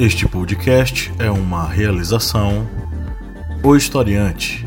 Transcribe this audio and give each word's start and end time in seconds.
Este 0.00 0.26
podcast 0.26 1.12
é 1.18 1.30
uma 1.30 1.68
realização 1.68 2.66
O 3.62 3.76
Historiante. 3.76 4.66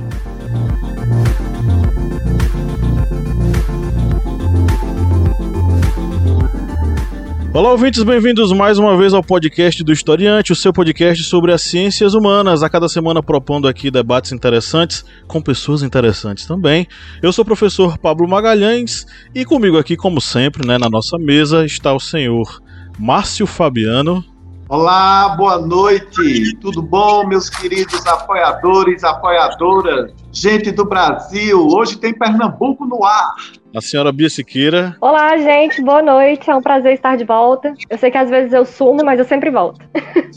Olá, 7.51 7.71
ouvintes, 7.71 8.03
bem-vindos 8.03 8.51
mais 8.51 8.77
uma 8.77 8.95
vez 8.95 9.11
ao 9.11 9.23
podcast 9.23 9.83
do 9.83 9.91
Historiante, 9.91 10.51
o 10.51 10.55
seu 10.55 10.71
podcast 10.71 11.23
sobre 11.23 11.51
as 11.51 11.63
ciências 11.63 12.13
humanas. 12.13 12.61
A 12.61 12.69
cada 12.69 12.87
semana 12.87 13.23
propondo 13.23 13.67
aqui 13.67 13.89
debates 13.89 14.31
interessantes 14.31 15.03
com 15.27 15.41
pessoas 15.41 15.81
interessantes 15.81 16.45
também. 16.45 16.87
Eu 17.23 17.33
sou 17.33 17.41
o 17.41 17.45
professor 17.45 17.97
Pablo 17.97 18.29
Magalhães 18.29 19.03
e 19.33 19.43
comigo 19.43 19.79
aqui, 19.79 19.97
como 19.97 20.21
sempre, 20.21 20.63
né, 20.67 20.77
na 20.77 20.91
nossa 20.91 21.17
mesa 21.17 21.65
está 21.65 21.91
o 21.91 21.99
senhor 21.99 22.61
Márcio 22.99 23.47
Fabiano. 23.47 24.23
Olá, 24.69 25.35
boa 25.35 25.59
noite. 25.59 26.55
Tudo 26.61 26.81
bom, 26.81 27.27
meus 27.27 27.49
queridos 27.49 28.07
apoiadores, 28.07 29.03
apoiadoras, 29.03 30.13
gente 30.31 30.71
do 30.71 30.85
Brasil? 30.85 31.67
Hoje 31.67 31.97
tem 31.97 32.13
Pernambuco 32.13 32.85
no 32.85 33.03
ar. 33.03 33.35
A 33.75 33.81
senhora 33.81 34.11
Bia 34.11 34.29
Siqueira. 34.29 34.95
Olá, 35.01 35.35
gente, 35.35 35.81
boa 35.81 36.03
noite. 36.03 36.47
É 36.47 36.55
um 36.55 36.61
prazer 36.61 36.93
estar 36.93 37.17
de 37.17 37.23
volta. 37.23 37.73
Eu 37.89 37.97
sei 37.97 38.11
que 38.11 38.17
às 38.19 38.29
vezes 38.29 38.53
eu 38.53 38.65
sumo, 38.65 39.03
mas 39.03 39.17
eu 39.17 39.25
sempre 39.25 39.49
volto. 39.49 39.83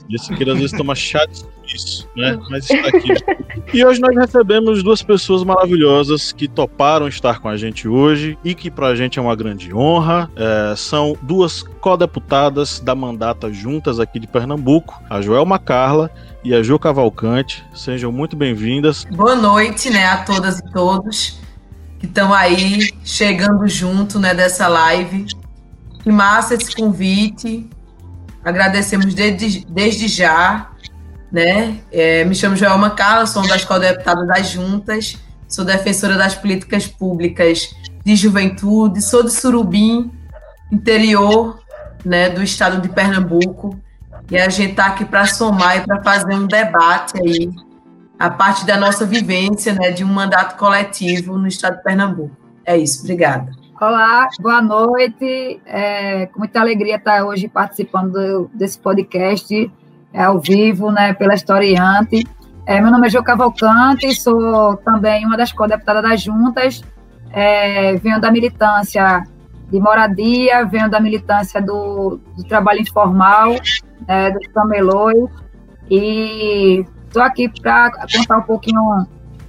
Bia 0.08 0.18
Siqueira 0.18 0.54
às 0.54 0.58
vezes 0.58 0.74
toma 0.74 0.94
chá 0.94 1.22
de 1.26 1.44
isso, 1.66 2.08
né? 2.16 2.38
Mas 2.48 2.70
está 2.70 2.88
aqui. 2.88 3.12
E 3.74 3.84
hoje 3.84 4.00
nós 4.00 4.16
recebemos 4.16 4.82
duas 4.82 5.02
pessoas 5.02 5.44
maravilhosas 5.44 6.32
que 6.32 6.48
toparam 6.48 7.08
estar 7.08 7.40
com 7.40 7.48
a 7.48 7.58
gente 7.58 7.86
hoje 7.86 8.38
e 8.42 8.54
que 8.54 8.70
pra 8.70 8.94
gente 8.94 9.18
é 9.18 9.22
uma 9.22 9.36
grande 9.36 9.74
honra. 9.74 10.30
É, 10.34 10.74
são 10.74 11.14
duas 11.20 11.62
co-deputadas 11.62 12.80
da 12.80 12.94
mandata 12.94 13.52
juntas 13.52 14.00
aqui 14.00 14.18
de 14.18 14.26
Pernambuco, 14.26 14.98
a 15.10 15.20
Joelma 15.20 15.58
Carla 15.58 16.10
e 16.42 16.54
a 16.54 16.62
Jo 16.62 16.78
Cavalcante. 16.78 17.62
Sejam 17.74 18.10
muito 18.10 18.34
bem-vindas. 18.34 19.04
Boa 19.10 19.36
noite, 19.36 19.90
né, 19.90 20.06
a 20.06 20.24
todas 20.24 20.58
e 20.60 20.72
todos 20.72 21.44
que 21.98 22.06
estão 22.06 22.32
aí 22.32 22.90
chegando 23.04 23.66
junto, 23.66 24.18
né, 24.18 24.34
dessa 24.34 24.68
live. 24.68 25.26
Que 26.02 26.10
massa 26.10 26.54
esse 26.54 26.74
convite. 26.74 27.68
Agradecemos 28.44 29.14
desde, 29.14 29.66
desde 29.66 30.06
já, 30.06 30.70
né? 31.32 31.80
É, 31.90 32.24
me 32.24 32.34
chamo 32.34 32.54
Joelma 32.54 32.90
Carla, 32.90 33.26
sou 33.26 33.42
uma 33.42 33.48
das 33.48 33.64
co-deputadas 33.64 34.26
das 34.28 34.48
juntas, 34.48 35.16
sou 35.48 35.64
defensora 35.64 36.16
das 36.16 36.34
políticas 36.34 36.86
públicas 36.86 37.74
de 38.04 38.14
juventude, 38.14 39.02
sou 39.02 39.24
de 39.24 39.32
Surubim, 39.32 40.12
interior, 40.70 41.58
né, 42.04 42.30
do 42.30 42.42
estado 42.42 42.80
de 42.80 42.88
Pernambuco. 42.88 43.76
E 44.30 44.38
a 44.38 44.48
gente 44.48 44.70
está 44.70 44.86
aqui 44.86 45.04
para 45.04 45.26
somar 45.26 45.78
e 45.78 45.80
para 45.80 46.02
fazer 46.02 46.34
um 46.34 46.46
debate 46.46 47.14
aí 47.20 47.50
a 48.18 48.30
parte 48.30 48.66
da 48.66 48.76
nossa 48.76 49.04
vivência, 49.04 49.74
né, 49.74 49.90
de 49.90 50.04
um 50.04 50.08
mandato 50.08 50.56
coletivo 50.56 51.36
no 51.36 51.46
estado 51.46 51.76
de 51.76 51.82
Pernambuco. 51.82 52.34
É 52.64 52.76
isso, 52.76 53.02
obrigada. 53.02 53.52
Olá, 53.80 54.28
boa 54.40 54.62
noite. 54.62 55.60
É, 55.66 56.26
com 56.26 56.38
muita 56.38 56.60
alegria 56.60 56.96
estar 56.96 57.24
hoje 57.24 57.46
participando 57.46 58.12
do, 58.12 58.50
desse 58.54 58.78
podcast 58.78 59.70
é, 60.12 60.22
ao 60.22 60.40
vivo, 60.40 60.90
né, 60.90 61.12
pela 61.12 61.34
Historiante. 61.34 62.26
É, 62.64 62.80
meu 62.80 62.90
nome 62.90 63.06
é 63.06 63.10
Jô 63.10 63.22
Cavalcante, 63.22 64.12
sou 64.14 64.76
também 64.78 65.24
uma 65.26 65.36
das 65.36 65.52
co-deputadas 65.52 66.02
das 66.02 66.22
juntas. 66.22 66.82
É, 67.30 67.94
venho 67.96 68.18
da 68.20 68.30
militância 68.30 69.24
de 69.70 69.78
moradia, 69.78 70.64
venho 70.64 70.88
da 70.88 70.98
militância 70.98 71.60
do, 71.60 72.18
do 72.36 72.44
trabalho 72.44 72.80
informal, 72.80 73.56
é, 74.08 74.30
dos 74.30 74.46
camelões, 74.48 75.28
e 75.90 76.84
estou 77.06 77.22
aqui 77.22 77.48
para 77.60 77.90
contar 78.16 78.38
um 78.38 78.42
pouquinho 78.42 79.06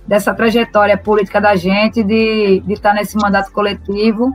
dessa 0.08 0.34
trajetória 0.34 0.98
política 0.98 1.42
da 1.42 1.56
gente, 1.56 2.04
de, 2.04 2.62
de 2.62 2.74
estar 2.74 2.94
nesse 2.94 3.18
mandato 3.18 3.52
coletivo 3.52 4.34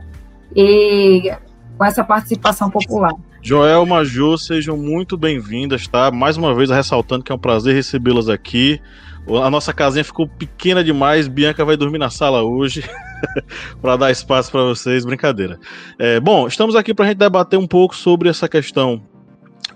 e 0.55 1.31
com 1.77 1.85
essa 1.85 2.03
participação 2.03 2.69
popular. 2.69 3.11
Joel, 3.41 3.85
Majô, 3.85 4.37
sejam 4.37 4.77
muito 4.77 5.17
bem-vindas, 5.17 5.87
tá? 5.87 6.11
Mais 6.11 6.37
uma 6.37 6.53
vez 6.53 6.69
ressaltando 6.69 7.23
que 7.23 7.31
é 7.31 7.35
um 7.35 7.39
prazer 7.39 7.75
recebê-las 7.75 8.29
aqui. 8.29 8.79
A 9.27 9.49
nossa 9.49 9.73
casinha 9.73 10.03
ficou 10.03 10.27
pequena 10.27 10.83
demais, 10.83 11.27
Bianca 11.27 11.65
vai 11.65 11.75
dormir 11.75 11.97
na 11.97 12.09
sala 12.09 12.43
hoje. 12.43 12.83
para 13.81 13.97
dar 13.97 14.11
espaço 14.11 14.51
para 14.51 14.63
vocês, 14.63 15.05
brincadeira. 15.05 15.59
É, 15.97 16.19
bom, 16.19 16.47
estamos 16.47 16.75
aqui 16.75 16.93
para 16.93 17.05
a 17.05 17.07
gente 17.09 17.17
debater 17.17 17.57
um 17.57 17.67
pouco 17.67 17.95
sobre 17.95 18.29
essa 18.29 18.47
questão 18.47 19.01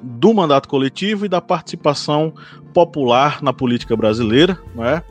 do 0.01 0.33
mandato 0.33 0.69
coletivo 0.69 1.25
e 1.25 1.29
da 1.29 1.41
participação 1.41 2.33
popular 2.77 3.41
na 3.41 3.51
política 3.51 3.97
brasileira, 3.97 4.55
não 4.75 4.85
é? 4.85 5.01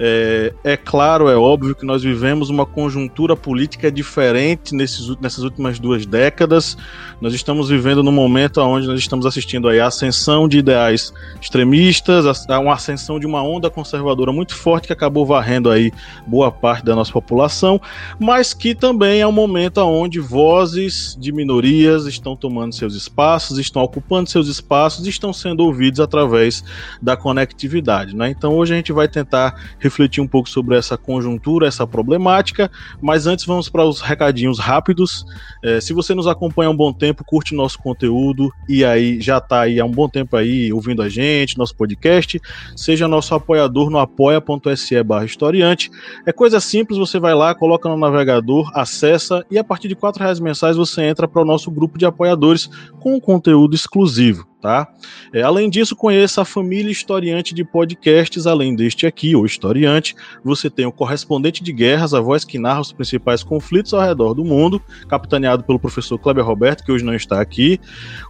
É, 0.00 0.54
é, 0.62 0.76
claro, 0.76 1.28
é 1.28 1.36
óbvio 1.36 1.74
que 1.74 1.84
nós 1.84 2.02
vivemos 2.02 2.50
uma 2.50 2.64
conjuntura 2.64 3.34
política 3.34 3.90
diferente 3.90 4.74
nesses, 4.74 5.08
nessas 5.20 5.42
últimas 5.42 5.78
duas 5.80 6.06
décadas. 6.06 6.76
Nós 7.20 7.34
estamos 7.34 7.68
vivendo 7.68 8.00
num 8.02 8.12
momento 8.12 8.60
onde 8.60 8.86
nós 8.86 9.00
estamos 9.00 9.26
assistindo 9.26 9.68
aí 9.68 9.80
a 9.80 9.88
ascensão 9.88 10.46
de 10.46 10.58
ideais 10.58 11.12
extremistas, 11.40 12.46
a, 12.48 12.60
uma 12.60 12.74
ascensão 12.74 13.18
de 13.18 13.26
uma 13.26 13.42
onda 13.42 13.68
conservadora 13.68 14.32
muito 14.32 14.54
forte 14.54 14.86
que 14.86 14.92
acabou 14.92 15.26
varrendo 15.26 15.68
aí 15.68 15.90
boa 16.26 16.52
parte 16.52 16.84
da 16.84 16.94
nossa 16.94 17.12
população, 17.12 17.80
mas 18.20 18.54
que 18.54 18.74
também 18.74 19.20
é 19.20 19.26
um 19.26 19.32
momento 19.32 19.78
onde 19.78 20.20
vozes 20.20 21.16
de 21.18 21.32
minorias 21.32 22.06
estão 22.06 22.36
tomando 22.36 22.72
seus 22.72 22.94
espaços, 22.94 23.58
estão 23.58 23.82
ocupando 23.82 24.30
seus 24.30 24.46
espaços 24.46 25.06
e 25.06 25.10
estão 25.10 25.32
sendo 25.32 25.64
ouvidos 25.64 25.98
através 25.98 26.62
da 27.02 27.16
conectividade. 27.16 28.14
Né? 28.14 28.30
Então 28.30 28.54
hoje 28.54 28.74
a 28.74 28.76
gente 28.76 28.92
vai 28.92 29.08
tentar 29.08 29.58
refletir 29.88 30.20
um 30.20 30.28
pouco 30.28 30.48
sobre 30.48 30.76
essa 30.76 30.96
conjuntura, 30.96 31.66
essa 31.66 31.86
problemática, 31.86 32.70
mas 33.00 33.26
antes 33.26 33.44
vamos 33.44 33.68
para 33.68 33.84
os 33.84 34.00
recadinhos 34.00 34.58
rápidos. 34.58 35.24
É, 35.64 35.80
se 35.80 35.92
você 35.92 36.14
nos 36.14 36.26
acompanha 36.26 36.68
há 36.68 36.72
um 36.72 36.76
bom 36.76 36.92
tempo, 36.92 37.24
curte 37.24 37.54
nosso 37.54 37.78
conteúdo 37.78 38.52
e 38.68 38.84
aí 38.84 39.20
já 39.20 39.38
está 39.38 39.62
aí 39.62 39.80
há 39.80 39.84
um 39.84 39.90
bom 39.90 40.08
tempo 40.08 40.36
aí 40.36 40.72
ouvindo 40.72 41.02
a 41.02 41.08
gente, 41.08 41.58
nosso 41.58 41.74
podcast, 41.74 42.40
seja 42.76 43.08
nosso 43.08 43.34
apoiador 43.34 43.90
no 43.90 43.98
apoia.se 43.98 45.02
barra 45.02 45.24
historiante. 45.24 45.90
É 46.26 46.32
coisa 46.32 46.60
simples, 46.60 46.98
você 46.98 47.18
vai 47.18 47.34
lá, 47.34 47.54
coloca 47.54 47.88
no 47.88 47.96
navegador, 47.96 48.70
acessa 48.74 49.44
e 49.50 49.58
a 49.58 49.64
partir 49.64 49.88
de 49.88 49.96
quatro 49.96 50.22
reais 50.22 50.38
mensais 50.38 50.76
você 50.76 51.02
entra 51.02 51.26
para 51.26 51.42
o 51.42 51.44
nosso 51.44 51.70
grupo 51.70 51.98
de 51.98 52.04
apoiadores 52.04 52.68
com 53.00 53.18
conteúdo 53.20 53.74
exclusivo 53.74 54.46
tá? 54.60 54.88
É, 55.32 55.42
além 55.42 55.70
disso, 55.70 55.94
conheça 55.94 56.42
a 56.42 56.44
família 56.44 56.90
historiante 56.90 57.54
de 57.54 57.64
podcasts, 57.64 58.46
além 58.46 58.74
deste 58.74 59.06
aqui, 59.06 59.36
o 59.36 59.46
historiante, 59.46 60.14
você 60.42 60.68
tem 60.68 60.86
o 60.86 60.92
correspondente 60.92 61.62
de 61.62 61.72
guerras, 61.72 62.14
a 62.14 62.20
voz 62.20 62.44
que 62.44 62.58
narra 62.58 62.80
os 62.80 62.92
principais 62.92 63.42
conflitos 63.42 63.94
ao 63.94 64.00
redor 64.00 64.34
do 64.34 64.44
mundo, 64.44 64.82
capitaneado 65.08 65.62
pelo 65.62 65.78
professor 65.78 66.18
Kleber 66.18 66.44
Roberto, 66.44 66.84
que 66.84 66.92
hoje 66.92 67.04
não 67.04 67.14
está 67.14 67.40
aqui, 67.40 67.80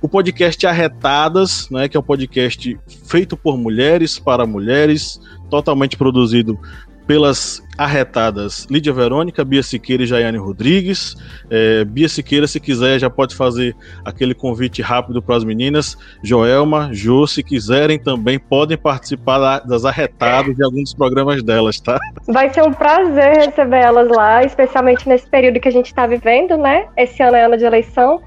o 0.02 0.08
podcast 0.08 0.66
Arretadas, 0.66 1.68
né, 1.70 1.88
que 1.88 1.96
é 1.96 2.00
um 2.00 2.02
podcast 2.02 2.78
feito 3.04 3.36
por 3.36 3.56
mulheres 3.56 4.18
para 4.18 4.46
mulheres, 4.46 5.20
totalmente 5.48 5.96
produzido 5.96 6.58
pelas 7.08 7.66
arretadas 7.78 8.66
Lídia 8.70 8.92
Verônica, 8.92 9.42
Bia 9.42 9.62
Siqueira 9.62 10.02
e 10.02 10.06
Jaiane 10.06 10.36
Rodrigues. 10.36 11.16
É, 11.50 11.82
Bia 11.86 12.08
Siqueira, 12.08 12.46
se 12.46 12.60
quiser, 12.60 12.98
já 12.98 13.08
pode 13.08 13.34
fazer 13.34 13.74
aquele 14.04 14.34
convite 14.34 14.82
rápido 14.82 15.22
para 15.22 15.36
as 15.36 15.42
meninas. 15.42 15.96
Joelma, 16.22 16.90
Jô, 16.92 17.26
se 17.26 17.42
quiserem 17.42 17.98
também, 17.98 18.38
podem 18.38 18.76
participar 18.76 19.60
das 19.60 19.86
arretadas 19.86 20.54
de 20.54 20.62
alguns 20.62 20.92
programas 20.92 21.42
delas, 21.42 21.80
tá? 21.80 21.98
Vai 22.26 22.52
ser 22.52 22.62
um 22.62 22.74
prazer 22.74 23.38
receber 23.38 23.78
elas 23.78 24.08
lá, 24.08 24.44
especialmente 24.44 25.08
nesse 25.08 25.26
período 25.26 25.60
que 25.60 25.68
a 25.68 25.72
gente 25.72 25.86
está 25.86 26.06
vivendo, 26.06 26.58
né? 26.58 26.88
Esse 26.94 27.22
ano 27.22 27.36
é 27.36 27.44
ano 27.46 27.56
de 27.56 27.64
eleição. 27.64 28.20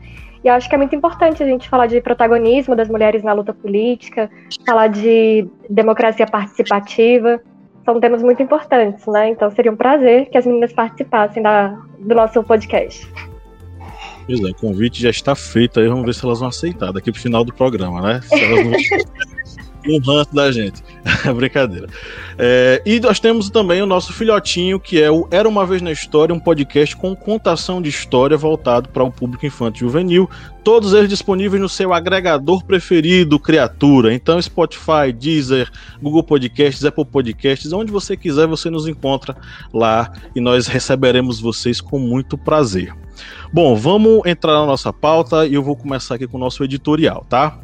E 0.44 0.50
acho 0.50 0.68
que 0.68 0.74
é 0.74 0.78
muito 0.78 0.96
importante 0.96 1.44
a 1.44 1.46
gente 1.46 1.70
falar 1.70 1.86
de 1.86 2.02
protagonismo 2.02 2.76
das 2.76 2.90
mulheres 2.90 3.22
na 3.22 3.32
luta 3.32 3.54
política, 3.54 4.28
falar 4.66 4.88
de 4.88 5.48
democracia 5.70 6.26
participativa 6.26 7.40
são 7.86 8.00
temas 8.00 8.22
muito 8.22 8.42
importantes, 8.42 9.06
né? 9.08 9.30
Então 9.30 9.50
seria 9.52 9.72
um 9.72 9.76
prazer 9.76 10.30
que 10.30 10.38
as 10.38 10.46
meninas 10.46 10.74
participassem 10.74 11.42
da, 11.42 11.70
do 12.00 12.16
nosso 12.16 12.44
podcast. 12.44 13.08
Pois 14.26 14.40
é, 14.40 14.50
o 14.50 14.56
convite 14.56 15.02
já 15.02 15.10
está 15.10 15.36
feito 15.36 15.80
aí, 15.80 15.88
vamos 15.88 16.06
ver 16.06 16.14
se 16.14 16.24
elas 16.24 16.40
vão 16.40 16.50
aceitar 16.50 16.92
daqui 16.92 17.12
pro 17.12 17.22
final 17.22 17.44
do 17.44 17.54
programa, 17.54 18.02
né? 18.02 18.22
Se 18.22 18.40
elas 18.40 18.66
não 18.66 18.72
um 19.88 20.00
ranço 20.00 20.34
da 20.34 20.52
gente. 20.52 20.84
Brincadeira. 21.36 21.88
É, 22.38 22.82
e 22.86 23.00
nós 23.00 23.20
temos 23.20 23.50
também 23.50 23.82
o 23.82 23.86
nosso 23.86 24.14
filhotinho, 24.14 24.80
que 24.80 25.02
é 25.02 25.12
o 25.12 25.28
Era 25.32 25.48
Uma 25.48 25.66
Vez 25.66 25.82
na 25.82 25.92
História, 25.92 26.34
um 26.34 26.40
podcast 26.40 26.96
com 26.96 27.16
contação 27.16 27.82
de 27.82 27.90
história 27.90 28.38
voltado 28.38 28.90
para 28.90 29.04
o 29.04 29.12
público 29.12 29.46
infantil 29.46 29.88
juvenil. 29.88 30.30
Todos 30.64 30.94
eles 30.94 31.10
disponíveis 31.10 31.62
no 31.62 31.68
seu 31.68 31.94
agregador 31.94 32.64
preferido, 32.64 33.40
criatura. 33.40 34.14
Então, 34.14 34.42
Spotify, 34.42 35.12
Deezer, 35.14 35.70
Google 36.02 36.24
Podcasts, 36.24 36.86
Apple 36.86 37.06
Podcasts, 37.06 37.74
onde 37.74 37.92
você 37.92 38.16
quiser, 38.16 38.48
você 38.48 38.70
nos 38.70 38.88
encontra 38.88 39.36
lá 39.74 40.12
e 40.36 40.40
nós 40.40 40.68
receberemos 40.68 41.40
vocês 41.40 41.82
com 41.82 41.98
muito 41.98 42.38
prazer. 42.38 42.94
Bom, 43.52 43.76
vamos 43.76 44.26
entrar 44.26 44.54
na 44.54 44.66
nossa 44.66 44.94
pauta 44.94 45.46
e 45.46 45.54
eu 45.54 45.64
vou 45.64 45.76
começar 45.76 46.16
aqui 46.16 46.28
com 46.28 46.38
o 46.38 46.40
nosso 46.40 46.64
editorial, 46.64 47.26
tá? 47.28 47.60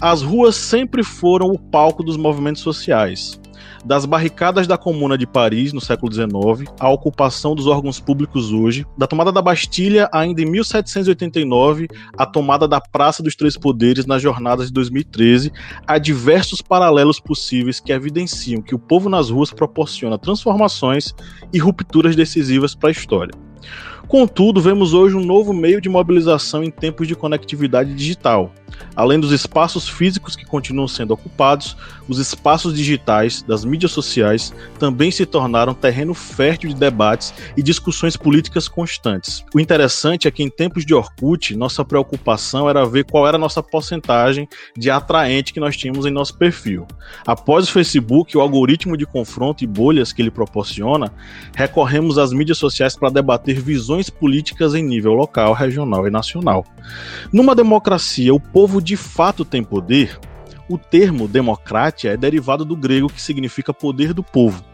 As 0.00 0.20
ruas 0.20 0.54
sempre 0.56 1.02
foram 1.02 1.46
o 1.46 1.58
palco 1.58 2.02
dos 2.02 2.18
movimentos 2.18 2.60
sociais. 2.60 3.40
Das 3.82 4.04
barricadas 4.04 4.66
da 4.66 4.76
Comuna 4.76 5.16
de 5.16 5.26
Paris 5.26 5.72
no 5.72 5.80
século 5.80 6.12
XIX 6.12 6.70
à 6.78 6.90
ocupação 6.90 7.54
dos 7.54 7.66
órgãos 7.66 7.98
públicos 7.98 8.52
hoje, 8.52 8.84
da 8.98 9.06
tomada 9.06 9.32
da 9.32 9.40
Bastilha 9.40 10.06
ainda 10.12 10.42
em 10.42 10.44
1789 10.44 11.88
à 12.18 12.26
tomada 12.26 12.68
da 12.68 12.78
Praça 12.78 13.22
dos 13.22 13.34
Três 13.34 13.56
Poderes 13.56 14.04
nas 14.04 14.20
jornadas 14.20 14.66
de 14.66 14.74
2013, 14.74 15.50
há 15.86 15.96
diversos 15.96 16.60
paralelos 16.60 17.18
possíveis 17.18 17.80
que 17.80 17.90
evidenciam 17.90 18.60
que 18.60 18.74
o 18.74 18.78
povo 18.78 19.08
nas 19.08 19.30
ruas 19.30 19.50
proporciona 19.50 20.18
transformações 20.18 21.14
e 21.54 21.58
rupturas 21.58 22.14
decisivas 22.14 22.74
para 22.74 22.90
a 22.90 22.92
história. 22.92 23.32
Contudo, 24.08 24.60
vemos 24.60 24.94
hoje 24.94 25.16
um 25.16 25.24
novo 25.24 25.52
meio 25.52 25.80
de 25.80 25.88
mobilização 25.88 26.62
em 26.62 26.70
tempos 26.70 27.08
de 27.08 27.16
conectividade 27.16 27.92
digital. 27.92 28.52
Além 28.94 29.18
dos 29.18 29.32
espaços 29.32 29.88
físicos 29.88 30.36
que 30.36 30.46
continuam 30.46 30.86
sendo 30.86 31.12
ocupados, 31.12 31.76
os 32.08 32.18
espaços 32.18 32.74
digitais 32.74 33.42
das 33.42 33.64
mídias 33.64 33.92
sociais 33.92 34.52
também 34.78 35.10
se 35.10 35.26
tornaram 35.26 35.74
terreno 35.74 36.14
fértil 36.14 36.70
de 36.70 36.76
debates 36.76 37.34
e 37.56 37.62
discussões 37.62 38.16
políticas 38.16 38.68
constantes. 38.68 39.44
O 39.54 39.60
interessante 39.60 40.28
é 40.28 40.30
que 40.30 40.42
em 40.42 40.50
tempos 40.50 40.84
de 40.84 40.94
Orkut, 40.94 41.56
nossa 41.56 41.84
preocupação 41.84 42.68
era 42.68 42.86
ver 42.86 43.04
qual 43.04 43.26
era 43.26 43.36
a 43.36 43.40
nossa 43.40 43.62
porcentagem 43.62 44.48
de 44.76 44.90
atraente 44.90 45.52
que 45.52 45.60
nós 45.60 45.76
tínhamos 45.76 46.06
em 46.06 46.10
nosso 46.10 46.36
perfil. 46.36 46.86
Após 47.26 47.68
o 47.68 47.72
Facebook, 47.72 48.36
o 48.36 48.40
algoritmo 48.40 48.96
de 48.96 49.06
confronto 49.06 49.64
e 49.64 49.66
bolhas 49.66 50.12
que 50.12 50.22
ele 50.22 50.30
proporciona, 50.30 51.12
recorremos 51.54 52.18
às 52.18 52.32
mídias 52.32 52.58
sociais 52.58 52.96
para 52.96 53.10
debater 53.10 53.60
visões 53.60 54.10
políticas 54.10 54.74
em 54.74 54.82
nível 54.82 55.12
local, 55.12 55.52
regional 55.52 56.06
e 56.06 56.10
nacional. 56.10 56.64
Numa 57.32 57.54
democracia, 57.54 58.34
o 58.34 58.40
povo 58.40 58.80
de 58.80 58.96
fato 58.96 59.44
tem 59.44 59.62
poder. 59.62 60.18
O 60.68 60.76
termo 60.76 61.28
democracia 61.28 62.12
é 62.12 62.16
derivado 62.16 62.64
do 62.64 62.76
grego 62.76 63.08
que 63.08 63.20
significa 63.20 63.72
poder 63.72 64.12
do 64.12 64.22
povo. 64.22 64.64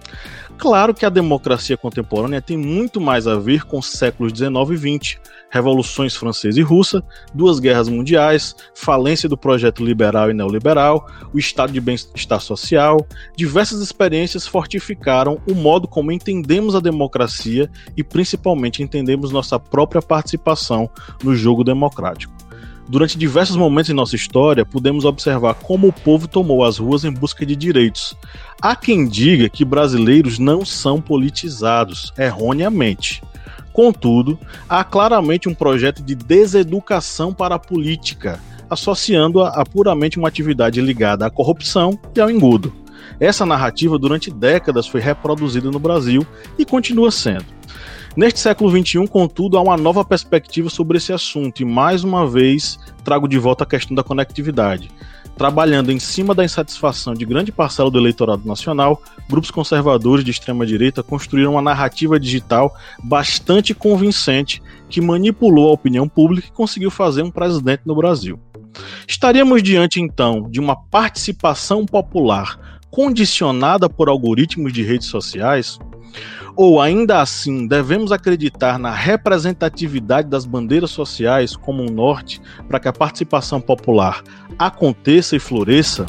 Claro 0.59 0.95
que 0.95 1.05
a 1.05 1.11
democracia 1.11 1.77
contemporânea 1.77 2.41
tem 2.41 2.57
muito 2.57 3.01
mais 3.01 3.27
a 3.27 3.37
ver 3.37 3.65
com 3.65 3.79
os 3.79 3.87
séculos 3.93 4.33
19 4.33 4.75
e 4.75 4.77
20, 4.77 5.21
revoluções 5.51 6.15
francesa 6.15 6.61
e 6.61 6.63
russa, 6.63 7.03
duas 7.35 7.59
guerras 7.59 7.89
mundiais, 7.89 8.55
falência 8.75 9.29
do 9.29 9.37
projeto 9.37 9.85
liberal 9.85 10.31
e 10.31 10.35
neoliberal, 10.35 11.07
o 11.33 11.39
estado 11.39 11.73
de 11.73 11.81
bem-estar 11.81 12.41
social. 12.41 13.05
Diversas 13.37 13.81
experiências 13.81 14.47
fortificaram 14.47 15.41
o 15.49 15.55
modo 15.55 15.89
como 15.89 16.13
entendemos 16.13 16.75
a 16.75 16.81
democracia 16.81 17.71
e 17.97 18.05
principalmente 18.05 18.83
entendemos 18.83 19.33
nossa 19.33 19.59
própria 19.59 20.01
participação 20.01 20.89
no 21.25 21.35
jogo 21.35 21.65
democrático. 21.65 22.42
Durante 22.93 23.17
diversos 23.17 23.57
momentos 23.57 23.89
em 23.89 23.95
nossa 23.95 24.15
história, 24.15 24.67
podemos 24.67 25.07
observar 25.07 25.55
como 25.55 25.89
o 25.89 25.93
povo 25.95 26.29
tomou 26.29 26.63
as 26.63 26.77
ruas 26.77 27.05
em 27.05 27.11
busca 27.11 27.47
de 27.47 27.57
direitos. 27.57 28.15
Há 28.61 28.77
quem 28.77 29.09
diga 29.09 29.49
que 29.49 29.65
brasileiros 29.65 30.39
não 30.39 30.63
são 30.63 31.01
politizados, 31.01 32.13
erroneamente. 32.19 33.23
Contudo, 33.73 34.39
há 34.69 34.85
claramente 34.85 35.49
um 35.49 35.55
projeto 35.55 36.03
de 36.03 36.15
deseducação 36.15 37.33
para 37.33 37.55
a 37.55 37.59
política, 37.59 38.39
associando-a 38.69 39.49
a 39.59 39.65
puramente 39.65 40.19
uma 40.19 40.29
atividade 40.29 40.79
ligada 40.83 41.25
à 41.25 41.31
corrupção 41.31 41.99
e 42.15 42.21
ao 42.21 42.31
engodo. 42.31 42.75
Essa 43.19 43.47
narrativa, 43.47 43.99
durante 43.99 44.31
décadas, 44.31 44.87
foi 44.87 45.01
reproduzida 45.01 45.71
no 45.71 45.79
Brasil 45.79 46.27
e 46.59 46.67
continua 46.67 47.11
sendo. 47.11 47.47
Neste 48.15 48.41
século 48.41 48.71
XXI, 48.71 49.07
contudo, 49.09 49.57
há 49.57 49.63
uma 49.63 49.77
nova 49.77 50.05
perspectiva 50.05 50.69
sobre 50.69 50.99
esse 50.99 51.15
assunto 51.15 51.63
e, 51.63 51.65
mais 51.65 52.05
uma 52.05 52.27
vez, 52.27 52.79
trago 53.03 53.27
de 53.27 53.39
volta 53.39 53.65
a 53.65 53.67
questão 53.67 53.95
da 53.95 54.03
conectividade. 54.03 54.91
Trabalhando 55.35 55.91
em 55.91 55.99
cima 55.99 56.35
da 56.35 56.45
insatisfação 56.45 57.15
de 57.15 57.25
grande 57.25 57.51
parcela 57.51 57.91
do 57.91 57.99
eleitorado 57.99 58.47
nacional, 58.47 59.03
grupos 59.31 59.51
conservadores 59.51 60.23
de 60.23 60.31
extrema-direita 60.31 61.03
construíram 61.03 61.53
uma 61.53 61.63
narrativa 61.63 62.21
digital 62.21 62.77
bastante 63.03 63.73
convincente 63.73 64.63
que 64.91 65.01
manipulou 65.01 65.71
a 65.71 65.73
opinião 65.73 66.07
pública 66.07 66.49
e 66.49 66.53
conseguiu 66.53 66.91
fazer 66.91 67.23
um 67.23 67.31
presidente 67.31 67.81
no 67.87 67.97
Brasil. 67.97 68.39
Estaríamos 69.09 69.63
diante, 69.63 70.03
então, 70.03 70.51
de 70.51 70.61
uma 70.61 70.77
participação 70.77 71.87
popular 71.87 72.81
condicionada 72.91 73.89
por 73.89 74.11
algoritmos 74.11 74.71
de 74.71 74.83
redes 74.83 75.07
sociais? 75.07 75.79
Ou 76.55 76.81
ainda 76.81 77.21
assim, 77.21 77.67
devemos 77.67 78.13
acreditar 78.13 78.79
na 78.79 78.91
representatividade 78.91 80.29
das 80.29 80.45
bandeiras 80.45 80.91
sociais 80.91 81.57
como 81.57 81.83
um 81.83 81.93
norte 81.93 82.41
para 82.69 82.79
que 82.79 82.89
a 82.89 82.93
participação 82.93 83.61
popular 83.61 84.23
aconteça 84.59 85.35
e 85.37 85.39
floresça? 85.39 86.07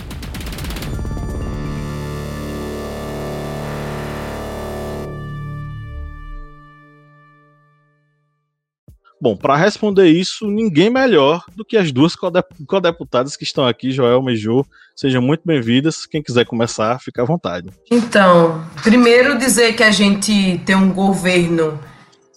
Bom, 9.24 9.38
para 9.38 9.56
responder 9.56 10.08
isso, 10.08 10.50
ninguém 10.50 10.90
melhor 10.90 11.46
do 11.56 11.64
que 11.64 11.78
as 11.78 11.94
duas 11.94 12.14
codeputadas 12.14 13.38
que 13.38 13.46
estão 13.46 13.66
aqui, 13.66 13.90
Joelma 13.90 14.34
e. 14.34 14.66
Sejam 14.98 15.22
muito 15.22 15.44
bem-vindas. 15.46 16.06
Quem 16.06 16.22
quiser 16.22 16.46
começar, 16.46 17.00
fica 17.00 17.22
à 17.22 17.26
vontade. 17.26 17.70
Então, 17.90 18.62
primeiro 18.84 19.38
dizer 19.38 19.78
que 19.78 19.84
a 19.84 19.92
gente 19.92 20.60
tem 20.66 20.76
um 20.76 20.92
governo 20.92 21.80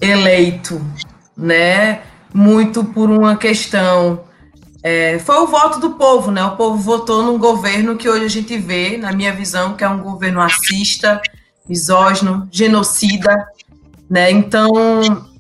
eleito, 0.01 0.81
né? 1.37 2.03
Muito 2.33 2.85
por 2.85 3.11
uma 3.11 3.37
questão. 3.37 4.21
É, 4.81 5.19
foi 5.19 5.39
o 5.39 5.47
voto 5.49 5.81
do 5.81 5.95
povo, 5.95 6.31
né? 6.31 6.45
O 6.45 6.55
povo 6.55 6.77
votou 6.77 7.21
num 7.25 7.37
governo 7.37 7.97
que 7.97 8.09
hoje 8.09 8.27
a 8.27 8.29
gente 8.29 8.57
vê, 8.59 8.97
na 8.97 9.11
minha 9.11 9.33
visão, 9.33 9.75
que 9.75 9.83
é 9.83 9.89
um 9.89 9.99
governo 9.99 10.39
racista, 10.39 11.21
misógino, 11.69 12.49
genocida, 12.53 13.45
né? 14.09 14.31
Então, 14.31 14.71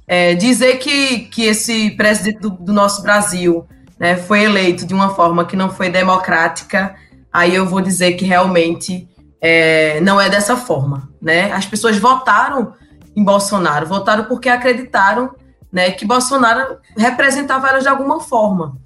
é, 0.07 0.35
dizer 0.35 0.79
que, 0.79 1.21
que 1.21 1.45
esse 1.45 1.91
presidente 1.91 2.41
do, 2.41 2.51
do 2.51 2.73
nosso 2.73 3.03
Brasil 3.03 3.67
né, 3.99 4.17
foi 4.17 4.45
eleito 4.45 4.87
de 4.87 4.95
uma 4.95 5.15
forma 5.15 5.45
que 5.45 5.57
não 5.57 5.71
foi 5.71 5.91
democrática, 5.91 6.95
aí 7.33 7.55
eu 7.55 7.67
vou 7.67 7.81
dizer 7.81 8.13
que 8.13 8.25
realmente 8.25 9.09
é, 9.41 10.01
não 10.01 10.21
é 10.21 10.29
dessa 10.29 10.57
forma. 10.57 11.09
Né? 11.21 11.53
As 11.53 11.67
pessoas 11.67 11.97
votaram 11.99 12.75
em 13.15 13.25
Bolsonaro, 13.25 13.87
votaram 13.87 14.25
porque 14.25 14.49
acreditaram 14.49 15.35
né, 15.73 15.91
que 15.91 16.07
Bolsonaro 16.07 16.79
representava 16.97 17.69
elas 17.69 17.83
de 17.83 17.89
alguma 17.89 18.21
forma. 18.21 18.77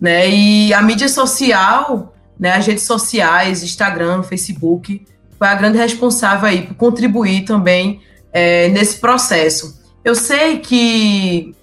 Né? 0.00 0.28
E 0.28 0.74
a 0.74 0.82
mídia 0.82 1.08
social, 1.08 2.14
né, 2.38 2.52
as 2.52 2.66
redes 2.66 2.84
sociais, 2.84 3.62
Instagram, 3.62 4.22
Facebook, 4.22 5.06
foi 5.38 5.48
a 5.48 5.54
grande 5.54 5.78
responsável 5.78 6.48
aí 6.48 6.62
por 6.62 6.74
contribuir 6.74 7.44
também 7.44 8.00
é, 8.32 8.68
nesse 8.68 8.98
processo. 8.98 9.83
Eu 10.04 10.14
sei 10.14 10.58
que, 10.58 11.54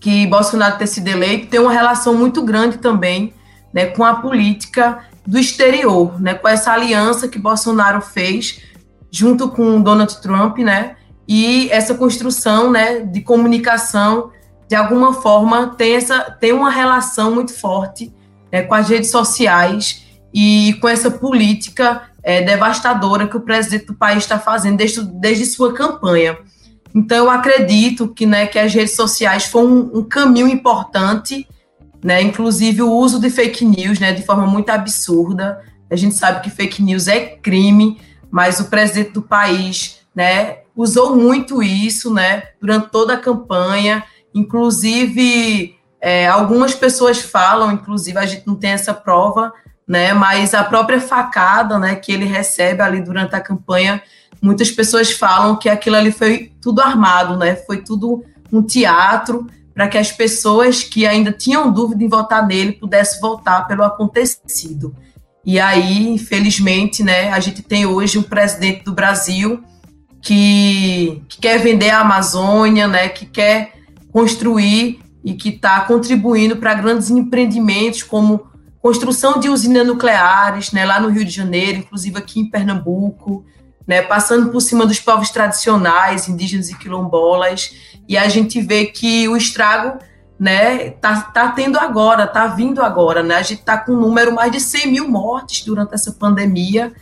que 0.00 0.26
Bolsonaro 0.26 0.78
ter 0.78 0.86
sido 0.86 1.08
eleito 1.08 1.48
tem 1.48 1.60
uma 1.60 1.72
relação 1.72 2.14
muito 2.14 2.42
grande 2.42 2.78
também 2.78 3.34
né, 3.72 3.86
com 3.86 4.02
a 4.02 4.14
política 4.14 5.04
do 5.26 5.38
exterior, 5.38 6.18
né, 6.18 6.32
com 6.32 6.48
essa 6.48 6.72
aliança 6.72 7.28
que 7.28 7.38
Bolsonaro 7.38 8.00
fez 8.00 8.62
junto 9.10 9.50
com 9.50 9.82
Donald 9.82 10.20
Trump, 10.22 10.58
né, 10.58 10.96
e 11.28 11.68
essa 11.70 11.94
construção 11.94 12.70
né, 12.70 13.00
de 13.00 13.20
comunicação, 13.20 14.30
de 14.66 14.74
alguma 14.74 15.12
forma, 15.12 15.74
tem, 15.76 15.94
essa, 15.94 16.20
tem 16.40 16.52
uma 16.52 16.70
relação 16.70 17.34
muito 17.34 17.52
forte 17.52 18.10
né, 18.50 18.62
com 18.62 18.74
as 18.74 18.88
redes 18.88 19.10
sociais 19.10 20.06
e 20.32 20.74
com 20.80 20.88
essa 20.88 21.10
política 21.10 22.02
é, 22.22 22.40
devastadora 22.42 23.28
que 23.28 23.36
o 23.36 23.40
presidente 23.40 23.86
do 23.86 23.94
país 23.94 24.24
está 24.24 24.38
fazendo 24.38 24.78
desde, 24.78 25.02
desde 25.02 25.44
sua 25.44 25.74
campanha. 25.74 26.38
Então, 26.94 27.16
eu 27.16 27.30
acredito 27.30 28.08
que, 28.08 28.26
né, 28.26 28.46
que 28.46 28.58
as 28.58 28.72
redes 28.72 28.94
sociais 28.96 29.44
foram 29.44 29.68
um, 29.68 29.98
um 29.98 30.02
caminho 30.02 30.48
importante, 30.48 31.46
né, 32.02 32.22
inclusive 32.22 32.82
o 32.82 32.92
uso 32.92 33.20
de 33.20 33.30
fake 33.30 33.64
news, 33.64 33.98
né, 33.98 34.12
de 34.12 34.22
forma 34.22 34.46
muito 34.46 34.70
absurda. 34.70 35.62
A 35.90 35.96
gente 35.96 36.14
sabe 36.14 36.42
que 36.42 36.50
fake 36.50 36.82
news 36.82 37.08
é 37.08 37.20
crime, 37.20 38.00
mas 38.30 38.60
o 38.60 38.64
presidente 38.66 39.12
do 39.12 39.22
país, 39.22 40.00
né, 40.14 40.58
usou 40.76 41.16
muito 41.16 41.62
isso, 41.62 42.12
né, 42.12 42.44
durante 42.60 42.90
toda 42.90 43.14
a 43.14 43.18
campanha. 43.18 44.04
Inclusive, 44.34 45.77
é, 46.00 46.26
algumas 46.26 46.74
pessoas 46.74 47.20
falam, 47.20 47.72
inclusive 47.72 48.18
a 48.18 48.26
gente 48.26 48.46
não 48.46 48.54
tem 48.54 48.70
essa 48.70 48.94
prova, 48.94 49.52
né, 49.86 50.12
mas 50.12 50.54
a 50.54 50.62
própria 50.62 51.00
facada, 51.00 51.78
né, 51.78 51.94
que 51.94 52.12
ele 52.12 52.24
recebe 52.24 52.82
ali 52.82 53.00
durante 53.00 53.34
a 53.34 53.40
campanha 53.40 54.02
muitas 54.40 54.70
pessoas 54.70 55.10
falam 55.10 55.56
que 55.56 55.68
aquilo 55.68 55.96
ali 55.96 56.12
foi 56.12 56.52
tudo 56.60 56.80
armado, 56.80 57.36
né? 57.36 57.56
Foi 57.56 57.78
tudo 57.78 58.24
um 58.52 58.62
teatro 58.62 59.46
para 59.74 59.88
que 59.88 59.98
as 59.98 60.10
pessoas 60.10 60.82
que 60.82 61.06
ainda 61.06 61.30
tinham 61.30 61.70
dúvida 61.70 62.02
em 62.02 62.08
votar 62.08 62.46
nele 62.46 62.72
pudessem 62.72 63.20
votar 63.20 63.66
pelo 63.66 63.84
acontecido. 63.84 64.94
E 65.44 65.58
aí, 65.60 66.08
infelizmente, 66.08 67.02
né, 67.02 67.30
a 67.30 67.40
gente 67.40 67.62
tem 67.62 67.86
hoje 67.86 68.18
um 68.18 68.22
presidente 68.22 68.84
do 68.84 68.92
Brasil 68.92 69.62
que, 70.20 71.22
que 71.28 71.40
quer 71.40 71.58
vender 71.58 71.90
a 71.90 72.00
Amazônia, 72.00 72.88
né, 72.88 73.08
que 73.08 73.24
quer 73.24 73.72
construir 74.12 75.00
e 75.24 75.34
que 75.34 75.50
está 75.50 75.80
contribuindo 75.80 76.56
para 76.56 76.74
grandes 76.74 77.10
empreendimentos 77.10 78.02
como 78.02 78.48
construção 78.80 79.40
de 79.40 79.48
usinas 79.48 79.86
nucleares, 79.86 80.72
né, 80.72 80.84
lá 80.84 81.00
no 81.00 81.08
Rio 81.08 81.24
de 81.24 81.30
Janeiro, 81.30 81.78
inclusive 81.78 82.18
aqui 82.18 82.40
em 82.40 82.48
Pernambuco, 82.48 83.44
né, 83.86 84.02
passando 84.02 84.50
por 84.50 84.60
cima 84.60 84.86
dos 84.86 85.00
povos 85.00 85.30
tradicionais, 85.30 86.28
indígenas 86.28 86.70
e 86.70 86.78
quilombolas, 86.78 87.74
e 88.08 88.16
a 88.16 88.28
gente 88.28 88.60
vê 88.60 88.86
que 88.86 89.28
o 89.28 89.36
estrago 89.36 89.98
né, 90.38 90.90
tá, 90.90 91.20
tá 91.22 91.48
tendo 91.50 91.78
agora, 91.78 92.26
tá 92.26 92.46
vindo 92.46 92.80
agora, 92.80 93.22
né, 93.22 93.34
a 93.34 93.42
gente 93.42 93.62
tá 93.62 93.76
com 93.76 93.92
um 93.92 94.00
número 94.00 94.32
mais 94.32 94.52
de 94.52 94.60
100 94.60 94.92
mil 94.92 95.08
mortes 95.08 95.64
durante 95.64 95.94
essa 95.94 96.12
pandemia, 96.12 96.92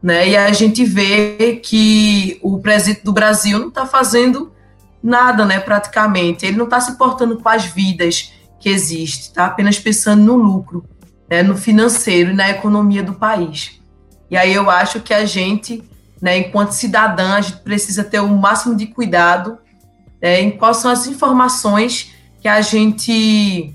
né, 0.00 0.28
e 0.28 0.36
a 0.36 0.52
gente 0.52 0.84
vê 0.84 1.60
que 1.62 2.38
o 2.40 2.58
presidente 2.60 3.02
do 3.02 3.12
Brasil 3.12 3.58
não 3.58 3.68
está 3.68 3.84
fazendo 3.84 4.52
nada, 5.02 5.44
né, 5.44 5.60
praticamente, 5.60 6.44
ele 6.44 6.56
não 6.56 6.64
está 6.64 6.80
se 6.80 6.92
importando 6.92 7.38
com 7.38 7.48
as 7.48 7.64
vidas 7.64 8.32
que 8.58 8.68
existem, 8.68 9.28
está 9.28 9.46
apenas 9.46 9.78
pensando 9.78 10.24
no 10.24 10.36
lucro, 10.36 10.84
né, 11.30 11.42
no 11.42 11.56
financeiro 11.56 12.30
e 12.30 12.34
na 12.34 12.50
economia 12.50 13.02
do 13.02 13.14
país. 13.14 13.80
E 14.30 14.36
aí 14.36 14.52
eu 14.52 14.68
acho 14.68 15.00
que 15.00 15.14
a 15.14 15.24
gente, 15.24 15.82
né, 16.20 16.38
enquanto 16.38 16.72
cidadã, 16.72 17.34
a 17.34 17.40
gente 17.40 17.58
precisa 17.58 18.04
ter 18.04 18.20
o 18.20 18.28
máximo 18.28 18.74
de 18.74 18.86
cuidado 18.86 19.58
né, 20.20 20.40
em 20.40 20.50
quais 20.50 20.78
são 20.78 20.90
as 20.90 21.06
informações 21.06 22.12
que 22.40 22.48
a 22.48 22.60
gente 22.60 23.74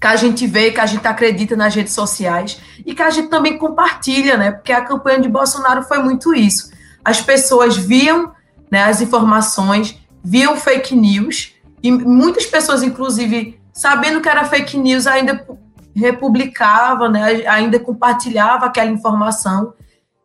que 0.00 0.06
a 0.06 0.16
gente 0.16 0.46
vê, 0.46 0.70
que 0.70 0.80
a 0.80 0.86
gente 0.86 1.06
acredita 1.06 1.54
nas 1.54 1.74
redes 1.74 1.92
sociais 1.92 2.58
e 2.86 2.94
que 2.94 3.02
a 3.02 3.10
gente 3.10 3.28
também 3.28 3.58
compartilha, 3.58 4.34
né? 4.38 4.50
Porque 4.50 4.72
a 4.72 4.80
campanha 4.80 5.20
de 5.20 5.28
Bolsonaro 5.28 5.82
foi 5.82 5.98
muito 5.98 6.34
isso. 6.34 6.70
As 7.04 7.20
pessoas 7.20 7.76
viam 7.76 8.32
né, 8.70 8.82
as 8.84 9.02
informações, 9.02 9.99
viam 10.22 10.56
fake 10.56 10.94
news 10.94 11.54
e 11.82 11.90
muitas 11.90 12.46
pessoas, 12.46 12.82
inclusive, 12.82 13.58
sabendo 13.72 14.20
que 14.20 14.28
era 14.28 14.44
fake 14.44 14.76
news, 14.76 15.06
ainda 15.06 15.46
republicava, 15.94 17.08
né, 17.08 17.46
ainda 17.46 17.78
compartilhava 17.78 18.66
aquela 18.66 18.90
informação 18.90 19.74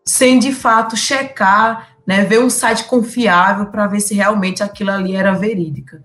sem 0.06 0.38
de 0.38 0.54
fato 0.54 0.96
checar, 0.96 1.90
né, 2.06 2.24
ver 2.24 2.40
um 2.40 2.50
site 2.50 2.84
confiável 2.84 3.66
para 3.68 3.88
ver 3.88 4.00
se 4.00 4.14
realmente 4.14 4.62
aquilo 4.62 4.92
ali 4.92 5.16
era 5.16 5.34
verídica. 5.34 6.04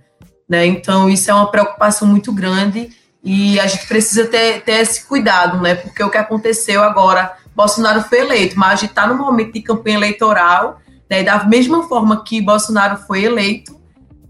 Né? 0.49 0.67
Então, 0.67 1.09
isso 1.09 1.31
é 1.31 1.35
uma 1.35 1.51
preocupação 1.51 2.09
muito 2.09 2.33
grande 2.33 2.91
e 3.23 3.61
a 3.61 3.67
gente 3.67 3.87
precisa 3.87 4.27
ter, 4.27 4.63
ter 4.63 4.81
esse 4.81 5.07
cuidado, 5.07 5.61
né? 5.61 5.75
porque 5.75 6.03
o 6.03 6.11
que 6.11 6.17
aconteceu 6.17 6.83
agora, 6.83 7.37
Bolsonaro 7.55 8.03
foi 8.03 8.21
eleito, 8.21 8.59
mas 8.59 8.73
a 8.73 8.77
gente 8.77 8.91
está 8.91 9.07
no 9.07 9.15
momento 9.15 9.53
de 9.53 9.61
campanha 9.61 9.97
eleitoral, 9.97 10.81
né, 11.09 11.23
da 11.23 11.45
mesma 11.45 11.87
forma 11.87 12.25
que 12.25 12.41
Bolsonaro 12.41 12.97
foi 12.97 13.25
eleito, 13.25 13.80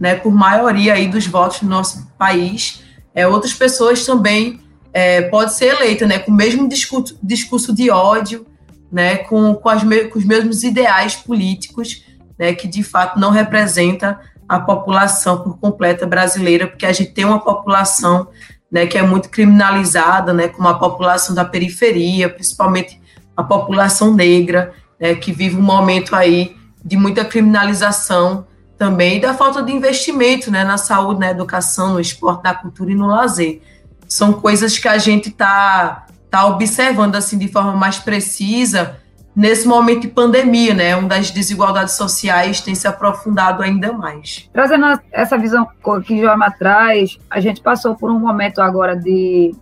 né, 0.00 0.14
por 0.14 0.33
maioria 0.33 0.95
aí 0.95 1.07
dos 1.07 1.26
votos 1.26 1.61
no 1.61 1.69
nosso 1.69 2.11
país, 2.19 2.83
é, 3.14 3.26
outras 3.26 3.52
pessoas 3.52 4.07
também 4.07 4.61
é, 4.95 5.23
pode 5.23 5.52
ser 5.52 5.76
eleita, 5.76 6.07
né, 6.07 6.19
com 6.19 6.33
o 6.33 6.35
mesmo 6.35 6.66
discurso, 6.66 7.19
discurso 7.23 7.75
de 7.75 7.90
ódio, 7.90 8.47
né, 8.90 9.19
com, 9.19 9.54
com, 9.54 9.69
as 9.69 9.83
com 9.83 10.19
os 10.19 10.25
mesmos 10.25 10.64
ideais 10.64 11.14
políticos, 11.14 12.02
né, 12.38 12.54
que 12.54 12.66
de 12.66 12.83
fato 12.83 13.21
não 13.21 13.30
representa 13.30 14.19
a 14.49 14.59
população 14.59 15.42
por 15.42 15.59
completa 15.59 16.07
brasileira, 16.07 16.66
porque 16.66 16.87
a 16.87 16.92
gente 16.92 17.12
tem 17.12 17.25
uma 17.25 17.38
população 17.38 18.28
né, 18.73 18.87
que 18.87 18.97
é 18.97 19.02
muito 19.02 19.28
criminalizada, 19.28 20.33
né, 20.33 20.49
como 20.49 20.66
a 20.66 20.78
população 20.78 21.35
da 21.35 21.45
periferia, 21.45 22.28
principalmente 22.28 23.00
a 23.37 23.42
população 23.42 24.14
negra, 24.14 24.73
né, 24.99 25.14
que 25.14 25.30
vive 25.30 25.57
um 25.57 25.62
momento 25.62 26.16
aí 26.16 26.57
de 26.85 26.97
muita 26.97 27.25
criminalização 27.25 28.47
também 28.80 29.20
da 29.20 29.34
falta 29.34 29.62
de 29.62 29.70
investimento 29.70 30.50
né, 30.50 30.64
na 30.64 30.78
saúde, 30.78 31.20
na 31.20 31.30
educação, 31.30 31.92
no 31.92 32.00
esporte, 32.00 32.42
na 32.42 32.54
cultura 32.54 32.90
e 32.90 32.94
no 32.94 33.08
lazer. 33.08 33.60
São 34.08 34.32
coisas 34.32 34.78
que 34.78 34.88
a 34.88 34.96
gente 34.96 35.28
está 35.28 36.06
tá 36.30 36.46
observando 36.46 37.14
assim 37.14 37.37
de 37.37 37.46
forma 37.46 37.76
mais 37.76 37.99
precisa 37.99 38.99
nesse 39.37 39.68
momento 39.68 40.00
de 40.00 40.08
pandemia, 40.08 40.72
né, 40.72 40.96
onde 40.96 41.14
as 41.14 41.30
desigualdades 41.30 41.92
sociais 41.92 42.62
têm 42.62 42.75
se 42.75 42.88
aprofundado 42.88 43.62
ainda 43.62 43.92
mais. 43.92 44.49
Trazendo 44.50 44.99
essa 45.12 45.37
visão 45.37 45.68
que 46.02 46.18
Joama 46.18 46.50
traz, 46.50 47.18
a 47.28 47.38
gente 47.38 47.60
passou 47.60 47.94
por 47.94 48.10
um 48.10 48.18
momento 48.18 48.62
agora 48.62 48.96
de, 48.96 49.54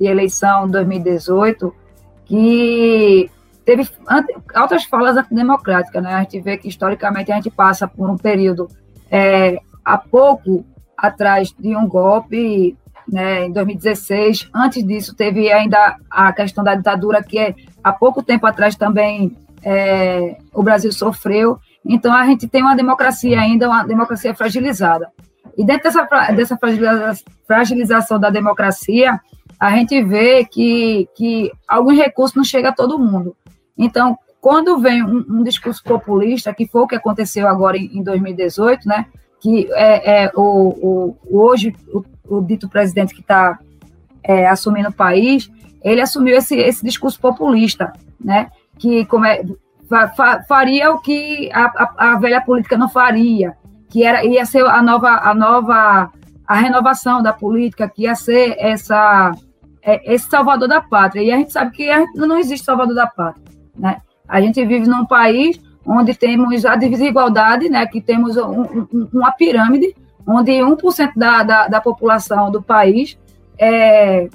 de 0.00 0.06
eleição 0.08 0.68
2018 0.68 1.72
que 2.24 3.30
teve 3.66 3.86
altas 4.54 4.84
falas 4.84 5.16
antidemocráticas, 5.16 6.00
né? 6.00 6.14
A 6.14 6.20
gente 6.20 6.40
vê 6.40 6.56
que 6.56 6.68
historicamente 6.68 7.32
a 7.32 7.34
gente 7.34 7.50
passa 7.50 7.88
por 7.88 8.08
um 8.08 8.16
período 8.16 8.68
é, 9.10 9.58
há 9.84 9.98
pouco 9.98 10.64
atrás 10.96 11.52
de 11.58 11.76
um 11.76 11.86
golpe, 11.86 12.76
né, 13.06 13.46
em 13.46 13.52
2016. 13.52 14.48
Antes 14.54 14.86
disso 14.86 15.14
teve 15.16 15.52
ainda 15.52 15.96
a 16.08 16.32
questão 16.32 16.62
da 16.62 16.76
ditadura 16.76 17.22
que 17.22 17.38
é, 17.38 17.54
há 17.82 17.92
pouco 17.92 18.22
tempo 18.22 18.46
atrás 18.46 18.76
também 18.76 19.36
é, 19.64 20.38
o 20.54 20.62
Brasil 20.62 20.92
sofreu. 20.92 21.58
Então 21.84 22.14
a 22.14 22.24
gente 22.24 22.46
tem 22.46 22.62
uma 22.62 22.76
democracia 22.76 23.40
ainda, 23.40 23.68
uma 23.68 23.84
democracia 23.84 24.32
fragilizada. 24.32 25.10
E 25.58 25.64
dentro 25.64 25.84
dessa, 25.84 26.04
dessa 26.32 26.58
fragilização 27.46 28.20
da 28.20 28.30
democracia, 28.30 29.20
a 29.58 29.70
gente 29.70 30.02
vê 30.04 30.44
que, 30.44 31.08
que 31.16 31.50
algum 31.66 31.92
recurso 31.92 32.36
não 32.36 32.44
chega 32.44 32.68
a 32.68 32.74
todo 32.74 32.98
mundo. 32.98 33.34
Então, 33.76 34.18
quando 34.40 34.78
vem 34.78 35.02
um, 35.02 35.24
um, 35.28 35.42
discurso 35.42 35.82
populista, 35.82 36.54
que 36.54 36.66
foi 36.66 36.82
o 36.82 36.86
que 36.86 36.94
aconteceu 36.94 37.48
agora 37.48 37.76
em, 37.76 37.98
em 37.98 38.02
2018, 38.02 38.88
né, 38.88 39.06
que 39.40 39.68
é, 39.72 40.24
é 40.24 40.32
o, 40.34 40.40
o, 40.40 41.16
hoje 41.44 41.74
o, 41.92 42.04
o, 42.28 42.40
dito 42.40 42.68
presidente 42.68 43.14
que 43.14 43.20
está 43.20 43.58
é, 44.22 44.46
assumindo 44.46 44.88
o 44.88 44.92
país, 44.92 45.50
ele 45.82 46.00
assumiu 46.00 46.36
esse, 46.36 46.56
esse 46.56 46.84
discurso 46.84 47.20
populista, 47.20 47.92
né, 48.20 48.50
que 48.78 49.04
como 49.06 49.24
é, 49.24 49.42
fa, 49.88 50.08
fa, 50.08 50.42
faria 50.48 50.90
o 50.92 51.00
que 51.00 51.50
a, 51.52 51.64
a, 51.64 52.12
a, 52.12 52.18
velha 52.18 52.40
política 52.40 52.78
não 52.78 52.88
faria, 52.88 53.56
que 53.88 54.04
era 54.04 54.24
ia 54.24 54.44
ser 54.46 54.64
a 54.64 54.82
nova 54.82 55.08
a 55.08 55.34
nova 55.34 56.10
a 56.46 56.54
renovação 56.54 57.22
da 57.22 57.32
política, 57.32 57.88
que 57.88 58.02
ia 58.02 58.14
ser 58.14 58.54
essa 58.58 59.32
é, 59.82 60.14
esse 60.14 60.28
salvador 60.28 60.68
da 60.68 60.80
pátria. 60.80 61.22
E 61.22 61.32
a 61.32 61.36
gente 61.36 61.52
sabe 61.52 61.70
que 61.72 61.88
não 62.14 62.38
existe 62.38 62.64
salvador 62.64 62.94
da 62.94 63.06
pátria. 63.06 63.55
Né? 63.78 64.00
A 64.28 64.40
gente 64.40 64.64
vive 64.64 64.88
num 64.88 65.04
país 65.04 65.60
onde 65.86 66.14
temos 66.14 66.64
a 66.64 66.74
desigualdade, 66.74 67.68
né, 67.68 67.86
que 67.86 68.00
temos 68.00 68.36
um, 68.36 68.62
um, 68.62 69.08
uma 69.12 69.30
pirâmide, 69.30 69.94
onde 70.26 70.52
1% 70.52 71.12
da, 71.14 71.42
da, 71.44 71.68
da 71.68 71.80
população 71.80 72.50
do 72.50 72.60
país 72.60 73.16
é, 73.56 74.28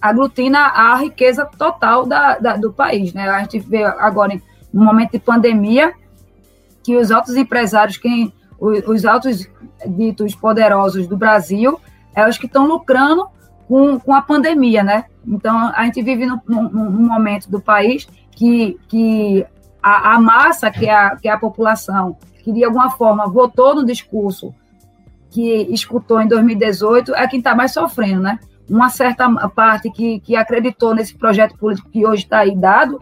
aglutina 0.00 0.58
a 0.58 0.96
riqueza 0.96 1.44
total 1.44 2.06
da, 2.06 2.38
da, 2.38 2.56
do 2.56 2.72
país. 2.72 3.12
Né? 3.12 3.28
A 3.28 3.40
gente 3.40 3.58
vê 3.58 3.84
agora, 3.84 4.40
no 4.72 4.84
momento 4.84 5.12
de 5.12 5.18
pandemia, 5.18 5.92
que 6.82 6.96
os 6.96 7.10
altos 7.10 7.36
empresários, 7.36 7.96
quem, 7.96 8.32
os, 8.58 8.86
os 8.86 9.04
altos 9.04 9.48
ditos 9.86 10.34
poderosos 10.34 11.06
do 11.06 11.16
Brasil, 11.16 11.80
é 12.14 12.28
os 12.28 12.38
que 12.38 12.46
estão 12.46 12.66
lucrando 12.66 13.26
com, 13.68 13.98
com 14.00 14.14
a 14.14 14.22
pandemia, 14.22 14.82
né? 14.82 15.04
Então, 15.26 15.70
a 15.74 15.84
gente 15.84 16.02
vive 16.02 16.26
num, 16.26 16.40
num, 16.46 16.90
momento 16.90 17.48
do 17.50 17.60
país 17.60 18.08
que, 18.40 18.78
que 18.88 19.46
a, 19.82 20.14
a, 20.14 20.18
massa, 20.18 20.70
que 20.70 20.86
é 20.86 20.94
a, 20.94 21.14
que 21.14 21.28
é 21.28 21.30
a 21.30 21.38
população, 21.38 22.16
que 22.42 22.50
de 22.50 22.64
alguma 22.64 22.88
forma 22.88 23.28
votou 23.28 23.74
no 23.74 23.84
discurso 23.84 24.54
que 25.28 25.68
escutou 25.70 26.22
em 26.22 26.26
2018, 26.26 27.14
é 27.14 27.28
quem 27.28 27.38
está 27.38 27.54
mais 27.54 27.74
sofrendo, 27.74 28.22
né? 28.22 28.38
Uma 28.66 28.88
certa 28.88 29.28
parte 29.50 29.90
que, 29.90 30.20
que 30.20 30.34
acreditou 30.36 30.94
nesse 30.94 31.14
projeto 31.14 31.54
político 31.58 31.90
que 31.90 32.06
hoje 32.06 32.22
está 32.24 32.38
aí 32.38 32.56
dado, 32.56 32.98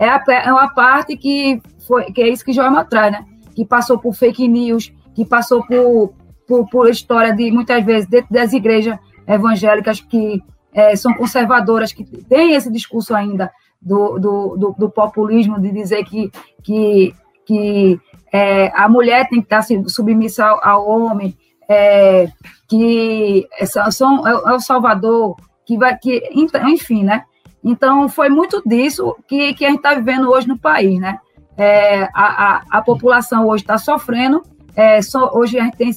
é, 0.00 0.08
a, 0.08 0.24
é 0.26 0.50
uma 0.50 0.72
parte 0.72 1.18
que, 1.18 1.60
foi, 1.86 2.04
que 2.04 2.22
é 2.22 2.28
isso 2.28 2.42
que 2.42 2.54
Joelma 2.54 2.82
traz, 2.82 3.12
né? 3.12 3.26
Que 3.54 3.66
passou 3.66 3.98
por 3.98 4.14
fake 4.14 4.48
news, 4.48 4.90
que 5.14 5.22
passou 5.22 5.62
por, 5.66 6.14
por, 6.46 6.66
por 6.70 6.88
história 6.88 7.36
de, 7.36 7.50
muitas 7.50 7.84
vezes, 7.84 8.08
dentro 8.08 8.32
das 8.32 8.54
igrejas 8.54 8.98
evangélicas 9.26 10.00
que 10.00 10.42
é, 10.72 10.96
são 10.96 11.12
conservadoras, 11.12 11.92
que 11.92 12.04
têm 12.04 12.54
esse 12.54 12.72
discurso 12.72 13.14
ainda 13.14 13.52
do, 13.80 14.18
do, 14.18 14.56
do, 14.56 14.74
do 14.78 14.90
populismo, 14.90 15.60
de 15.60 15.70
dizer 15.70 16.04
que, 16.04 16.30
que, 16.62 17.14
que 17.46 18.00
é, 18.32 18.70
a 18.74 18.88
mulher 18.88 19.28
tem 19.28 19.40
que 19.40 19.46
estar 19.46 19.62
submissa 19.88 20.44
ao, 20.44 20.64
ao 20.64 20.88
homem, 20.88 21.36
é, 21.68 22.28
que 22.68 23.46
são, 23.90 24.26
é, 24.26 24.30
é, 24.30 24.54
o 24.54 24.60
Salvador, 24.60 25.36
que 25.64 25.76
vai, 25.76 25.96
que, 25.96 26.22
enfim, 26.32 27.04
né? 27.04 27.24
Então, 27.62 28.08
foi 28.08 28.28
muito 28.28 28.62
disso 28.64 29.14
que, 29.26 29.52
que 29.54 29.64
a 29.64 29.68
gente 29.68 29.78
está 29.78 29.94
vivendo 29.94 30.30
hoje 30.30 30.48
no 30.48 30.58
país, 30.58 30.98
né? 30.98 31.18
É, 31.56 32.04
a, 32.14 32.14
a, 32.14 32.62
a, 32.70 32.82
população 32.82 33.48
hoje 33.48 33.64
está 33.64 33.76
sofrendo, 33.76 34.42
é, 34.76 35.02
só, 35.02 35.32
hoje 35.34 35.58
a 35.58 35.64
gente 35.64 35.76
tem 35.76 35.90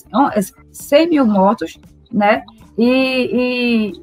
100 0.71 1.09
mil 1.09 1.25
mortos, 1.25 1.77
né? 2.11 2.43
E, 2.77 2.85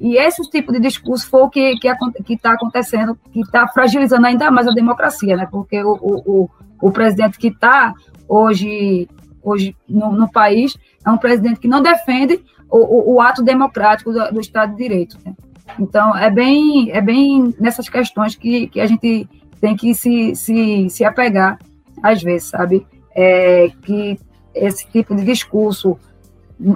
e, 0.01 0.11
e, 0.11 0.17
esse 0.17 0.41
tipo 0.49 0.71
de 0.71 0.79
discurso 0.79 1.27
foi 1.27 1.41
o 1.41 1.49
que 1.49 1.73
está 1.73 1.95
que, 1.95 2.23
que 2.23 2.37
tá 2.37 2.53
acontecendo, 2.53 3.17
que 3.31 3.41
está 3.41 3.67
fragilizando 3.67 4.27
ainda 4.27 4.51
mais 4.51 4.67
a 4.67 4.71
democracia, 4.71 5.35
né? 5.35 5.47
Porque 5.49 5.81
o, 5.83 5.97
o, 6.01 6.49
o 6.79 6.91
presidente 6.91 7.37
que 7.39 7.47
está 7.47 7.93
hoje, 8.27 9.09
hoje 9.43 9.75
no, 9.87 10.11
no, 10.11 10.31
país 10.31 10.77
é 11.05 11.09
um 11.09 11.17
presidente 11.17 11.59
que 11.59 11.67
não 11.67 11.81
defende 11.81 12.39
o, 12.69 12.77
o, 12.77 13.15
o 13.15 13.21
ato 13.21 13.41
democrático 13.41 14.13
do, 14.13 14.33
do, 14.33 14.39
Estado 14.39 14.71
de 14.71 14.77
Direito. 14.77 15.17
Né? 15.25 15.33
Então, 15.79 16.15
é 16.15 16.29
bem, 16.29 16.91
é 16.91 17.01
bem 17.01 17.53
nessas 17.59 17.89
questões 17.89 18.35
que, 18.35 18.67
que 18.67 18.79
a 18.79 18.85
gente 18.85 19.27
tem 19.59 19.75
que 19.75 19.93
se, 19.95 20.35
se, 20.35 20.89
se 20.89 21.03
apegar, 21.03 21.57
às 22.03 22.21
vezes, 22.21 22.49
sabe? 22.49 22.85
É, 23.15 23.69
que 23.81 24.19
esse 24.53 24.87
tipo 24.87 25.15
de 25.15 25.23
discurso, 25.23 25.97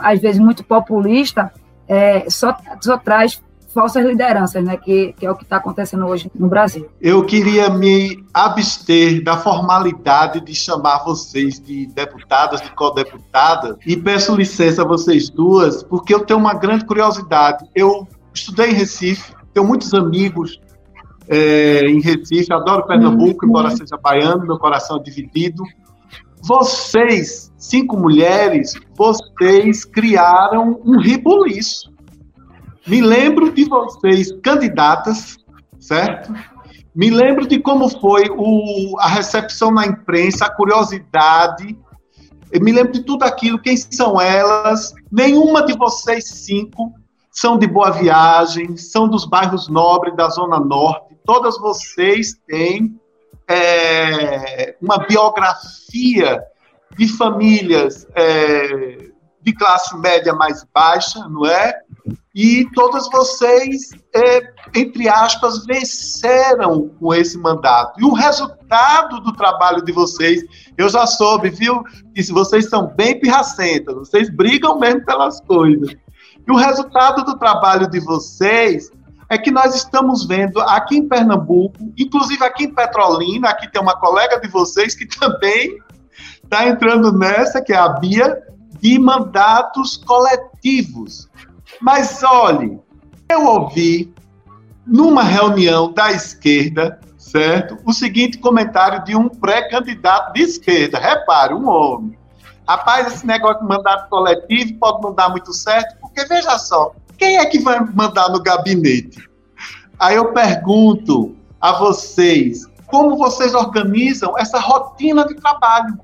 às 0.02 0.20
vezes 0.20 0.40
muito 0.40 0.64
populista, 0.64 1.52
é, 1.94 2.30
só, 2.30 2.58
só 2.82 2.98
traz 2.98 3.42
falsas 3.74 4.06
lideranças, 4.06 4.64
né, 4.64 4.78
que, 4.78 5.14
que 5.14 5.26
é 5.26 5.32
o 5.32 5.36
que 5.36 5.44
está 5.44 5.58
acontecendo 5.58 6.06
hoje 6.06 6.32
no 6.36 6.48
Brasil. 6.48 6.88
Eu 7.02 7.26
queria 7.26 7.70
me 7.70 8.24
abster 8.34 9.24
da 9.24 9.36
formalidade 9.38 10.40
de 10.42 10.54
chamar 10.54 11.04
vocês 11.04 11.60
de 11.60 11.88
deputadas, 11.88 12.62
de 12.62 12.72
co-deputada, 12.72 13.78
e 13.86 13.98
peço 13.98 14.36
licença 14.36 14.84
a 14.84 14.86
vocês 14.86 15.30
duas, 15.30 15.82
porque 15.84 16.14
eu 16.14 16.20
tenho 16.20 16.40
uma 16.40 16.54
grande 16.54 16.86
curiosidade. 16.86 17.66
Eu 17.74 18.08
estudei 18.34 18.70
em 18.70 18.74
Recife, 18.74 19.34
tenho 19.54 19.66
muitos 19.66 19.94
amigos 19.94 20.60
é, 21.28 21.82
em 21.88 22.00
Recife, 22.00 22.54
adoro 22.54 22.86
Pernambuco, 22.86 23.44
uhum. 23.44 23.50
embora 23.50 23.72
seja 23.72 23.98
baiano, 23.98 24.46
meu 24.46 24.58
coração 24.58 24.98
é 24.98 25.00
dividido. 25.00 25.64
Vocês, 26.44 27.52
cinco 27.70 27.98
mulheres, 27.98 28.74
vocês 28.96 29.86
criaram 29.86 30.80
um 30.86 31.00
ribuliço 31.00 31.94
me 32.86 33.00
lembro 33.00 33.54
de 33.54 33.64
vocês 33.64 34.30
candidatas, 34.44 35.38
certo? 35.80 36.34
Me 36.94 37.10
lembro 37.10 37.48
de 37.48 37.58
como 37.60 37.88
foi 37.88 38.30
o, 38.30 39.00
a 39.00 39.08
recepção 39.08 39.72
na 39.72 39.86
imprensa, 39.86 40.46
a 40.46 40.54
curiosidade. 40.54 41.78
Eu 42.52 42.62
me 42.62 42.74
lembro 42.74 42.92
de 42.92 43.04
tudo 43.04 43.24
aquilo, 43.24 43.58
quem 43.58 43.78
são 43.78 44.20
elas. 44.20 44.94
Nenhuma 45.10 45.66
de 45.66 45.78
vocês 45.78 46.28
cinco 46.28 46.92
são 47.32 47.58
de 47.58 47.66
Boa 47.66 47.90
Viagem, 47.90 48.76
são 48.76 49.08
dos 49.08 49.26
bairros 49.26 49.70
nobres 49.70 50.16
da 50.16 50.28
Zona 50.28 50.60
Norte. 50.60 51.16
Todas 51.26 51.58
vocês 51.58 52.38
têm 52.46 53.00
é, 53.48 54.76
uma 54.82 54.98
biografia 54.98 56.44
de 56.98 57.08
famílias 57.08 58.08
é, 58.16 59.10
de 59.42 59.54
classe 59.54 59.96
média 59.98 60.34
mais 60.34 60.66
baixa, 60.74 61.20
não 61.28 61.46
é? 61.46 61.74
E 62.36 62.68
todas 62.74 63.08
vocês, 63.12 63.92
é, 64.16 64.42
entre 64.76 65.08
aspas, 65.08 65.66
venceram 65.66 66.90
com 67.00 67.14
esse 67.14 67.38
mandato. 67.38 68.00
E 68.00 68.04
o 68.04 68.14
resultado 68.14 69.20
do 69.20 69.34
trabalho 69.34 69.84
de 69.84 69.92
vocês, 69.92 70.42
eu 70.76 70.90
já 70.90 71.06
soube, 71.06 71.52
viu? 71.52 71.84
Que 72.16 72.24
vocês 72.32 72.70
são 72.70 72.88
bem 72.88 73.20
pirracentas, 73.20 73.94
vocês 73.94 74.30
brigam 74.30 74.80
mesmo 74.80 75.06
pelas 75.06 75.40
coisas. 75.42 75.96
E 76.48 76.52
o 76.52 76.56
resultado 76.56 77.24
do 77.24 77.38
trabalho 77.38 77.88
de 77.88 78.00
vocês 78.00 78.90
é 79.30 79.38
que 79.38 79.52
nós 79.52 79.76
estamos 79.76 80.26
vendo 80.26 80.60
aqui 80.62 80.98
em 80.98 81.08
Pernambuco, 81.08 81.78
inclusive 81.98 82.44
aqui 82.44 82.66
em 82.66 82.74
Petrolina, 82.74 83.50
aqui 83.50 83.72
tem 83.72 83.82
uma 83.82 83.98
colega 84.00 84.40
de 84.40 84.48
vocês 84.48 84.96
que 84.96 85.06
também 85.20 85.78
está 86.54 86.68
entrando 86.68 87.12
nessa, 87.12 87.62
que 87.62 87.74
é 87.74 87.78
a 87.78 87.90
Bia, 87.90 88.42
de 88.80 89.00
mandatos 89.00 89.98
coletivos. 89.98 91.28
Mas 91.82 92.24
olhe, 92.24 92.80
eu 93.28 93.46
ouvi 93.46 94.14
numa 94.86 95.24
reunião 95.24 95.92
da 95.92 96.12
esquerda, 96.12 97.00
certo? 97.18 97.78
O 97.86 97.92
seguinte 97.92 98.38
comentário 98.38 99.04
de 99.04 99.16
um 99.16 99.28
pré-candidato 99.28 100.34
de 100.34 100.42
esquerda. 100.42 101.00
Repare, 101.00 101.56
um 101.56 101.68
homem. 101.68 102.18
Rapaz, 102.68 103.08
esse 103.08 103.26
negócio 103.26 103.62
de 103.62 103.68
mandato 103.68 104.08
coletivo 104.10 104.76
pode 104.76 105.02
não 105.02 105.14
dar 105.14 105.30
muito 105.30 105.52
certo, 105.54 105.98
porque 106.00 106.24
veja 106.26 106.58
só, 106.60 106.94
quem 107.18 107.38
é 107.38 107.46
que 107.46 107.60
vai 107.60 107.80
mandar 107.80 108.30
no 108.30 108.42
gabinete? 108.42 109.28
Aí 110.00 110.16
eu 110.16 110.32
pergunto 110.32 111.36
a 111.60 111.72
vocês, 111.74 112.66
como 112.86 113.18
vocês 113.18 113.54
organizam 113.56 114.38
essa 114.38 114.60
rotina 114.60 115.26
de 115.26 115.36
trabalho? 115.36 115.98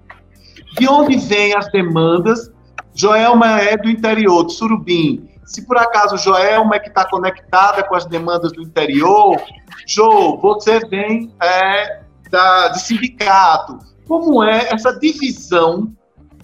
De 0.77 0.88
onde 0.88 1.17
vêm 1.17 1.55
as 1.55 1.71
demandas 1.71 2.51
Joelma 2.99 3.62
é 3.62 3.77
do 3.77 3.89
interior, 3.89 4.45
de 4.45 4.53
Surubim. 4.53 5.29
Se 5.45 5.65
por 5.65 5.77
acaso 5.77 6.17
Joelma 6.17 6.75
é 6.75 6.79
que 6.79 6.89
está 6.89 7.05
conectada 7.05 7.82
com 7.84 7.95
as 7.95 8.05
demandas 8.05 8.51
do 8.51 8.62
interior, 8.62 9.41
Jo, 9.88 10.38
você 10.38 10.79
vem 10.82 11.34
é, 11.41 12.01
da, 12.29 12.67
de 12.67 12.82
sindicato. 12.82 13.79
Como 14.05 14.43
é 14.43 14.67
essa 14.71 14.99
divisão 14.99 15.93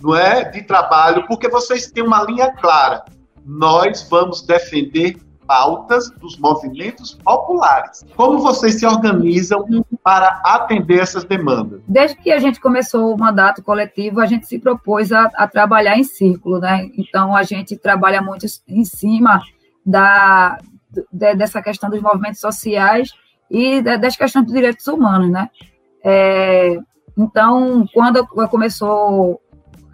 não 0.01 0.15
é, 0.15 0.45
de 0.45 0.61
trabalho? 0.61 1.27
Porque 1.27 1.49
vocês 1.49 1.91
têm 1.91 2.03
uma 2.03 2.23
linha 2.23 2.51
clara. 2.53 3.03
Nós 3.45 4.07
vamos 4.09 4.41
defender 4.41 5.17
pautas 5.47 6.10
dos 6.12 6.38
movimentos 6.38 7.13
populares. 7.23 8.03
Como 8.15 8.39
vocês 8.39 8.79
se 8.79 8.86
organizam 8.86 9.65
para 10.03 10.41
atender 10.43 10.99
essas 10.99 11.23
demandas? 11.23 11.81
Desde 11.88 12.17
que 12.17 12.31
a 12.31 12.39
gente 12.39 12.60
começou 12.60 13.13
o 13.13 13.17
mandato 13.17 13.63
coletivo, 13.63 14.19
a 14.19 14.25
gente 14.25 14.47
se 14.47 14.60
propôs 14.60 15.12
a, 15.12 15.31
a 15.36 15.47
trabalhar 15.47 15.97
em 15.97 16.03
círculo, 16.03 16.60
né? 16.60 16.89
Então 16.97 17.36
a 17.36 17.43
gente 17.43 17.77
trabalha 17.77 18.21
muito 18.21 18.45
em 18.67 18.84
cima 18.84 19.41
da 19.86 20.58
de, 21.12 21.36
dessa 21.36 21.62
questão 21.62 21.89
dos 21.89 22.01
movimentos 22.01 22.39
sociais 22.39 23.10
e 23.49 23.81
das 23.81 24.15
questões 24.15 24.45
dos 24.45 24.53
direitos 24.53 24.88
humanos, 24.88 25.29
né? 25.29 25.49
É, 26.03 26.77
então, 27.17 27.86
quando 27.93 28.25
começou 28.27 29.41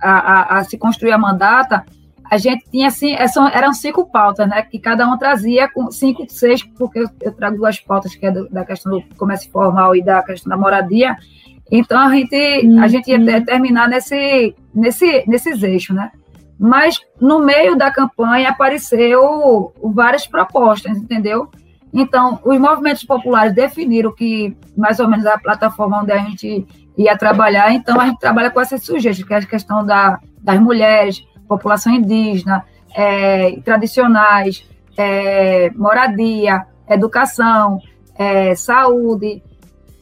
a, 0.02 0.12
a, 0.12 0.60
a 0.60 0.64
se 0.64 0.78
construir 0.78 1.12
a 1.12 1.18
mandata, 1.18 1.86
a 2.32 2.38
gente 2.38 2.64
tinha 2.72 2.88
assim, 2.88 3.14
é 3.14 3.26
eram 3.54 3.74
cinco 3.74 4.10
pautas, 4.10 4.48
né? 4.48 4.62
Que 4.62 4.80
cada 4.80 5.06
um 5.06 5.18
trazia 5.18 5.70
com 5.70 5.92
cinco, 5.92 6.26
seis, 6.30 6.64
porque 6.64 7.04
eu 7.22 7.34
trago 7.34 7.58
duas 7.58 7.78
pautas, 7.82 8.16
que 8.16 8.26
é 8.26 8.32
da 8.32 8.64
questão 8.64 8.90
do 8.90 9.04
comércio 9.18 9.52
formal 9.52 9.94
e 9.94 10.02
da 10.02 10.24
questão 10.24 10.50
da 10.50 10.56
moradia. 10.56 11.18
Então 11.70 12.00
a 12.00 12.10
gente, 12.10 12.36
a 12.82 12.88
gente 12.88 13.12
ia 13.12 13.20
uhum. 13.20 13.44
terminar 13.44 13.90
nesse, 13.90 14.56
nesse, 14.74 15.26
nesses 15.28 15.62
eixos, 15.62 15.94
né? 15.94 16.10
Mas 16.58 17.02
no 17.20 17.40
meio 17.40 17.76
da 17.76 17.92
campanha 17.92 18.52
apareceu 18.52 19.74
várias 19.94 20.26
propostas, 20.26 20.98
entendeu? 20.98 21.50
Então, 21.94 22.40
os 22.46 22.58
movimentos 22.58 23.04
populares 23.04 23.54
definiram 23.54 24.16
que 24.16 24.56
mais 24.78 25.02
ou 25.02 25.10
menos 25.10 25.26
a 25.26 25.38
plataforma 25.38 26.02
onde 26.02 26.14
a 26.14 26.18
gente 26.20 26.66
ia 26.98 27.18
trabalhar, 27.18 27.74
então 27.74 28.00
a 28.00 28.06
gente 28.06 28.20
trabalha 28.20 28.50
com 28.50 28.62
esses 28.62 28.86
sujeitos, 28.86 29.22
que 29.22 29.34
é 29.34 29.38
a 29.38 29.46
questão 29.46 29.86
da, 29.86 30.18
das 30.42 30.62
mulheres, 30.62 31.26
população 31.52 31.94
indígena, 31.94 32.64
é, 32.96 33.58
tradicionais, 33.66 34.66
é, 34.98 35.70
moradia, 35.72 36.66
educação, 36.90 37.80
é, 38.18 38.56
saúde. 38.56 39.44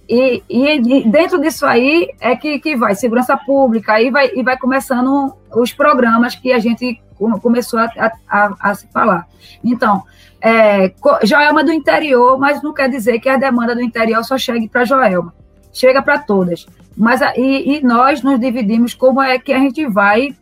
E, 0.07 0.43
e, 0.47 1.09
dentro 1.09 1.39
disso 1.39 1.65
aí 1.65 2.09
é 2.19 2.35
que, 2.35 2.59
que 2.59 2.75
vai 2.75 2.93
segurança 2.93 3.35
pública, 3.35 3.93
aí 3.93 4.11
vai, 4.11 4.31
e 4.35 4.43
vai 4.43 4.57
começando 4.57 5.33
os 5.55 5.73
programas 5.73 6.35
que 6.35 6.51
a 6.51 6.59
gente 6.59 7.01
começou 7.41 7.79
a, 7.79 8.11
a, 8.27 8.55
a 8.59 8.75
se 8.75 8.87
falar. 8.87 9.27
Então, 9.63 10.03
é, 10.41 10.93
Joelma 11.23 11.63
do 11.63 11.71
interior, 11.71 12.37
mas 12.39 12.61
não 12.61 12.73
quer 12.73 12.89
dizer 12.89 13.19
que 13.19 13.29
a 13.29 13.37
demanda 13.37 13.75
do 13.75 13.81
interior 13.81 14.23
só 14.23 14.37
chegue 14.37 14.69
para 14.69 14.85
Joelma, 14.85 15.33
chega 15.73 16.01
para 16.01 16.19
todas. 16.19 16.65
Mas 16.95 17.21
e, 17.37 17.77
e, 17.77 17.83
nós 17.83 18.21
nos 18.21 18.39
dividimos 18.39 18.93
como 18.93 19.21
é 19.21 19.37
que 19.39 19.53
a 19.53 19.59
gente 19.59 19.85
vai 19.87 20.35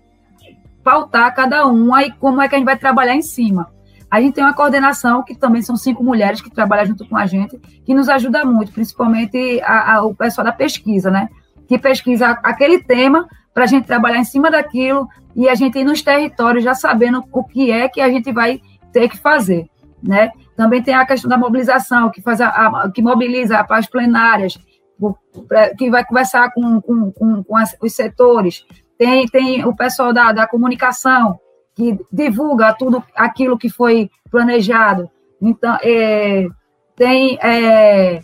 pautar 0.87 1.35
cada 1.35 1.67
um 1.67 1.93
aí 1.93 2.13
como 2.13 2.41
é 2.41 2.47
que 2.47 2.55
a 2.55 2.57
gente 2.57 2.65
vai 2.65 2.77
trabalhar 2.77 3.13
em 3.13 3.21
cima. 3.21 3.69
A 4.09 4.21
gente 4.21 4.35
tem 4.35 4.43
uma 4.43 4.53
coordenação, 4.53 5.21
que 5.21 5.35
também 5.35 5.61
são 5.61 5.75
cinco 5.75 6.01
mulheres 6.01 6.39
que 6.39 6.49
trabalham 6.49 6.85
junto 6.85 7.05
com 7.05 7.17
a 7.17 7.25
gente, 7.25 7.59
que 7.85 7.93
nos 7.93 8.07
ajuda 8.07 8.45
muito, 8.45 8.71
principalmente 8.71 9.59
a, 9.65 9.95
a, 9.95 10.03
o 10.05 10.15
pessoal 10.15 10.45
da 10.45 10.53
pesquisa, 10.53 11.11
né? 11.11 11.27
Que 11.67 11.77
pesquisa 11.77 12.29
aquele 12.41 12.81
tema 12.81 13.27
para 13.53 13.65
a 13.65 13.67
gente 13.67 13.85
trabalhar 13.85 14.19
em 14.19 14.23
cima 14.23 14.49
daquilo 14.49 15.09
e 15.35 15.49
a 15.49 15.55
gente 15.55 15.77
ir 15.77 15.83
nos 15.83 16.01
territórios 16.01 16.63
já 16.63 16.73
sabendo 16.73 17.21
o 17.33 17.43
que 17.43 17.69
é 17.69 17.89
que 17.89 17.99
a 17.99 18.09
gente 18.09 18.31
vai 18.31 18.61
ter 18.93 19.09
que 19.09 19.17
fazer, 19.17 19.67
né? 20.01 20.31
Também 20.55 20.81
tem 20.81 20.93
a 20.93 21.05
questão 21.05 21.27
da 21.27 21.37
mobilização, 21.37 22.09
que 22.09 22.21
faz 22.21 22.39
a, 22.39 22.47
a 22.47 22.89
que 22.89 23.01
mobiliza 23.01 23.61
para 23.65 23.77
as 23.77 23.87
plenárias, 23.87 24.57
que 25.77 25.89
vai 25.89 26.05
conversar 26.05 26.49
com, 26.53 26.79
com, 26.79 27.11
com, 27.11 27.43
com 27.43 27.57
as, 27.57 27.75
os 27.81 27.93
setores, 27.93 28.65
tem, 28.97 29.25
tem 29.27 29.65
o 29.65 29.75
pessoal 29.75 30.11
da, 30.11 30.31
da 30.31 30.47
comunicação, 30.47 31.39
que 31.75 31.97
divulga 32.11 32.73
tudo 32.73 33.03
aquilo 33.15 33.57
que 33.57 33.69
foi 33.69 34.09
planejado. 34.31 35.09
Então, 35.41 35.77
é, 35.83 36.47
tem 36.95 37.37
é, 37.41 38.21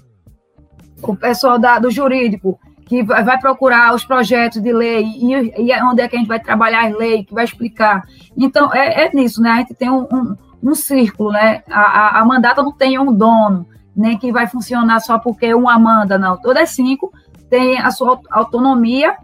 o 1.02 1.16
pessoal 1.16 1.60
da, 1.60 1.78
do 1.78 1.92
jurídico, 1.92 2.60
que 2.86 3.02
vai, 3.04 3.40
procurar 3.40 3.94
os 3.94 4.06
projetos 4.06 4.62
de 4.62 4.72
lei 4.74 5.04
e, 5.04 5.64
e, 5.64 5.72
é 5.72 5.84
onde 5.84 6.02
é 6.02 6.08
que 6.08 6.16
a 6.16 6.20
gente 6.20 6.28
vai 6.28 6.40
trabalhar 6.40 6.90
em 6.90 6.96
lei, 6.96 7.24
que 7.24 7.34
vai 7.34 7.44
explicar. 7.44 8.04
Então, 8.38 8.74
é, 8.74 9.06
é 9.06 9.12
nisso, 9.14 9.42
né? 9.42 9.52
A 9.52 9.56
gente 9.58 9.74
tem 9.74 9.90
um, 9.90 10.04
um, 10.12 10.36
um 10.62 10.76
círculo, 10.76 11.32
né? 11.32 11.64
A, 11.70 11.82
a, 11.82 12.22
a, 12.22 12.26
mandata 12.26 12.62
não 12.62 12.72
tem 12.72 13.00
um 13.00 13.14
dono, 13.14 13.66
nem 13.96 14.18
que 14.18 14.32
vai 14.32 14.48
funcionar 14.48 15.00
só 15.00 15.18
porque 15.18 15.54
uma 15.54 15.80
manda, 15.80 16.18
não. 16.18 16.38
Todas 16.38 16.70
cinco 16.72 17.12
têm 17.50 17.80
a 17.80 17.90
sua 17.90 18.20
autonomia 18.32 19.16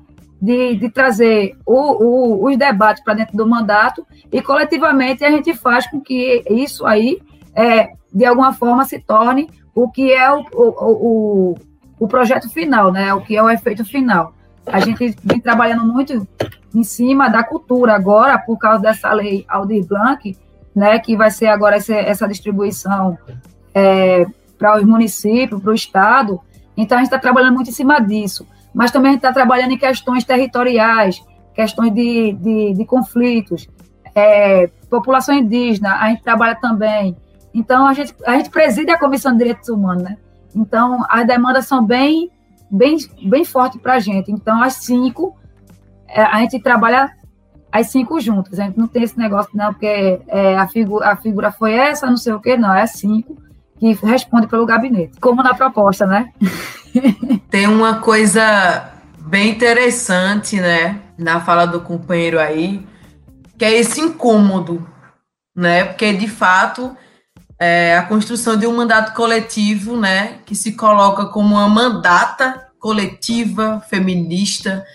de, 0.42 0.76
de 0.76 0.90
trazer 0.90 1.58
o, 1.66 1.74
o, 1.76 2.46
os 2.48 2.58
debates 2.58 3.04
para 3.04 3.14
dentro 3.14 3.36
do 3.36 3.48
mandato 3.48 4.06
e 4.32 4.42
coletivamente 4.42 5.24
a 5.24 5.32
gente 5.32 5.54
faz 5.54 5.90
com 5.90 6.00
que 6.00 6.44
isso 6.50 6.86
aí 6.86 7.20
é, 7.54 7.90
de 8.14 8.26
alguma 8.26 8.54
forma 8.54 8.86
se 8.86 9.00
torne 9.00 9.50
o 9.76 9.90
que 9.90 10.12
é 10.12 10.32
o, 10.32 10.44
o, 10.54 11.56
o, 12.00 12.08
projeto 12.08 12.50
final, 12.50 12.92
né? 12.92 13.14
O 13.14 13.22
que 13.22 13.36
é 13.36 13.44
o 13.44 13.50
efeito 13.50 13.86
final. 13.86 14.34
A 14.66 14.80
gente 14.80 15.16
vem 15.24 15.40
trabalhando 15.40 15.86
muito 15.86 16.28
em 16.74 16.84
cima 16.84 17.30
da 17.30 17.44
cultura 17.44 17.94
agora, 17.94 18.38
por 18.38 18.58
causa 18.58 18.82
dessa 18.82 19.12
lei 19.14 19.46
Aldir 19.48 19.86
Blanc, 19.86 20.38
né, 20.76 21.00
que 21.00 21.16
vai 21.16 21.32
ser 21.32 21.48
agora 21.48 21.78
essa, 21.78 21.96
essa 21.96 22.28
distribuição 22.28 23.18
é, 23.74 24.26
para 24.58 24.78
os 24.78 24.84
municípios, 24.84 25.62
para 25.62 25.72
o 25.72 25.76
Estado. 25.76 26.40
Então, 26.78 26.98
a 26.98 27.02
gente 27.02 27.08
está 27.08 27.20
trabalhando 27.20 27.56
muito 27.56 27.70
em 27.70 27.74
cima 27.74 28.00
disso. 28.00 28.46
Mas 28.74 28.92
também 28.92 29.16
está 29.16 29.34
trabalhando 29.34 29.72
em 29.72 29.78
questões 29.78 30.24
territoriais, 30.24 31.24
questões 31.54 31.94
de, 31.94 32.34
de, 32.34 32.74
de 32.74 32.86
conflitos, 32.86 33.68
é, 34.16 34.68
população 34.90 35.36
indígena, 35.36 35.96
a 35.96 36.10
gente 36.10 36.24
trabalha 36.24 36.56
também. 36.56 37.16
Então, 37.54 37.88
a 37.88 37.94
gente, 37.94 38.16
a 38.26 38.38
gente 38.38 38.50
preside 38.50 38.92
a 38.92 39.00
Comissão 39.00 39.32
de 39.32 39.40
Direitos 39.40 39.70
Humanos, 39.70 40.04
né? 40.04 40.18
Então, 40.56 41.04
as 41.10 41.26
demandas 41.26 41.68
são 41.68 41.84
bem, 41.86 42.32
bem, 42.70 42.98
bem 43.26 43.44
fortes 43.44 43.82
para 43.82 43.96
a 43.96 44.00
gente. 44.00 44.32
Então, 44.32 44.62
as 44.62 44.76
cinco, 44.76 45.36
é, 46.08 46.22
a 46.22 46.38
gente 46.40 46.60
trabalha 46.60 47.12
as 47.72 47.88
cinco 47.88 48.20
juntas. 48.20 48.60
A 48.60 48.66
gente 48.66 48.78
não 48.78 48.88
tem 48.88 49.04
esse 49.04 49.18
negócio, 49.18 49.52
não, 49.54 49.74
porque 49.74 50.22
é, 50.28 50.58
a, 50.58 50.68
figura, 50.68 51.10
a 51.10 51.16
figura 51.16 51.52
foi 51.52 51.74
essa, 51.74 52.08
não 52.08 52.18
sei 52.18 52.34
o 52.34 52.40
quê, 52.40 52.58
não. 52.58 52.74
É 52.74 52.84
as 52.84 52.92
cinco 52.92 53.38
que 53.80 53.94
responde 54.06 54.48
pelo 54.48 54.66
gabinete, 54.66 55.20
como 55.20 55.42
na 55.42 55.54
proposta, 55.54 56.06
né? 56.06 56.32
Tem 57.50 57.66
uma 57.66 57.96
coisa 57.96 58.92
bem 59.20 59.50
interessante, 59.50 60.60
né, 60.60 61.00
na 61.18 61.40
fala 61.40 61.66
do 61.66 61.80
companheiro 61.82 62.40
aí, 62.40 62.86
que 63.58 63.64
é 63.64 63.74
esse 63.74 64.02
incômodo, 64.02 64.86
né? 65.56 65.86
Porque 65.86 66.12
de 66.14 66.28
fato 66.28 66.96
é 67.60 67.98
a 67.98 68.04
construção 68.04 68.58
de 68.58 68.66
um 68.66 68.76
mandato 68.76 69.14
coletivo, 69.14 69.98
né, 69.98 70.40
que 70.46 70.56
se 70.56 70.74
coloca 70.74 71.26
como 71.26 71.56
uma 71.56 71.68
mandata 71.68 72.68
coletiva 72.80 73.84
feminista, 73.90 74.86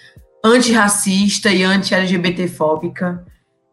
antirracista 0.43 1.51
e 1.51 1.63
anti-LGBTfóbica, 1.63 3.25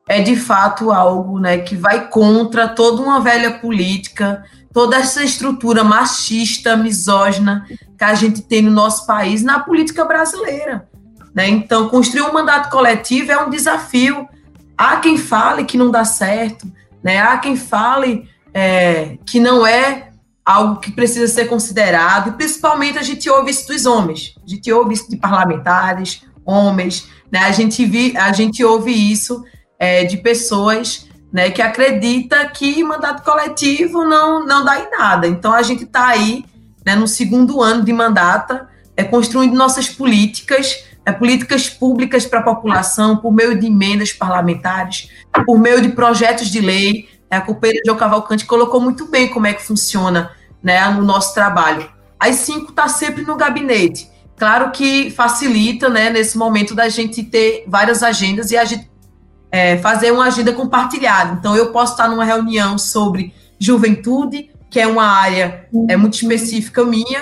é 0.10 0.22
de 0.22 0.36
fato 0.36 0.92
algo, 0.92 1.40
né, 1.40 1.60
que 1.60 1.76
vai 1.76 2.10
contra 2.10 2.68
toda 2.68 3.02
uma 3.02 3.22
velha 3.22 3.60
política, 3.60 4.44
toda 4.74 4.98
essa 4.98 5.24
estrutura 5.24 5.84
machista, 5.84 6.76
misógina 6.76 7.66
que 7.98 8.04
a 8.04 8.14
gente 8.14 8.42
tem 8.42 8.62
no 8.62 8.72
nosso 8.72 9.06
país, 9.06 9.44
na 9.44 9.60
política 9.60 10.06
brasileira. 10.06 10.88
Né? 11.34 11.48
Então, 11.50 11.90
construir 11.90 12.24
um 12.24 12.34
mandato 12.34 12.70
coletivo 12.70 13.32
é 13.32 13.38
um 13.38 13.50
desafio. 13.50 14.28
Há 14.78 14.98
quem 14.98 15.18
fale 15.18 15.66
que 15.66 15.78
não 15.78 15.92
dá 15.92 16.04
certo, 16.04 16.72
né? 17.04 17.20
há 17.20 17.38
quem 17.38 17.56
fale 17.56 18.28
é, 18.54 19.18
que 19.26 19.40
não 19.40 19.66
é 19.66 20.10
algo 20.44 20.80
que 20.80 20.92
precisa 20.92 21.28
ser 21.28 21.46
considerado, 21.46 22.30
e 22.30 22.32
principalmente 22.34 22.98
a 22.98 23.04
gente 23.04 23.30
ouve 23.30 23.52
isso 23.52 23.68
dos 23.68 23.86
homens, 23.86 24.34
a 24.44 24.50
gente 24.50 24.72
ouve 24.72 24.96
isso 24.96 25.10
de 25.10 25.16
parlamentares, 25.16 26.24
homens, 26.44 27.08
né? 27.32 27.40
a, 27.40 27.52
gente 27.52 27.86
vi, 27.86 28.18
a 28.18 28.32
gente 28.34 28.64
ouve 28.64 28.92
isso 28.92 29.46
é, 29.78 30.04
de 30.04 30.18
pessoas 30.18 31.08
né, 31.32 31.50
que 31.50 31.62
acredita 31.62 32.46
que 32.48 32.84
mandato 32.84 33.24
coletivo 33.24 34.04
não, 34.04 34.46
não 34.46 34.66
dá 34.66 34.80
em 34.80 34.92
nada. 34.92 35.28
Então 35.28 35.54
a 35.54 35.62
gente 35.62 35.84
está 35.84 36.08
aí 36.08 36.44
né, 36.86 36.96
no 36.96 37.08
segundo 37.08 37.62
ano 37.62 37.84
de 37.84 37.94
mandata, 37.94 38.68
é, 38.98 39.04
construindo 39.04 39.56
nossas 39.56 39.88
políticas, 39.88 40.84
é, 41.06 41.12
políticas 41.12 41.70
públicas 41.70 42.26
para 42.26 42.40
a 42.40 42.44
população, 42.44 43.18
por 43.18 43.32
meio 43.32 43.58
de 43.58 43.68
emendas 43.68 44.12
parlamentares, 44.12 45.10
por 45.46 45.58
meio 45.58 45.82
de 45.82 45.90
projetos 45.90 46.48
de 46.48 46.60
lei. 46.60 47.08
É, 47.30 47.38
a 47.38 47.42
companheira 47.42 47.82
João 47.86 47.98
Cavalcante 47.98 48.46
colocou 48.46 48.82
muito 48.82 49.08
bem 49.08 49.30
como 49.30 49.48
é 49.48 49.54
que 49.54 49.64
funciona 49.64 50.32
né, 50.62 50.84
no 50.90 51.04
nosso 51.04 51.34
trabalho. 51.34 51.90
As 52.20 52.36
cinco 52.36 52.72
está 52.72 52.88
sempre 52.88 53.24
no 53.24 53.36
gabinete. 53.36 54.10
Claro 54.38 54.72
que 54.72 55.12
facilita, 55.12 55.88
né, 55.88 56.10
nesse 56.10 56.38
momento 56.38 56.76
da 56.76 56.90
gente 56.90 57.24
ter 57.24 57.64
várias 57.68 58.04
agendas 58.04 58.52
e 58.52 58.58
a 58.58 58.66
gente 58.66 58.91
é, 59.52 59.78
fazer 59.78 60.12
uma 60.12 60.26
agenda 60.26 60.54
compartilhada. 60.54 61.38
Então, 61.38 61.56
eu 61.56 61.72
posso 61.72 61.94
estar 61.94 62.08
numa 62.08 62.24
reunião 62.24 62.78
sobre 62.78 63.34
juventude, 63.60 64.50
que 64.70 64.80
é 64.80 64.88
uma 64.88 65.06
área 65.06 65.68
é, 65.90 65.98
muito 65.98 66.14
específica 66.14 66.84
minha, 66.86 67.20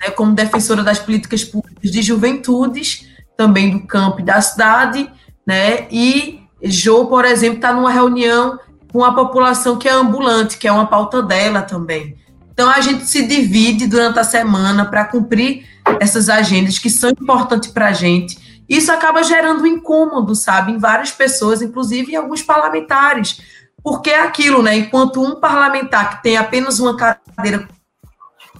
né, 0.00 0.10
como 0.10 0.34
defensora 0.34 0.82
das 0.82 0.98
políticas 0.98 1.44
públicas 1.44 1.90
de 1.90 2.02
juventudes, 2.02 3.06
também 3.36 3.70
do 3.70 3.86
campo 3.86 4.20
e 4.20 4.24
da 4.24 4.40
cidade, 4.40 5.10
né, 5.46 5.86
e 5.90 6.40
Jo, 6.62 7.06
por 7.06 7.24
exemplo, 7.24 7.56
está 7.56 7.72
numa 7.72 7.92
reunião 7.92 8.58
com 8.92 9.04
a 9.04 9.14
população 9.14 9.76
que 9.76 9.88
é 9.88 9.92
ambulante, 9.92 10.58
que 10.58 10.66
é 10.66 10.72
uma 10.72 10.86
pauta 10.86 11.22
dela 11.22 11.62
também. 11.62 12.16
Então, 12.52 12.68
a 12.68 12.80
gente 12.80 13.06
se 13.06 13.24
divide 13.24 13.86
durante 13.86 14.18
a 14.18 14.24
semana 14.24 14.84
para 14.84 15.04
cumprir 15.04 15.64
essas 16.00 16.28
agendas 16.28 16.78
que 16.80 16.90
são 16.90 17.10
importantes 17.10 17.70
para 17.70 17.86
a 17.88 17.92
gente 17.92 18.47
isso 18.68 18.92
acaba 18.92 19.22
gerando 19.22 19.66
incômodo, 19.66 20.34
sabe, 20.34 20.72
em 20.72 20.78
várias 20.78 21.10
pessoas, 21.10 21.62
inclusive 21.62 22.12
em 22.12 22.16
alguns 22.16 22.42
parlamentares. 22.42 23.40
Porque 23.82 24.10
é 24.10 24.20
aquilo, 24.20 24.62
né? 24.62 24.76
Enquanto 24.76 25.22
um 25.22 25.36
parlamentar 25.36 26.10
que 26.10 26.22
tem 26.22 26.36
apenas 26.36 26.78
uma 26.78 26.96
cadeira 26.96 27.66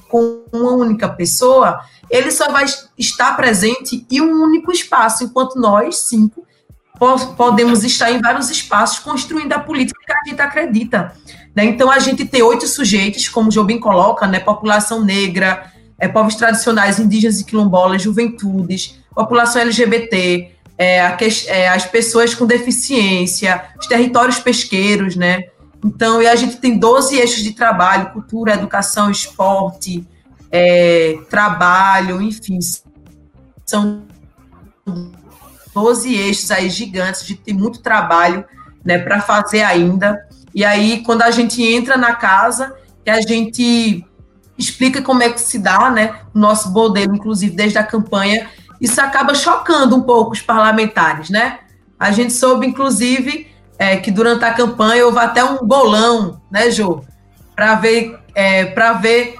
com 0.08 0.44
uma 0.52 0.72
única 0.72 1.08
pessoa, 1.08 1.80
ele 2.08 2.30
só 2.30 2.50
vai 2.50 2.64
estar 2.96 3.36
presente 3.36 4.06
em 4.10 4.20
um 4.22 4.42
único 4.42 4.72
espaço, 4.72 5.24
enquanto 5.24 5.60
nós, 5.60 5.96
cinco, 5.98 6.46
podemos 7.36 7.84
estar 7.84 8.10
em 8.10 8.20
vários 8.20 8.50
espaços 8.50 8.98
construindo 8.98 9.52
a 9.52 9.60
política 9.60 10.00
que 10.04 10.12
a 10.12 10.30
gente 10.30 10.40
acredita. 10.40 11.12
Né? 11.54 11.66
Então, 11.66 11.90
a 11.90 11.98
gente 11.98 12.24
tem 12.24 12.42
oito 12.42 12.66
sujeitos, 12.66 13.28
como 13.28 13.48
o 13.48 13.52
Jobim 13.52 13.78
coloca, 13.78 14.26
né? 14.26 14.40
população 14.40 15.04
negra, 15.04 15.70
é, 15.98 16.08
povos 16.08 16.34
tradicionais, 16.34 16.98
indígenas 16.98 17.40
e 17.40 17.44
quilombolas, 17.44 18.02
juventudes, 18.02 18.98
população 19.18 19.62
LGBT, 19.62 20.52
é, 20.78 21.00
a, 21.00 21.18
é, 21.48 21.68
as 21.68 21.84
pessoas 21.84 22.36
com 22.36 22.46
deficiência, 22.46 23.64
os 23.76 23.88
territórios 23.88 24.38
pesqueiros, 24.38 25.16
né? 25.16 25.48
Então, 25.84 26.22
e 26.22 26.28
a 26.28 26.36
gente 26.36 26.58
tem 26.58 26.78
12 26.78 27.16
eixos 27.16 27.42
de 27.42 27.52
trabalho, 27.52 28.10
cultura, 28.10 28.54
educação, 28.54 29.10
esporte, 29.10 30.06
é, 30.52 31.18
trabalho, 31.28 32.22
enfim, 32.22 32.60
são 33.66 34.04
12 35.74 36.14
eixos 36.14 36.52
aí 36.52 36.70
gigantes, 36.70 37.22
a 37.22 37.24
gente 37.24 37.40
tem 37.40 37.54
muito 37.54 37.80
trabalho, 37.80 38.44
né, 38.84 38.98
para 38.98 39.20
fazer 39.20 39.62
ainda. 39.62 40.24
E 40.54 40.64
aí, 40.64 41.02
quando 41.02 41.22
a 41.22 41.30
gente 41.32 41.60
entra 41.60 41.96
na 41.96 42.14
casa, 42.14 42.72
que 43.04 43.10
a 43.10 43.20
gente 43.20 44.04
explica 44.56 45.02
como 45.02 45.24
é 45.24 45.30
que 45.30 45.40
se 45.40 45.58
dá, 45.58 45.90
né, 45.90 46.20
o 46.32 46.38
nosso 46.38 46.70
modelo, 46.70 47.16
inclusive 47.16 47.54
desde 47.54 47.78
a 47.78 47.84
campanha, 47.84 48.48
isso 48.80 49.00
acaba 49.00 49.34
chocando 49.34 49.96
um 49.96 50.02
pouco 50.02 50.32
os 50.32 50.40
parlamentares, 50.40 51.30
né? 51.30 51.60
A 51.98 52.12
gente 52.12 52.32
soube, 52.32 52.66
inclusive, 52.66 53.48
é, 53.78 53.96
que 53.96 54.10
durante 54.10 54.44
a 54.44 54.52
campanha 54.52 55.04
houve 55.04 55.18
até 55.18 55.42
um 55.42 55.66
bolão, 55.66 56.40
né, 56.50 56.70
Jô? 56.70 57.02
Para 57.56 57.74
ver, 57.74 58.18
é, 58.34 58.66
para 58.66 58.92
ver 58.92 59.36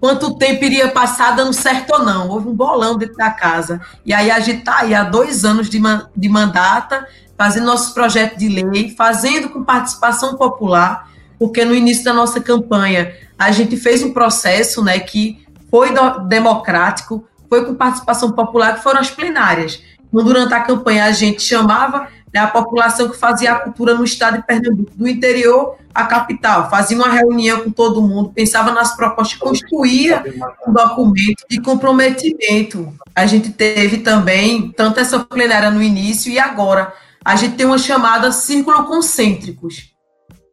quanto 0.00 0.36
tempo 0.36 0.64
iria 0.64 0.88
passar 0.88 1.34
dando 1.34 1.52
certo 1.52 1.90
ou 1.94 2.04
não. 2.04 2.28
Houve 2.28 2.48
um 2.48 2.54
bolão 2.54 2.96
dentro 2.96 3.16
da 3.16 3.30
casa. 3.30 3.80
E 4.04 4.12
aí 4.12 4.30
a 4.30 4.38
gente 4.38 4.60
está 4.60 4.80
aí 4.80 4.94
há 4.94 5.02
dois 5.02 5.44
anos 5.44 5.68
de, 5.68 5.80
man, 5.80 6.08
de 6.16 6.28
mandata, 6.28 7.06
fazendo 7.36 7.66
nosso 7.66 7.92
projeto 7.92 8.36
de 8.36 8.48
lei, 8.48 8.94
fazendo 8.96 9.48
com 9.48 9.64
participação 9.64 10.36
popular, 10.36 11.10
porque 11.38 11.64
no 11.64 11.74
início 11.74 12.04
da 12.04 12.12
nossa 12.12 12.40
campanha 12.40 13.12
a 13.38 13.50
gente 13.50 13.76
fez 13.76 14.02
um 14.02 14.12
processo 14.12 14.82
né, 14.82 14.98
que 14.98 15.44
foi 15.70 15.90
democrático, 16.28 17.24
foi 17.48 17.64
com 17.64 17.74
participação 17.74 18.32
popular, 18.32 18.76
que 18.76 18.82
foram 18.82 19.00
as 19.00 19.10
plenárias. 19.10 19.82
Então, 20.08 20.24
durante 20.24 20.54
a 20.54 20.60
campanha, 20.60 21.04
a 21.04 21.12
gente 21.12 21.42
chamava 21.42 22.08
né, 22.32 22.40
a 22.40 22.46
população 22.46 23.08
que 23.08 23.16
fazia 23.16 23.52
a 23.52 23.58
cultura 23.60 23.94
no 23.94 24.04
estado 24.04 24.36
de 24.36 24.46
Pernambuco, 24.46 24.92
do 24.94 25.08
interior 25.08 25.76
à 25.94 26.04
capital, 26.04 26.68
fazia 26.68 26.96
uma 26.96 27.08
reunião 27.08 27.64
com 27.64 27.70
todo 27.70 28.02
mundo, 28.02 28.30
pensava 28.34 28.70
nas 28.72 28.94
propostas, 28.94 29.38
construía 29.38 30.22
um 30.66 30.72
documento 30.72 31.44
de 31.48 31.60
comprometimento. 31.60 32.92
A 33.14 33.24
gente 33.24 33.50
teve 33.50 33.98
também, 33.98 34.70
tanto 34.72 35.00
essa 35.00 35.20
plenária 35.20 35.70
no 35.70 35.82
início 35.82 36.30
e 36.30 36.38
agora, 36.38 36.92
a 37.24 37.34
gente 37.34 37.56
tem 37.56 37.66
uma 37.66 37.78
chamada 37.78 38.30
Círculo 38.30 38.84
Concêntricos, 38.84 39.94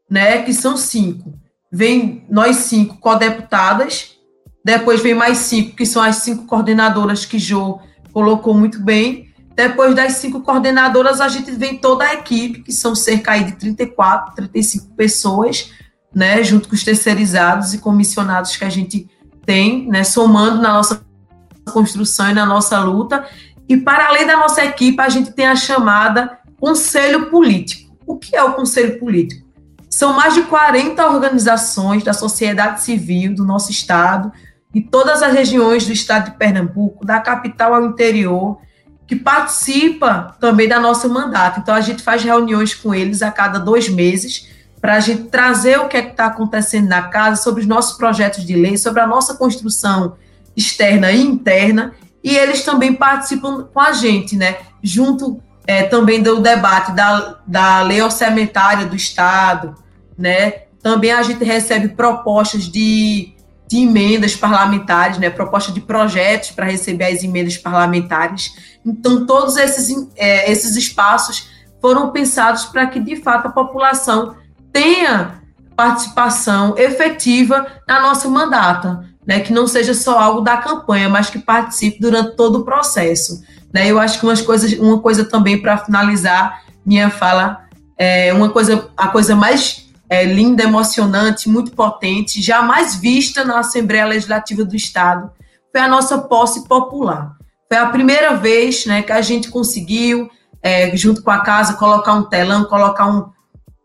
né, 0.10 0.41
que 0.41 0.53
são 0.53 0.77
cinco. 0.77 1.34
Vem 1.71 2.25
nós 2.29 2.58
cinco 2.58 2.97
co-deputadas, 2.97 4.12
depois 4.63 5.02
vem 5.02 5.13
mais 5.13 5.39
cinco, 5.39 5.76
que 5.76 5.86
são 5.86 6.02
as 6.02 6.17
cinco 6.17 6.45
coordenadoras 6.45 7.26
que 7.26 7.38
Jô 7.38 7.80
colocou 8.13 8.54
muito 8.54 8.80
bem. 8.80 9.30
Depois 9.56 9.93
das 9.93 10.13
cinco 10.13 10.41
coordenadoras, 10.41 11.19
a 11.19 11.28
gente 11.28 11.52
vem 11.52 11.78
toda 11.78 12.06
a 12.06 12.13
equipe, 12.13 12.63
que 12.63 12.71
são 12.71 12.95
cerca 12.95 13.38
de 13.38 13.52
34, 13.54 14.36
35 14.36 14.95
pessoas, 14.95 15.71
né, 16.15 16.41
junto 16.43 16.69
com 16.69 16.76
os 16.76 16.84
terceirizados 16.84 17.73
e 17.73 17.80
comissionados 17.80 18.56
que 18.56 18.63
a 18.63 18.69
gente 18.69 19.08
tem, 19.45 19.88
né, 19.89 20.04
somando 20.04 20.62
na 20.62 20.73
nossa 20.73 21.06
construção 21.71 22.30
e 22.30 22.34
na 22.34 22.45
nossa 22.45 22.80
luta. 22.80 23.28
E 23.67 23.78
para 23.78 24.08
além 24.08 24.26
da 24.26 24.38
nossa 24.38 24.63
equipe, 24.63 24.99
a 25.02 25.10
gente 25.10 25.32
tem 25.32 25.45
a 25.45 25.56
chamada 25.56 26.39
Conselho 26.60 27.30
Político. 27.30 27.95
O 28.08 28.17
que 28.17 28.36
é 28.36 28.43
o 28.43 28.54
Conselho 28.54 28.99
Político? 28.99 29.45
São 29.89 30.13
mais 30.13 30.34
de 30.34 30.43
40 30.43 31.06
organizações 31.06 32.04
da 32.04 32.13
sociedade 32.13 32.82
civil 32.82 33.36
do 33.36 33.45
nosso 33.45 33.69
estado 33.71 34.32
e 34.73 34.81
todas 34.81 35.21
as 35.21 35.33
regiões 35.33 35.86
do 35.86 35.93
estado 35.93 36.31
de 36.31 36.38
Pernambuco, 36.38 37.05
da 37.05 37.19
capital 37.19 37.75
ao 37.75 37.86
interior, 37.86 38.59
que 39.05 39.15
participa 39.15 40.36
também 40.39 40.67
da 40.67 40.79
nossa 40.79 41.07
mandato. 41.07 41.59
Então, 41.59 41.75
a 41.75 41.81
gente 41.81 42.01
faz 42.01 42.23
reuniões 42.23 42.73
com 42.73 42.95
eles 42.95 43.21
a 43.21 43.31
cada 43.31 43.59
dois 43.59 43.89
meses 43.89 44.49
para 44.81 44.95
a 44.95 44.99
gente 44.99 45.23
trazer 45.29 45.79
o 45.79 45.88
que 45.88 45.95
é 45.95 46.09
está 46.09 46.25
acontecendo 46.25 46.89
na 46.89 47.03
casa, 47.03 47.41
sobre 47.41 47.62
os 47.62 47.67
nossos 47.67 47.97
projetos 47.97 48.45
de 48.45 48.55
lei, 48.55 48.77
sobre 48.77 49.01
a 49.01 49.07
nossa 49.07 49.36
construção 49.36 50.15
externa 50.57 51.12
e 51.12 51.21
interna, 51.21 51.93
e 52.23 52.36
eles 52.36 52.63
também 52.63 52.93
participam 52.93 53.63
com 53.73 53.79
a 53.79 53.93
gente, 53.93 54.36
né? 54.36 54.57
Junto 54.81 55.41
é, 55.65 55.83
também 55.83 56.21
do 56.21 56.41
debate 56.41 56.91
da, 56.91 57.39
da 57.47 57.81
lei 57.81 58.01
orçamentária 58.01 58.86
do 58.86 58.95
Estado, 58.95 59.75
né? 60.17 60.63
Também 60.81 61.12
a 61.12 61.23
gente 61.23 61.43
recebe 61.43 61.89
propostas 61.89 62.63
de, 62.63 63.33
de 63.73 63.79
emendas 63.79 64.36
parlamentares, 64.36 65.17
né? 65.17 65.31
Proposta 65.31 65.71
de 65.71 65.81
projetos 65.81 66.51
para 66.51 66.67
receber 66.67 67.05
as 67.05 67.23
emendas 67.23 67.57
parlamentares. 67.57 68.53
Então, 68.86 69.25
todos 69.25 69.57
esses, 69.57 70.07
é, 70.15 70.51
esses 70.51 70.75
espaços 70.75 71.49
foram 71.81 72.12
pensados 72.12 72.65
para 72.65 72.86
que, 72.86 72.99
de 72.99 73.15
fato, 73.15 73.47
a 73.47 73.51
população 73.51 74.36
tenha 74.71 75.41
participação 75.75 76.77
efetiva 76.77 77.65
na 77.88 77.99
nossa 77.99 78.29
mandata, 78.29 79.09
né? 79.25 79.39
Que 79.39 79.51
não 79.51 79.65
seja 79.65 79.95
só 79.95 80.19
algo 80.19 80.41
da 80.41 80.57
campanha, 80.57 81.09
mas 81.09 81.31
que 81.31 81.39
participe 81.39 81.99
durante 81.99 82.36
todo 82.36 82.59
o 82.59 82.63
processo. 82.63 83.41
Né? 83.73 83.89
Eu 83.89 83.99
acho 83.99 84.19
que 84.19 84.25
umas 84.25 84.41
coisas, 84.41 84.73
uma 84.73 84.99
coisa 84.99 85.25
também 85.25 85.59
para 85.59 85.79
finalizar 85.79 86.62
minha 86.86 87.09
fala, 87.09 87.63
é 87.97 88.31
uma 88.31 88.49
coisa, 88.49 88.88
a 88.95 89.07
coisa 89.07 89.36
mais 89.36 89.83
é, 90.13 90.26
linda, 90.26 90.62
emocionante, 90.62 91.49
muito 91.49 91.71
potente, 91.71 92.39
jamais 92.39 92.93
vista 92.93 93.43
na 93.43 93.58
Assembleia 93.58 94.06
Legislativa 94.06 94.63
do 94.63 94.76
Estado, 94.76 95.32
foi 95.71 95.82
a 95.82 95.88
nossa 95.88 96.19
posse 96.19 96.67
popular. 96.67 97.36
Foi 97.67 97.80
a 97.80 97.88
primeira 97.88 98.36
vez 98.36 98.86
né, 98.86 99.02
que 99.02 99.12
a 99.12 99.21
gente 99.23 99.49
conseguiu, 99.49 100.30
é, 100.62 100.95
junto 100.95 101.23
com 101.23 101.32
a 101.32 101.39
casa, 101.39 101.73
colocar 101.73 102.13
um 102.13 102.26
telão, 102.26 102.65
colocar 102.65 103.08
um, 103.08 103.32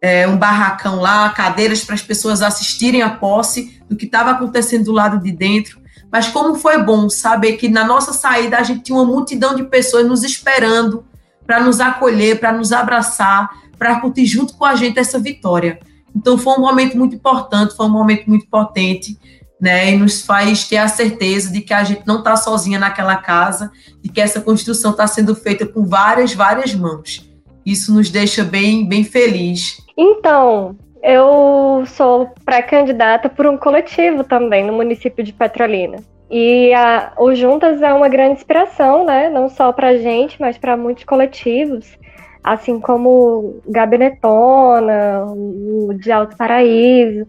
é, 0.03 0.29
um 0.29 0.37
barracão 0.37 1.01
lá, 1.01 1.31
cadeiras 1.31 1.83
para 1.83 1.95
as 1.95 2.03
pessoas 2.03 2.43
assistirem 2.43 3.01
a 3.01 3.09
posse 3.09 3.83
do 3.89 3.97
que 3.97 4.05
estava 4.05 4.33
acontecendo 4.33 4.85
do 4.85 4.93
lado 4.93 5.19
de 5.19 5.33
dentro. 5.33 5.81
Mas 6.13 6.29
como 6.29 6.57
foi 6.57 6.83
bom 6.83 7.09
saber 7.09 7.55
que 7.55 7.71
na 7.71 7.87
nossa 7.87 8.13
saída 8.13 8.59
a 8.59 8.63
gente 8.63 8.83
tinha 8.83 8.99
uma 8.99 9.07
multidão 9.07 9.57
de 9.57 9.63
pessoas 9.63 10.07
nos 10.07 10.23
esperando 10.23 11.07
para 11.47 11.59
nos 11.59 11.81
acolher, 11.81 12.39
para 12.39 12.53
nos 12.53 12.71
abraçar, 12.71 13.49
para 13.79 13.99
curtir 13.99 14.27
junto 14.27 14.53
com 14.59 14.67
a 14.67 14.75
gente 14.75 14.99
essa 14.99 15.19
vitória. 15.19 15.81
Então 16.15 16.39
foi 16.39 16.55
um 16.55 16.61
momento 16.61 16.97
muito 16.97 17.15
importante, 17.15 17.77
foi 17.77 17.87
um 17.87 17.91
momento 17.91 18.27
muito 18.27 18.47
potente, 18.49 19.17
né? 19.61 19.91
E 19.93 19.97
nos 19.97 20.23
faz 20.23 20.69
ter 20.69 20.79
a 20.79 20.89
certeza 20.89 21.53
de 21.53 21.61
que 21.61 21.75
a 21.75 21.85
gente 21.85 22.07
não 22.07 22.19
está 22.19 22.37
sozinha 22.37 22.79
naquela 22.79 23.17
casa, 23.17 23.71
de 24.03 24.09
que 24.09 24.21
essa 24.21 24.41
construção 24.41 24.93
está 24.93 25.07
sendo 25.07 25.35
feita 25.35 25.67
com 25.67 25.85
várias, 25.85 26.33
várias 26.33 26.75
mãos. 26.75 27.29
Isso 27.65 27.93
nos 27.93 28.11
deixa 28.11 28.45
bem, 28.45 28.89
bem 28.89 29.05
feliz. 29.05 29.79
Então, 29.97 30.77
eu 31.03 31.85
sou 31.87 32.33
pré-candidata 32.45 33.29
por 33.29 33.47
um 33.47 33.57
coletivo 33.57 34.25
também 34.25 34.65
no 34.65 34.73
município 34.73 35.23
de 35.23 35.33
Petrolina. 35.33 35.99
E 36.31 36.73
a, 36.75 37.13
o 37.19 37.35
Juntas 37.35 37.81
é 37.81 37.93
uma 37.93 38.09
grande 38.09 38.35
inspiração, 38.35 39.05
né? 39.05 39.31
Não 39.31 39.49
só 39.49 39.73
para 39.73 39.97
gente, 39.97 40.41
mas 40.41 40.59
para 40.59 40.77
muitos 40.77 41.05
coletivos, 41.05 41.99
assim 42.43 42.81
como 42.81 43.61
Gabinetona, 43.67 45.25
o 45.27 45.93
de 45.95 46.11
Alto 46.11 46.37
Paraíso. 46.37 47.27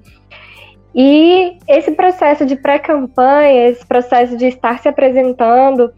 E 0.93 1.57
esse 1.67 1.91
processo 1.91 2.45
de 2.45 2.55
pré-campanha, 2.55 3.69
esse 3.69 3.85
processo 3.85 4.35
de 4.35 4.47
estar 4.47 4.79
se 4.79 4.87
apresentando, 4.87 5.91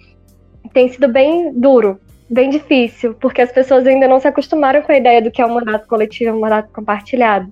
tem 0.73 0.89
sido 0.89 1.07
bem 1.07 1.53
duro, 1.53 1.99
bem 2.29 2.49
difícil, 2.49 3.13
porque 3.15 3.41
as 3.41 3.51
pessoas 3.51 3.85
ainda 3.87 4.07
não 4.07 4.19
se 4.19 4.27
acostumaram 4.27 4.81
com 4.81 4.91
a 4.91 4.97
ideia 4.97 5.21
do 5.21 5.31
que 5.31 5.41
é 5.41 5.45
um 5.45 5.53
mandato 5.53 5.87
coletivo, 5.87 6.35
um 6.35 6.41
mandato 6.41 6.71
compartilhado. 6.73 7.49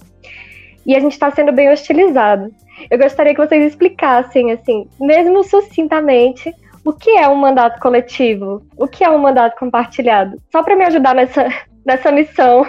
E 0.86 0.95
a 0.95 1.00
gente 1.00 1.13
está 1.13 1.30
sendo 1.32 1.52
bem 1.52 1.69
hostilizado. 1.69 2.52
Eu 2.89 2.98
gostaria 2.98 3.34
que 3.34 3.45
vocês 3.45 3.65
explicassem, 3.65 4.52
assim, 4.52 4.88
mesmo 5.00 5.43
sucintamente, 5.43 6.54
o 6.86 6.94
que 6.94 7.12
é 7.12 7.28
um 7.28 7.36
mandato 7.36 7.80
coletivo, 7.80 8.65
o 8.78 8.88
que 8.88 9.04
é 9.04 9.10
um 9.10 9.20
mandato 9.20 9.58
compartilhado, 9.58 10.38
só 10.52 10.63
para 10.63 10.76
me 10.76 10.86
ajudar 10.86 11.15
nessa, 11.15 11.48
nessa 11.86 12.12
missão 12.12 12.65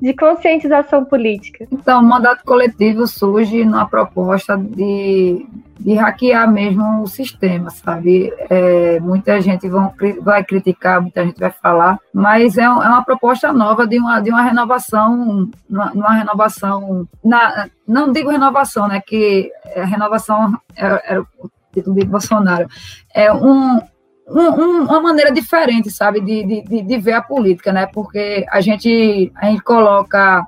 de 0.00 0.14
conscientização 0.14 1.04
política. 1.04 1.66
Então, 1.70 2.00
o 2.00 2.04
mandato 2.04 2.44
coletivo 2.44 3.06
surge 3.06 3.64
numa 3.64 3.88
proposta 3.88 4.56
de 4.56 5.46
de 5.80 5.94
hackear 5.94 6.50
mesmo 6.50 7.02
o 7.02 7.06
sistema, 7.06 7.70
sabe? 7.70 8.30
É, 8.50 9.00
muita 9.00 9.40
gente 9.40 9.66
vão, 9.66 9.92
vai 10.20 10.44
criticar, 10.44 11.00
muita 11.00 11.24
gente 11.24 11.40
vai 11.40 11.50
falar, 11.50 11.98
mas 12.12 12.58
é, 12.58 12.64
é 12.64 12.68
uma 12.68 13.02
proposta 13.02 13.50
nova 13.50 13.86
de 13.86 13.98
uma, 13.98 14.20
de 14.20 14.30
uma 14.30 14.42
renovação, 14.42 15.48
uma, 15.68 15.92
uma 15.92 16.12
renovação, 16.12 17.08
na, 17.24 17.66
não 17.88 18.12
digo 18.12 18.30
renovação, 18.30 18.88
né? 18.88 19.00
Que 19.00 19.50
a 19.74 19.84
renovação 19.84 20.52
era, 20.76 21.02
era 21.06 21.22
o 21.22 21.50
título 21.72 21.96
de 21.96 22.04
Bolsonaro, 22.04 22.68
é 23.14 23.32
um, 23.32 23.80
um, 24.28 24.82
uma 24.84 25.00
maneira 25.00 25.32
diferente, 25.32 25.90
sabe, 25.90 26.20
de, 26.20 26.62
de, 26.62 26.82
de, 26.82 26.98
ver 26.98 27.12
a 27.12 27.22
política, 27.22 27.72
né? 27.72 27.86
Porque 27.86 28.44
a 28.50 28.60
gente, 28.60 29.32
a 29.34 29.46
gente 29.46 29.62
coloca 29.62 30.46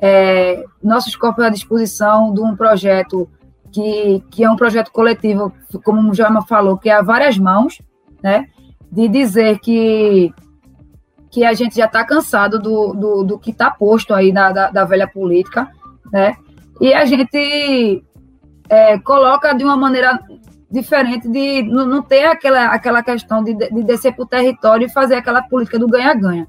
é, 0.00 0.64
nossos 0.82 1.14
corpos 1.14 1.44
à 1.44 1.48
disposição 1.48 2.32
de 2.32 2.40
um 2.40 2.56
projeto 2.56 3.28
que, 3.70 4.22
que 4.30 4.44
é 4.44 4.50
um 4.50 4.56
projeto 4.56 4.90
coletivo, 4.90 5.52
como 5.84 6.10
o 6.10 6.14
Joelma 6.14 6.46
falou, 6.46 6.78
que 6.78 6.88
é 6.88 6.94
a 6.94 7.02
várias 7.02 7.38
mãos, 7.38 7.80
né? 8.22 8.46
De 8.90 9.06
dizer 9.08 9.58
que, 9.58 10.32
que 11.30 11.44
a 11.44 11.52
gente 11.52 11.76
já 11.76 11.84
está 11.84 12.04
cansado 12.04 12.58
do, 12.58 12.94
do, 12.94 13.24
do, 13.24 13.38
que 13.38 13.50
está 13.50 13.70
posto 13.70 14.14
aí 14.14 14.32
da, 14.32 14.50
da, 14.50 14.70
da, 14.70 14.84
velha 14.84 15.06
política, 15.06 15.70
né? 16.10 16.36
E 16.80 16.94
a 16.94 17.04
gente 17.04 18.02
é, 18.68 18.98
coloca 19.00 19.52
de 19.52 19.64
uma 19.64 19.76
maneira 19.76 20.18
diferente 20.70 21.28
de 21.28 21.62
não, 21.62 21.86
não 21.86 22.02
ter 22.02 22.26
aquela, 22.26 22.66
aquela 22.66 23.02
questão 23.02 23.42
de, 23.42 23.54
de 23.54 23.82
descer 23.82 24.14
para 24.14 24.24
o 24.24 24.28
território 24.28 24.86
e 24.86 24.92
fazer 24.92 25.14
aquela 25.14 25.42
política 25.42 25.78
do 25.78 25.86
ganha-ganha. 25.86 26.46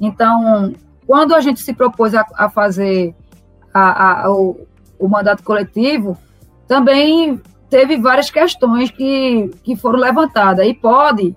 Então, 0.00 0.72
quando 1.06 1.34
a 1.34 1.40
gente 1.40 1.60
se 1.60 1.72
propôs 1.72 2.14
a, 2.14 2.26
a 2.34 2.50
fazer 2.50 3.14
a, 3.72 4.24
a, 4.24 4.32
o, 4.32 4.66
o 4.98 5.08
mandato 5.08 5.42
coletivo, 5.42 6.16
também 6.66 7.40
teve 7.70 7.96
várias 7.96 8.30
questões 8.30 8.90
que, 8.90 9.50
que 9.62 9.76
foram 9.76 9.98
levantadas. 9.98 10.66
E 10.66 10.74
pode, 10.74 11.36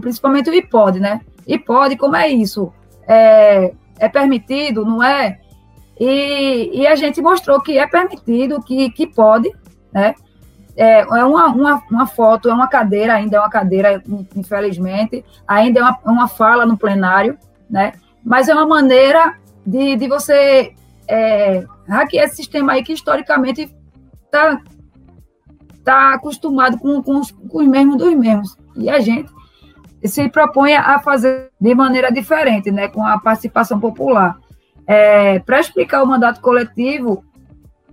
principalmente 0.00 0.50
o 0.50 0.54
e 0.54 0.62
pode, 0.62 1.00
né? 1.00 1.20
E 1.46 1.58
pode, 1.58 1.96
como 1.96 2.14
é 2.14 2.28
isso? 2.28 2.72
É, 3.06 3.72
é 3.98 4.08
permitido, 4.08 4.84
não 4.84 5.02
é? 5.02 5.40
E, 5.98 6.70
e 6.80 6.86
a 6.86 6.94
gente 6.94 7.20
mostrou 7.20 7.60
que 7.60 7.76
é 7.76 7.86
permitido, 7.86 8.62
que, 8.62 8.90
que 8.90 9.06
pode, 9.06 9.50
né? 9.92 10.14
É, 10.80 11.00
é 11.00 11.24
uma, 11.24 11.46
uma, 11.46 11.82
uma 11.90 12.06
foto, 12.06 12.48
é 12.48 12.54
uma 12.54 12.68
cadeira, 12.68 13.14
ainda 13.14 13.36
é 13.36 13.40
uma 13.40 13.50
cadeira, 13.50 14.00
infelizmente, 14.36 15.24
ainda 15.46 15.80
é 15.80 15.82
uma, 15.82 15.98
uma 16.04 16.28
fala 16.28 16.64
no 16.64 16.78
plenário, 16.78 17.36
né? 17.68 17.94
Mas 18.24 18.48
é 18.48 18.54
uma 18.54 18.64
maneira 18.64 19.34
de, 19.66 19.96
de 19.96 20.06
você 20.06 20.72
é, 21.08 21.64
hackear 21.88 22.26
esse 22.26 22.36
sistema 22.36 22.74
aí 22.74 22.84
que 22.84 22.92
historicamente 22.92 23.74
tá, 24.30 24.60
tá 25.82 26.14
acostumado 26.14 26.78
com, 26.78 27.02
com, 27.02 27.18
os, 27.18 27.32
com 27.32 27.58
os 27.58 27.66
mesmos 27.66 27.96
dos 27.96 28.14
mesmos. 28.14 28.56
E 28.76 28.88
a 28.88 29.00
gente 29.00 29.28
se 30.04 30.28
propõe 30.28 30.76
a 30.76 31.00
fazer 31.00 31.50
de 31.60 31.74
maneira 31.74 32.12
diferente, 32.12 32.70
né, 32.70 32.86
com 32.86 33.04
a 33.04 33.18
participação 33.18 33.80
popular. 33.80 34.38
É, 34.86 35.40
Para 35.40 35.58
explicar 35.58 36.04
o 36.04 36.06
mandato 36.06 36.40
coletivo, 36.40 37.24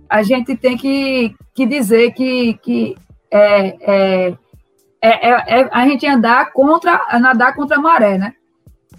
a 0.08 0.22
gente 0.22 0.56
tem 0.56 0.76
que, 0.76 1.34
que 1.54 1.66
dizer 1.66 2.12
que, 2.12 2.54
que 2.62 2.96
é, 3.30 3.76
é, 3.80 4.36
é, 5.02 5.60
é, 5.60 5.68
a 5.72 5.86
gente 5.86 6.06
andar 6.06 6.52
contra, 6.52 7.18
nadar 7.20 7.54
contra 7.54 7.76
a 7.76 7.80
maré, 7.80 8.18
né? 8.18 8.34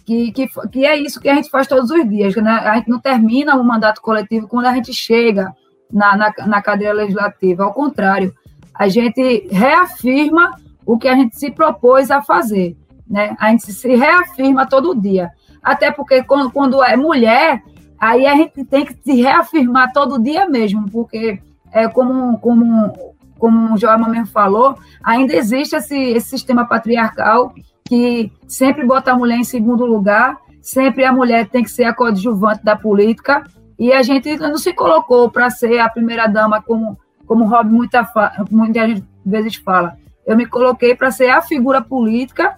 Que, 0.05 0.31
que, 0.31 0.47
que 0.71 0.85
é 0.85 0.95
isso 0.95 1.19
que 1.19 1.27
a 1.27 1.35
gente 1.35 1.49
faz 1.49 1.67
todos 1.67 1.91
os 1.91 2.07
dias. 2.07 2.35
Né? 2.35 2.49
A 2.49 2.75
gente 2.75 2.89
não 2.89 2.99
termina 2.99 3.55
o 3.55 3.63
mandato 3.63 4.01
coletivo 4.01 4.47
quando 4.47 4.67
a 4.67 4.73
gente 4.73 4.93
chega 4.93 5.53
na, 5.91 6.15
na, 6.15 6.33
na 6.45 6.61
cadeira 6.61 6.93
legislativa. 6.93 7.65
Ao 7.65 7.73
contrário, 7.73 8.33
a 8.73 8.87
gente 8.87 9.47
reafirma 9.51 10.55
o 10.85 10.97
que 10.97 11.09
a 11.09 11.15
gente 11.15 11.37
se 11.37 11.51
propôs 11.51 12.09
a 12.09 12.21
fazer. 12.21 12.77
Né? 13.05 13.35
A 13.37 13.49
gente 13.49 13.71
se 13.73 13.95
reafirma 13.95 14.65
todo 14.65 14.95
dia. 14.95 15.29
Até 15.61 15.91
porque 15.91 16.23
quando, 16.23 16.51
quando 16.51 16.81
é 16.81 16.95
mulher, 16.95 17.61
aí 17.99 18.25
a 18.25 18.35
gente 18.35 18.63
tem 18.65 18.85
que 18.85 18.95
se 19.03 19.21
reafirmar 19.21 19.91
todo 19.91 20.21
dia 20.21 20.47
mesmo, 20.49 20.89
porque 20.89 21.39
é 21.71 21.87
como, 21.87 22.37
como, 22.39 22.93
como 23.37 23.73
o 23.73 23.77
Joelma 23.77 24.07
mesmo 24.07 24.27
falou, 24.27 24.77
ainda 25.03 25.35
existe 25.35 25.75
esse, 25.75 25.97
esse 25.97 26.29
sistema 26.29 26.65
patriarcal 26.65 27.53
que 27.85 28.31
sempre 28.47 28.85
bota 28.85 29.11
a 29.11 29.17
mulher 29.17 29.37
em 29.37 29.43
segundo 29.43 29.85
lugar, 29.85 30.37
sempre 30.61 31.05
a 31.05 31.13
mulher 31.13 31.47
tem 31.47 31.63
que 31.63 31.71
ser 31.71 31.85
a 31.85 31.93
coadjuvante 31.93 32.63
da 32.63 32.75
política, 32.75 33.43
E 33.79 33.93
a 33.93 34.01
gente 34.01 34.37
não 34.37 34.57
se 34.57 34.73
colocou 34.73 35.29
para 35.29 35.49
ser 35.49 35.79
a 35.79 35.87
primeira 35.87 36.27
dama, 36.27 36.61
como, 36.61 36.97
como 37.27 37.45
Rob 37.45 37.69
muita, 37.69 38.09
muitas 38.49 39.03
vezes 39.23 39.55
fala. 39.55 39.97
Eu 40.25 40.35
me 40.35 40.45
coloquei 40.45 40.95
para 40.95 41.11
ser 41.11 41.29
a 41.29 41.41
figura 41.41 41.81
política 41.81 42.55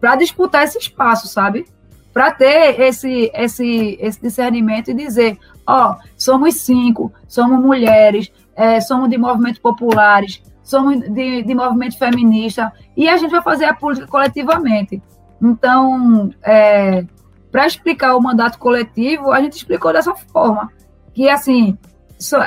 para 0.00 0.16
disputar 0.16 0.62
esse 0.62 0.78
espaço, 0.78 1.26
sabe? 1.26 1.66
Para 2.14 2.30
ter 2.30 2.80
esse, 2.80 3.30
esse, 3.34 3.98
esse 4.00 4.22
discernimento 4.22 4.90
e 4.90 4.94
dizer: 4.94 5.36
ó, 5.66 5.90
oh, 5.90 5.96
somos 6.16 6.54
cinco, 6.54 7.12
somos 7.26 7.60
mulheres, 7.60 8.32
é, 8.54 8.80
somos 8.80 9.10
de 9.10 9.18
movimentos 9.18 9.58
populares, 9.58 10.40
somos 10.62 11.00
de, 11.00 11.42
de 11.42 11.54
movimento 11.54 11.98
feminista, 11.98 12.72
e 12.96 13.08
a 13.08 13.16
gente 13.16 13.32
vai 13.32 13.42
fazer 13.42 13.64
a 13.64 13.74
política 13.74 14.06
coletivamente. 14.06 15.02
Então, 15.42 16.30
é, 16.42 17.04
para 17.50 17.66
explicar 17.66 18.16
o 18.16 18.22
mandato 18.22 18.58
coletivo, 18.58 19.32
a 19.32 19.40
gente 19.40 19.56
explicou 19.56 19.92
dessa 19.92 20.14
forma, 20.14 20.72
que 21.12 21.28
assim, 21.28 21.76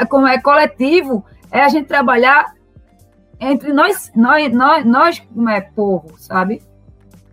como 0.09 0.27
é 0.27 0.41
coletivo, 0.41 1.25
é 1.51 1.61
a 1.61 1.69
gente 1.69 1.87
trabalhar 1.87 2.55
entre 3.39 3.71
nós, 3.71 4.11
nós, 4.15 4.51
nós, 4.51 4.85
nós 4.85 5.19
como 5.19 5.49
é 5.49 5.61
povo, 5.61 6.15
sabe? 6.17 6.61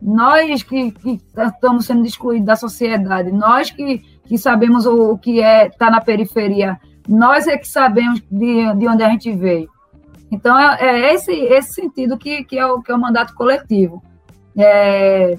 Nós 0.05 0.63
que, 0.63 0.91
que 0.91 1.19
estamos 1.35 1.87
sendo 1.87 2.05
excluídos 2.05 2.47
da 2.47 2.57
sociedade, 2.57 3.33
nós 3.33 3.71
que, 3.71 4.03
que 4.27 4.37
sabemos 4.37 4.85
o, 4.85 5.13
o 5.13 5.19
que 5.19 5.41
é 5.41 5.69
estar 5.69 5.87
tá 5.87 5.91
na 5.91 6.01
periferia, 6.03 6.79
nós 7.09 7.47
é 7.47 7.57
que 7.57 7.67
sabemos 7.67 8.21
de, 8.31 8.75
de 8.75 8.87
onde 8.87 9.03
a 9.03 9.09
gente 9.09 9.33
veio. 9.33 9.71
Então, 10.31 10.59
é, 10.59 10.77
é 10.81 11.15
esse, 11.15 11.33
esse 11.33 11.73
sentido 11.73 12.19
que, 12.19 12.45
que, 12.45 12.59
é 12.59 12.67
o, 12.67 12.83
que 12.83 12.93
é 12.93 12.95
o 12.95 13.01
mandato 13.01 13.35
coletivo. 13.35 14.03
É, 14.55 15.37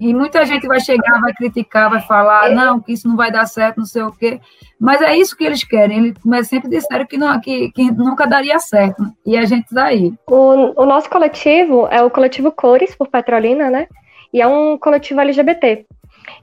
e 0.00 0.14
muita 0.14 0.44
gente 0.44 0.66
vai 0.66 0.80
chegar, 0.80 1.20
vai 1.20 1.32
criticar, 1.32 1.90
vai 1.90 2.00
falar, 2.00 2.50
não, 2.50 2.80
que 2.80 2.92
isso 2.92 3.08
não 3.08 3.16
vai 3.16 3.32
dar 3.32 3.46
certo, 3.46 3.78
não 3.78 3.84
sei 3.84 4.02
o 4.02 4.12
quê. 4.12 4.40
Mas 4.78 5.02
é 5.02 5.16
isso 5.16 5.36
que 5.36 5.44
eles 5.44 5.64
querem. 5.64 5.98
Eles 5.98 6.14
mas 6.24 6.48
sempre 6.48 6.70
disseram 6.70 7.04
que, 7.04 7.16
não, 7.16 7.40
que, 7.40 7.70
que 7.72 7.90
nunca 7.90 8.26
daria 8.26 8.58
certo. 8.60 9.02
Né? 9.02 9.10
E 9.26 9.36
a 9.36 9.44
gente 9.44 9.66
está 9.66 9.86
aí. 9.86 10.12
O, 10.26 10.82
o 10.82 10.86
nosso 10.86 11.10
coletivo 11.10 11.88
é 11.90 12.02
o 12.02 12.10
coletivo 12.10 12.52
Cores 12.52 12.94
por 12.94 13.08
Petrolina, 13.08 13.70
né? 13.70 13.88
E 14.32 14.40
é 14.40 14.46
um 14.46 14.78
coletivo 14.78 15.20
LGBT. 15.20 15.84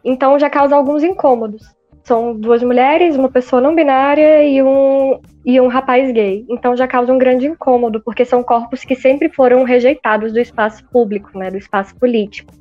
Então 0.04 0.38
já 0.38 0.50
causa 0.50 0.76
alguns 0.76 1.04
incômodos. 1.04 1.64
São 2.04 2.36
duas 2.36 2.62
mulheres, 2.62 3.16
uma 3.16 3.30
pessoa 3.30 3.62
não 3.62 3.74
binária 3.74 4.44
e 4.44 4.62
um, 4.62 5.20
e 5.44 5.60
um 5.60 5.68
rapaz 5.68 6.12
gay. 6.12 6.46
Então 6.50 6.76
já 6.76 6.88
causa 6.88 7.12
um 7.12 7.18
grande 7.18 7.48
incômodo, 7.48 8.00
porque 8.02 8.26
são 8.26 8.44
corpos 8.44 8.84
que 8.84 8.96
sempre 8.96 9.30
foram 9.30 9.64
rejeitados 9.64 10.32
do 10.32 10.40
espaço 10.40 10.84
público, 10.92 11.36
né, 11.38 11.50
do 11.50 11.58
espaço 11.58 11.96
político. 11.96 12.54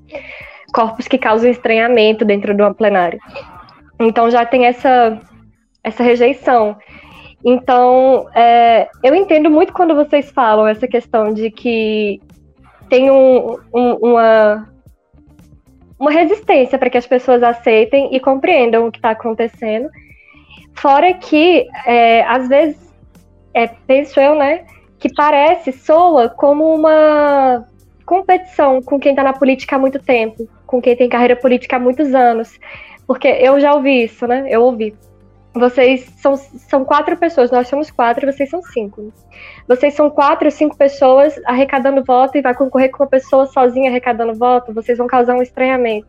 Corpos 0.75 1.07
que 1.07 1.17
causam 1.17 1.49
estranhamento 1.49 2.25
dentro 2.25 2.55
do 2.55 2.75
plenário. 2.75 3.21
Então 4.01 4.29
já 4.31 4.45
tem 4.45 4.67
essa, 4.67 5.21
essa 5.83 6.03
rejeição. 6.03 6.77
Então, 7.45 8.27
é, 8.35 8.89
eu 9.03 9.15
entendo 9.15 9.51
muito 9.51 9.73
quando 9.73 9.95
vocês 9.95 10.31
falam 10.31 10.67
essa 10.67 10.89
questão 10.89 11.33
de 11.33 11.51
que 11.51 12.21
tem 12.89 13.11
um, 13.11 13.59
um, 13.73 13.93
uma, 14.01 14.69
uma 15.99 16.11
resistência 16.11 16.79
para 16.79 16.89
que 16.89 16.97
as 16.97 17.07
pessoas 17.07 17.43
aceitem 17.43 18.15
e 18.15 18.19
compreendam 18.19 18.87
o 18.87 18.91
que 18.91 18.99
está 18.99 19.11
acontecendo. 19.11 19.91
Fora 20.75 21.13
que, 21.13 21.67
é, 21.87 22.23
às 22.25 22.49
vezes, 22.49 22.95
é, 23.53 23.67
penso 23.67 24.19
eu, 24.19 24.35
né, 24.35 24.65
que 24.99 25.13
parece, 25.13 25.71
soa 25.71 26.31
como 26.31 26.75
uma 26.75 27.67
competição 28.05 28.83
com 28.83 28.99
quem 28.99 29.12
está 29.12 29.23
na 29.23 29.33
política 29.33 29.77
há 29.77 29.79
muito 29.79 29.99
tempo, 29.99 30.49
com 30.67 30.81
quem 30.81 30.97
tem 30.97 31.09
carreira 31.09 31.37
política 31.37 31.77
há 31.77 31.81
muitos 31.81 32.14
anos. 32.14 32.59
Porque 33.07 33.29
eu 33.29 33.61
já 33.61 33.75
ouvi 33.75 34.05
isso, 34.05 34.27
né? 34.27 34.47
Eu 34.49 34.62
ouvi. 34.62 34.95
Vocês 35.55 36.05
são, 36.17 36.37
são 36.37 36.85
quatro 36.85 37.17
pessoas, 37.17 37.51
nós 37.51 37.69
somos 37.69 37.90
quatro, 37.90 38.31
vocês 38.31 38.51
são 38.51 38.61
cinco. 38.61 39.12
Vocês 39.69 39.95
são 39.95 40.11
quatro, 40.11 40.51
cinco 40.51 40.77
pessoas 40.77 41.40
arrecadando 41.45 42.03
voto 42.03 42.37
e 42.37 42.43
vai 42.43 42.55
concorrer 42.55 42.90
com 42.90 43.05
uma 43.05 43.09
pessoa 43.09 43.47
sozinha 43.47 43.88
arrecadando 43.88 44.35
voto, 44.35 44.75
vocês 44.75 44.99
vão 44.99 45.07
causar 45.07 45.35
um 45.37 45.43
estranhamento. 45.43 46.09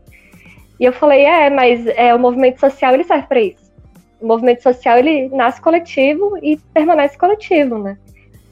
E 0.80 0.84
eu 0.84 0.92
falei, 0.92 1.26
é, 1.26 1.50
mas 1.50 1.86
é, 1.88 2.14
o 2.14 2.20
movimento 2.20 2.60
social 2.60 2.94
ele 2.94 3.04
serve 3.04 3.28
para 3.28 3.40
isso. 3.40 3.72
O 4.20 4.28
movimento 4.28 4.64
social 4.64 4.98
ele 4.98 5.30
nasce 5.30 5.62
coletivo 5.62 6.38
e 6.42 6.58
permanece 6.74 7.18
coletivo, 7.18 7.78
né? 7.78 7.98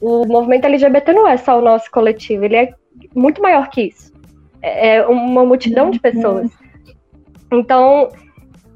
O 0.00 0.24
movimento 0.26 0.66
LGBT 0.66 1.12
não 1.12 1.26
é 1.26 1.36
só 1.36 1.58
o 1.58 1.62
nosso 1.62 1.90
coletivo, 1.90 2.44
ele 2.44 2.56
é 2.56 2.74
muito 3.14 3.40
maior 3.40 3.68
que 3.68 3.82
isso. 3.82 4.12
É, 4.60 4.96
é 4.96 5.06
uma 5.06 5.44
multidão 5.44 5.90
de 5.90 6.00
pessoas. 6.00 6.50
Então, 7.52 8.10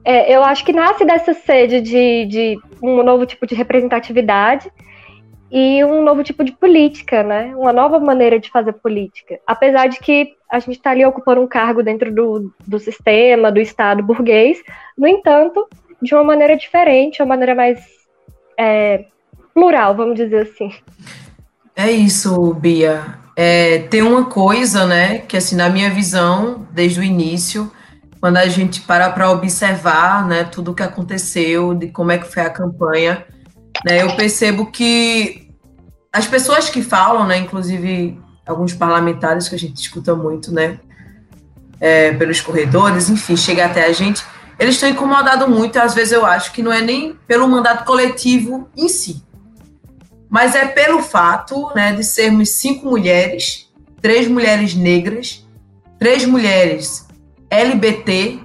é, 0.05 0.35
eu 0.35 0.42
acho 0.44 0.64
que 0.64 0.72
nasce 0.72 1.05
dessa 1.05 1.35
sede 1.35 1.81
de, 1.81 2.27
de 2.27 2.59
um 2.83 3.03
novo 3.03 3.27
tipo 3.27 3.46
de 3.46 3.55
representatividade 3.55 4.70
e 5.51 5.83
um 5.85 6.03
novo 6.03 6.22
tipo 6.22 6.44
de 6.44 6.53
política, 6.53 7.22
né? 7.22 7.55
Uma 7.57 7.72
nova 7.72 7.98
maneira 7.98 8.38
de 8.38 8.51
fazer 8.51 8.74
política. 8.74 9.40
Apesar 9.46 9.88
de 9.88 9.98
que 9.98 10.35
a 10.51 10.59
gente 10.59 10.77
está 10.77 10.90
ali 10.90 11.05
ocupando 11.05 11.40
um 11.40 11.46
cargo 11.46 11.83
dentro 11.83 12.12
do, 12.14 12.53
do 12.66 12.79
sistema, 12.79 13.51
do 13.51 13.61
Estado 13.61 14.03
burguês, 14.03 14.62
no 14.96 15.07
entanto, 15.07 15.66
de 16.01 16.14
uma 16.14 16.24
maneira 16.24 16.57
diferente, 16.57 17.22
uma 17.22 17.29
maneira 17.29 17.55
mais 17.55 17.81
é, 18.59 19.07
plural, 19.55 19.94
vamos 19.94 20.16
dizer 20.16 20.42
assim. 20.42 20.70
É 21.74 21.90
isso, 21.90 22.55
Bia. 22.55 23.18
É, 23.40 23.79
tem 23.88 24.03
uma 24.03 24.24
coisa, 24.24 24.85
né, 24.85 25.18
que 25.18 25.37
assim, 25.37 25.55
na 25.55 25.68
minha 25.68 25.88
visão, 25.88 26.66
desde 26.72 26.98
o 26.98 27.05
início, 27.05 27.70
quando 28.20 28.37
a 28.37 28.48
gente 28.48 28.81
para 28.81 29.11
para 29.11 29.31
observar, 29.31 30.27
né, 30.27 30.42
tudo 30.42 30.72
o 30.72 30.74
que 30.74 30.83
aconteceu, 30.83 31.72
de 31.72 31.87
como 31.87 32.11
é 32.11 32.18
que 32.18 32.27
foi 32.27 32.42
a 32.42 32.51
campanha, 32.51 33.24
né, 33.87 34.03
eu 34.03 34.16
percebo 34.16 34.72
que 34.72 35.53
as 36.12 36.27
pessoas 36.27 36.68
que 36.68 36.83
falam, 36.83 37.29
né, 37.29 37.38
inclusive 37.38 38.20
alguns 38.44 38.72
parlamentares 38.72 39.48
que 39.48 39.55
a 39.55 39.59
gente 39.59 39.77
escuta 39.77 40.16
muito, 40.16 40.53
né, 40.53 40.81
é, 41.81 42.11
pelos 42.14 42.40
corredores, 42.40 43.09
enfim, 43.09 43.37
chega 43.37 43.66
até 43.66 43.87
a 43.87 43.92
gente, 43.92 44.20
eles 44.59 44.74
estão 44.74 44.88
incomodados 44.88 45.48
muito, 45.48 45.79
às 45.79 45.94
vezes 45.94 46.12
eu 46.12 46.27
acho 46.27 46.51
que 46.51 46.61
não 46.61 46.72
é 46.72 46.81
nem 46.81 47.14
pelo 47.24 47.46
mandato 47.46 47.85
coletivo 47.85 48.68
em 48.77 48.88
si, 48.88 49.22
mas 50.28 50.54
é 50.54 50.66
pelo 50.66 51.02
fato, 51.02 51.70
né, 51.74 51.92
de 51.92 52.04
sermos 52.04 52.50
cinco 52.50 52.86
mulheres, 52.86 53.68
três 54.00 54.28
mulheres 54.28 54.74
negras, 54.74 55.46
três 55.98 56.24
mulheres 56.24 57.06
LBT, 57.50 58.40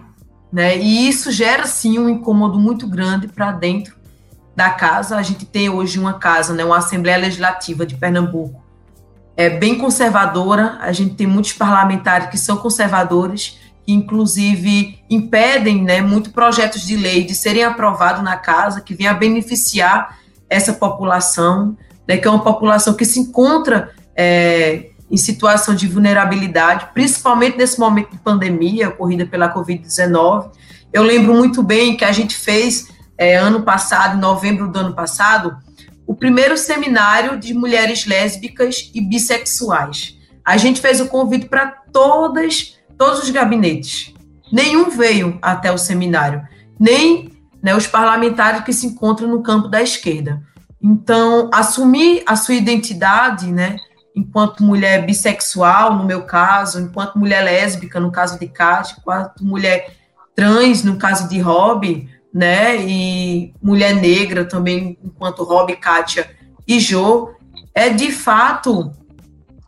né? 0.51 0.77
E 0.77 1.09
isso 1.09 1.31
gera 1.31 1.65
sim 1.65 1.97
um 1.99 2.07
incômodo 2.07 2.59
muito 2.59 2.87
grande 2.87 3.27
para 3.27 3.51
dentro 3.51 3.95
da 4.55 4.69
casa. 4.69 5.17
A 5.17 5.21
gente 5.21 5.45
tem 5.45 5.69
hoje 5.69 5.99
uma 5.99 6.13
casa, 6.13 6.53
né, 6.53 6.63
uma 6.63 6.77
Assembleia 6.77 7.17
Legislativa 7.17 7.85
de 7.85 7.95
Pernambuco, 7.95 8.63
é 9.35 9.49
bem 9.49 9.77
conservadora. 9.77 10.77
A 10.79 10.91
gente 10.91 11.15
tem 11.15 11.27
muitos 11.27 11.53
parlamentares 11.53 12.29
que 12.29 12.37
são 12.37 12.57
conservadores, 12.57 13.59
que 13.85 13.91
inclusive 13.91 14.99
impedem, 15.09 15.83
né, 15.83 16.01
muitos 16.01 16.31
projetos 16.31 16.85
de 16.85 16.95
lei 16.95 17.23
de 17.23 17.35
serem 17.35 17.63
aprovados 17.63 18.23
na 18.23 18.37
casa, 18.37 18.79
que 18.79 18.93
vêm 18.93 19.07
a 19.07 19.13
beneficiar 19.13 20.19
essa 20.53 20.73
população, 20.73 21.75
né, 22.07 22.17
que 22.17 22.27
é 22.27 22.31
uma 22.31 22.43
população 22.43 22.93
que 22.93 23.05
se 23.05 23.19
encontra 23.19 23.91
é, 24.15 24.89
em 25.09 25.17
situação 25.17 25.75
de 25.75 25.87
vulnerabilidade, 25.87 26.89
principalmente 26.93 27.57
nesse 27.57 27.79
momento 27.79 28.11
de 28.11 28.17
pandemia 28.19 28.89
ocorrida 28.89 29.25
pela 29.25 29.53
Covid-19. 29.53 30.51
Eu 30.91 31.03
lembro 31.03 31.33
muito 31.33 31.63
bem 31.63 31.97
que 31.97 32.05
a 32.05 32.11
gente 32.11 32.35
fez, 32.35 32.87
é, 33.17 33.35
ano 33.35 33.63
passado, 33.63 34.17
em 34.17 34.21
novembro 34.21 34.67
do 34.67 34.79
ano 34.79 34.93
passado, 34.93 35.57
o 36.05 36.15
primeiro 36.15 36.57
seminário 36.57 37.39
de 37.39 37.53
mulheres 37.53 38.05
lésbicas 38.05 38.91
e 38.93 39.01
bissexuais. 39.01 40.17
A 40.45 40.57
gente 40.57 40.81
fez 40.81 40.99
o 40.99 41.07
convite 41.07 41.47
para 41.47 41.67
todas, 41.91 42.77
todos 42.97 43.23
os 43.23 43.29
gabinetes. 43.29 44.13
Nenhum 44.51 44.89
veio 44.89 45.39
até 45.41 45.71
o 45.71 45.77
seminário, 45.77 46.41
nem 46.79 47.32
né, 47.63 47.73
os 47.73 47.87
parlamentares 47.87 48.65
que 48.65 48.73
se 48.73 48.85
encontram 48.85 49.29
no 49.29 49.41
campo 49.41 49.69
da 49.69 49.81
esquerda. 49.81 50.43
Então, 50.81 51.49
assumir 51.53 52.21
a 52.25 52.35
sua 52.35 52.55
identidade, 52.55 53.49
né, 53.49 53.77
enquanto 54.13 54.61
mulher 54.61 55.05
bissexual, 55.05 55.95
no 55.95 56.03
meu 56.03 56.23
caso, 56.23 56.81
enquanto 56.81 57.17
mulher 57.17 57.41
lésbica, 57.41 58.01
no 58.01 58.11
caso 58.11 58.37
de 58.37 58.47
Kátia, 58.47 58.97
enquanto 58.99 59.45
mulher 59.45 59.95
trans, 60.35 60.83
no 60.83 60.97
caso 60.97 61.29
de 61.29 61.39
Rob, 61.39 62.09
né, 62.33 62.75
e 62.85 63.53
mulher 63.61 63.95
negra 63.95 64.43
também, 64.43 64.97
enquanto 65.01 65.45
Rob, 65.45 65.73
Kátia 65.77 66.29
e 66.67 66.81
Jo, 66.81 67.29
é 67.73 67.89
de 67.89 68.11
fato 68.11 68.91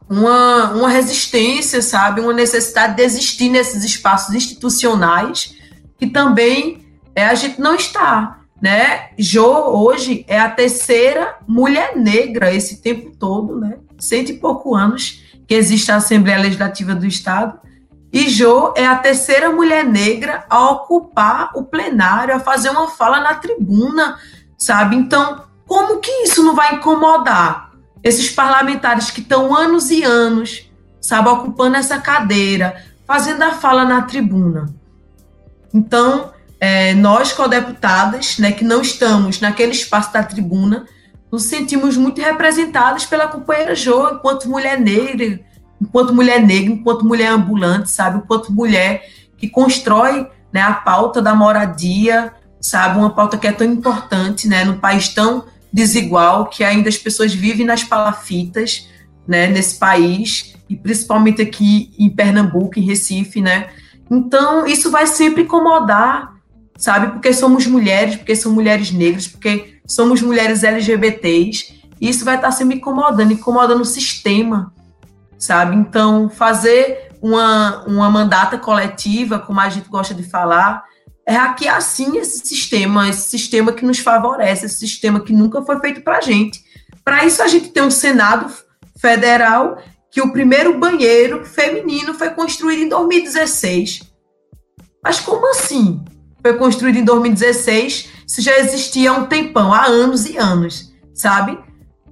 uma, 0.09 0.71
uma 0.71 0.89
resistência, 0.89 1.81
sabe, 1.81 2.19
uma 2.19 2.33
necessidade 2.33 2.97
de 2.97 3.03
existir 3.03 3.49
nesses 3.49 3.85
espaços 3.85 4.35
institucionais 4.35 5.55
que 5.97 6.07
também 6.07 6.84
é, 7.16 7.26
a 7.26 7.34
gente 7.34 7.59
não 7.59 7.74
está, 7.74 8.41
né? 8.61 9.09
Jo 9.18 9.45
hoje 9.45 10.26
é 10.28 10.39
a 10.39 10.49
terceira 10.49 11.38
mulher 11.47 11.95
negra 11.95 12.53
esse 12.53 12.82
tempo 12.82 13.16
todo, 13.18 13.59
né? 13.59 13.78
cento 13.97 14.30
e 14.30 14.38
pouco 14.38 14.76
anos 14.76 15.24
que 15.47 15.53
existe 15.53 15.91
a 15.91 15.95
Assembleia 15.95 16.39
Legislativa 16.39 16.93
do 16.93 17.05
Estado, 17.05 17.59
E 18.16 18.30
Jo 18.30 18.74
é 18.78 18.88
a 18.88 18.95
terceira 18.95 19.51
mulher 19.51 19.84
negra 19.84 20.45
a 20.49 20.72
ocupar 20.72 21.51
o 21.53 21.66
plenário, 21.66 22.34
a 22.34 22.39
fazer 22.39 22.70
uma 22.70 22.88
fala 22.88 23.20
na 23.20 23.34
tribuna, 23.36 24.18
sabe? 24.57 24.95
Então, 24.95 25.43
como 25.68 25.99
que 25.99 26.09
isso 26.24 26.41
não 26.41 26.55
vai 26.55 26.76
incomodar 26.76 27.72
esses 28.01 28.30
parlamentares 28.30 29.11
que 29.11 29.20
estão 29.20 29.53
anos 29.53 29.91
e 29.91 30.01
anos, 30.01 30.72
sabe, 31.01 31.28
ocupando 31.28 31.76
essa 31.76 31.99
cadeira, 31.99 32.82
fazendo 33.05 33.43
a 33.43 33.51
fala 33.51 33.84
na 33.84 34.03
tribuna? 34.03 34.74
Então, 35.74 36.32
é, 36.59 36.93
nós, 36.93 37.31
co-deputadas, 37.31 38.37
né, 38.37 38.51
que 38.51 38.63
não 38.63 38.81
estamos 38.81 39.39
naquele 39.39 39.71
espaço 39.71 40.11
da 40.13 40.23
tribuna, 40.23 40.85
nos 41.31 41.43
sentimos 41.43 41.97
muito 41.97 42.21
representadas 42.21 43.05
pela 43.05 43.27
companheira 43.27 43.75
Jo, 43.75 44.09
enquanto 44.13 44.49
mulher 44.49 44.79
negra, 44.79 45.39
enquanto 45.81 46.13
mulher 46.13 46.41
negra, 46.41 46.73
enquanto 46.73 47.05
mulher 47.05 47.27
ambulante, 47.27 47.91
sabe? 47.91 48.19
Enquanto 48.19 48.51
mulher 48.51 49.05
que 49.37 49.49
constrói 49.49 50.27
né, 50.51 50.61
a 50.61 50.73
pauta 50.73 51.21
da 51.21 51.35
moradia, 51.35 52.31
sabe? 52.61 52.97
Uma 52.97 53.09
pauta 53.09 53.37
que 53.37 53.47
é 53.47 53.51
tão 53.51 53.67
importante, 53.67 54.47
né? 54.47 54.63
Num 54.63 54.79
país 54.79 55.09
tão 55.09 55.45
desigual, 55.71 56.45
que 56.45 56.63
ainda 56.63 56.87
as 56.87 56.97
pessoas 56.97 57.33
vivem 57.33 57.65
nas 57.65 57.83
palafitas, 57.83 58.87
né? 59.27 59.47
Nesse 59.47 59.77
país, 59.77 60.55
e 60.69 60.75
principalmente 60.75 61.41
aqui 61.41 61.91
em 61.99 62.09
Pernambuco, 62.09 62.79
em 62.79 62.83
Recife, 62.83 63.41
né? 63.41 63.67
Então, 64.09 64.65
isso 64.65 64.89
vai 64.89 65.07
sempre 65.07 65.43
incomodar, 65.43 66.34
sabe? 66.78 67.07
Porque 67.13 67.34
somos 67.34 67.65
mulheres, 67.67 68.15
porque 68.15 68.36
são 68.36 68.51
mulheres 68.51 68.91
negras, 68.91 69.28
porque 69.28 69.80
somos 69.88 70.21
mulheres 70.21 70.63
LGBTs, 70.63 71.82
e 71.99 72.09
isso 72.09 72.26
vai 72.26 72.36
estar 72.36 72.51
sempre 72.51 72.78
incomodando, 72.78 73.32
incomodando 73.32 73.82
o 73.82 73.86
sistema, 73.86 74.73
sabe? 75.38 75.76
Então, 75.76 76.30
fazer 76.30 77.09
uma, 77.21 77.84
uma 77.86 78.09
mandata 78.09 78.57
coletiva, 78.57 79.39
como 79.39 79.59
a 79.59 79.69
gente 79.69 79.89
gosta 79.89 80.13
de 80.13 80.23
falar, 80.23 80.84
é 81.26 81.34
hackear 81.34 81.82
sim 81.82 82.17
esse 82.17 82.45
sistema, 82.45 83.09
esse 83.09 83.30
sistema 83.30 83.71
que 83.71 83.86
nos 83.86 83.99
favorece, 83.99 84.65
esse 84.65 84.78
sistema 84.78 85.19
que 85.19 85.34
nunca 85.34 85.61
foi 85.63 85.80
feito 85.80 86.01
para 86.01 86.21
gente. 86.21 86.63
Para 87.03 87.26
isso, 87.26 87.41
a 87.41 87.47
gente 87.47 87.69
tem 87.69 87.82
um 87.82 87.91
Senado 87.91 88.53
federal 88.99 89.78
que 90.11 90.21
o 90.21 90.32
primeiro 90.32 90.78
banheiro 90.78 91.43
feminino 91.45 92.13
foi 92.13 92.30
construído 92.30 92.84
em 92.84 92.89
2016. 92.89 94.01
Mas 95.03 95.19
como 95.19 95.49
assim? 95.51 96.03
Foi 96.45 96.53
construído 96.59 96.97
em 96.97 97.03
2016 97.03 98.09
se 98.27 98.39
já 98.39 98.55
existia 98.59 99.09
há 99.09 99.13
um 99.13 99.25
tempão, 99.25 99.73
há 99.73 99.85
anos 99.87 100.27
e 100.27 100.37
anos, 100.37 100.93
sabe? 101.11 101.57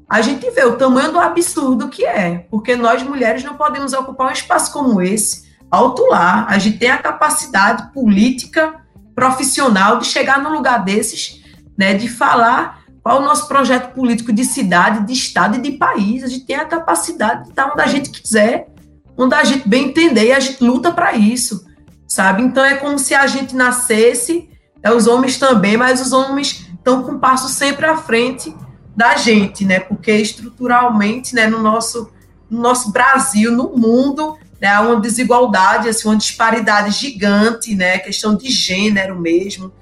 a 0.09 0.21
gente 0.21 0.49
vê 0.49 0.65
o 0.65 0.75
tamanho 0.75 1.11
do 1.11 1.19
absurdo 1.19 1.87
que 1.87 2.03
é, 2.03 2.47
porque 2.49 2.75
nós 2.75 3.03
mulheres 3.03 3.43
não 3.43 3.53
podemos 3.53 3.93
ocupar 3.93 4.29
um 4.29 4.33
espaço 4.33 4.73
como 4.73 4.99
esse, 5.03 5.43
alto 5.69 6.03
lá, 6.07 6.47
a 6.49 6.57
gente 6.57 6.79
tem 6.79 6.89
a 6.89 6.97
capacidade 6.97 7.93
política, 7.93 8.81
profissional 9.13 9.99
de 9.99 10.05
chegar 10.05 10.41
num 10.41 10.51
lugar 10.51 10.83
desses, 10.83 11.43
né, 11.77 11.93
de 11.93 12.09
falar 12.09 12.83
qual 13.03 13.21
o 13.21 13.25
nosso 13.25 13.47
projeto 13.47 13.93
político 13.93 14.33
de 14.33 14.45
cidade, 14.45 15.05
de 15.05 15.13
estado 15.13 15.57
e 15.57 15.61
de 15.61 15.73
país, 15.73 16.23
a 16.23 16.27
gente 16.27 16.45
tem 16.45 16.55
a 16.55 16.65
capacidade 16.65 17.43
de 17.43 17.49
estar 17.49 17.71
onde 17.71 17.81
a 17.83 17.87
gente 17.87 18.09
quiser, 18.09 18.67
onde 19.15 19.35
a 19.35 19.43
gente 19.43 19.69
bem 19.69 19.89
entender 19.89 20.25
e 20.25 20.33
a 20.33 20.39
gente 20.39 20.63
luta 20.63 20.91
para 20.91 21.13
isso, 21.13 21.71
sabe? 22.13 22.43
Então 22.43 22.63
é 22.63 22.75
como 22.75 22.99
se 22.99 23.15
a 23.15 23.25
gente 23.25 23.55
nascesse, 23.55 24.47
é, 24.83 24.91
os 24.91 25.07
homens 25.07 25.39
também, 25.39 25.75
mas 25.75 25.99
os 25.99 26.13
homens 26.13 26.69
estão 26.71 27.01
com 27.01 27.13
um 27.13 27.19
passo 27.19 27.49
sempre 27.49 27.87
à 27.87 27.97
frente 27.97 28.55
da 28.95 29.15
gente, 29.15 29.65
né? 29.65 29.79
Porque 29.79 30.11
estruturalmente, 30.11 31.33
né, 31.33 31.47
no 31.47 31.59
nosso, 31.59 32.11
no 32.47 32.61
nosso 32.61 32.91
Brasil, 32.91 33.51
no 33.51 33.75
mundo, 33.75 34.37
né, 34.61 34.67
há 34.67 34.81
uma 34.81 35.01
desigualdade, 35.01 35.89
assim, 35.89 36.07
uma 36.07 36.15
disparidade 36.15 36.91
gigante, 36.91 37.73
né? 37.73 37.97
Questão 37.97 38.35
de 38.35 38.47
gênero 38.47 39.19
mesmo, 39.19 39.73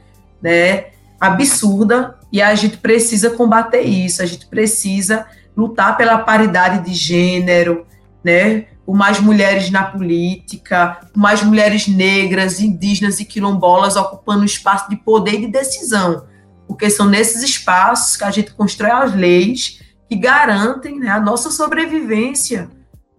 né? 0.41 0.85
Absurda, 1.19 2.17
e 2.31 2.41
a 2.41 2.55
gente 2.55 2.77
precisa 2.77 3.31
combater 3.31 3.81
isso, 3.81 4.21
a 4.21 4.25
gente 4.25 4.45
precisa 4.45 5.25
lutar 5.55 5.97
pela 5.97 6.19
paridade 6.19 6.89
de 6.89 6.93
gênero, 6.93 7.85
né? 8.23 8.67
Por 8.91 8.97
mais 8.97 9.21
mulheres 9.21 9.69
na 9.69 9.83
política, 9.83 10.97
por 11.13 11.19
mais 11.19 11.41
mulheres 11.41 11.87
negras, 11.87 12.59
indígenas 12.59 13.21
e 13.21 13.25
quilombolas 13.25 13.95
ocupando 13.95 14.43
espaço 14.43 14.89
de 14.89 14.97
poder 14.97 15.35
e 15.35 15.45
de 15.45 15.47
decisão 15.47 16.25
porque 16.71 16.89
são 16.89 17.05
nesses 17.05 17.43
espaços 17.43 18.15
que 18.15 18.23
a 18.23 18.31
gente 18.31 18.53
constrói 18.53 18.91
as 18.91 19.13
leis 19.13 19.81
que 20.07 20.15
garantem 20.15 20.97
né, 20.97 21.09
a 21.09 21.19
nossa 21.19 21.51
sobrevivência, 21.51 22.69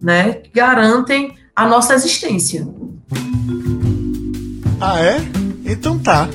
né, 0.01 0.33
que 0.33 0.49
garantem 0.49 1.35
a 1.55 1.67
nossa 1.67 1.93
existência. 1.93 2.67
Ah, 4.81 4.99
é? 4.99 5.17
Então 5.63 5.99
tá. 5.99 6.27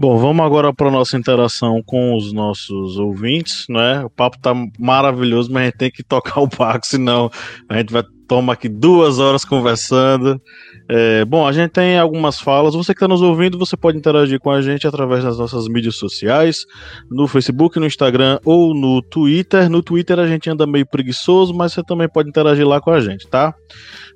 Bom, 0.00 0.16
vamos 0.16 0.46
agora 0.46 0.72
para 0.72 0.88
a 0.88 0.90
nossa 0.90 1.14
interação 1.18 1.82
com 1.84 2.16
os 2.16 2.32
nossos 2.32 2.96
ouvintes, 2.96 3.66
né? 3.68 4.02
O 4.02 4.08
papo 4.08 4.38
tá 4.40 4.54
maravilhoso, 4.78 5.52
mas 5.52 5.60
a 5.60 5.64
gente 5.66 5.76
tem 5.76 5.90
que 5.90 6.02
tocar 6.02 6.40
o 6.40 6.46
barco, 6.46 6.86
senão 6.86 7.30
a 7.68 7.76
gente 7.76 7.92
vai 7.92 8.02
tomar 8.26 8.54
aqui 8.54 8.66
duas 8.66 9.18
horas 9.18 9.44
conversando. 9.44 10.40
É, 10.88 11.22
bom, 11.26 11.46
a 11.46 11.52
gente 11.52 11.72
tem 11.72 11.98
algumas 11.98 12.40
falas. 12.40 12.72
Você 12.72 12.94
que 12.94 12.96
está 12.96 13.06
nos 13.06 13.20
ouvindo, 13.20 13.58
você 13.58 13.76
pode 13.76 13.98
interagir 13.98 14.40
com 14.40 14.50
a 14.50 14.62
gente 14.62 14.86
através 14.86 15.22
das 15.22 15.36
nossas 15.36 15.68
mídias 15.68 15.96
sociais, 15.96 16.64
no 17.10 17.28
Facebook, 17.28 17.78
no 17.78 17.84
Instagram 17.84 18.38
ou 18.42 18.74
no 18.74 19.02
Twitter. 19.02 19.68
No 19.68 19.82
Twitter 19.82 20.18
a 20.18 20.26
gente 20.26 20.48
anda 20.48 20.66
meio 20.66 20.86
preguiçoso, 20.86 21.52
mas 21.52 21.74
você 21.74 21.82
também 21.84 22.08
pode 22.08 22.30
interagir 22.30 22.66
lá 22.66 22.80
com 22.80 22.90
a 22.90 23.00
gente, 23.00 23.28
tá? 23.28 23.54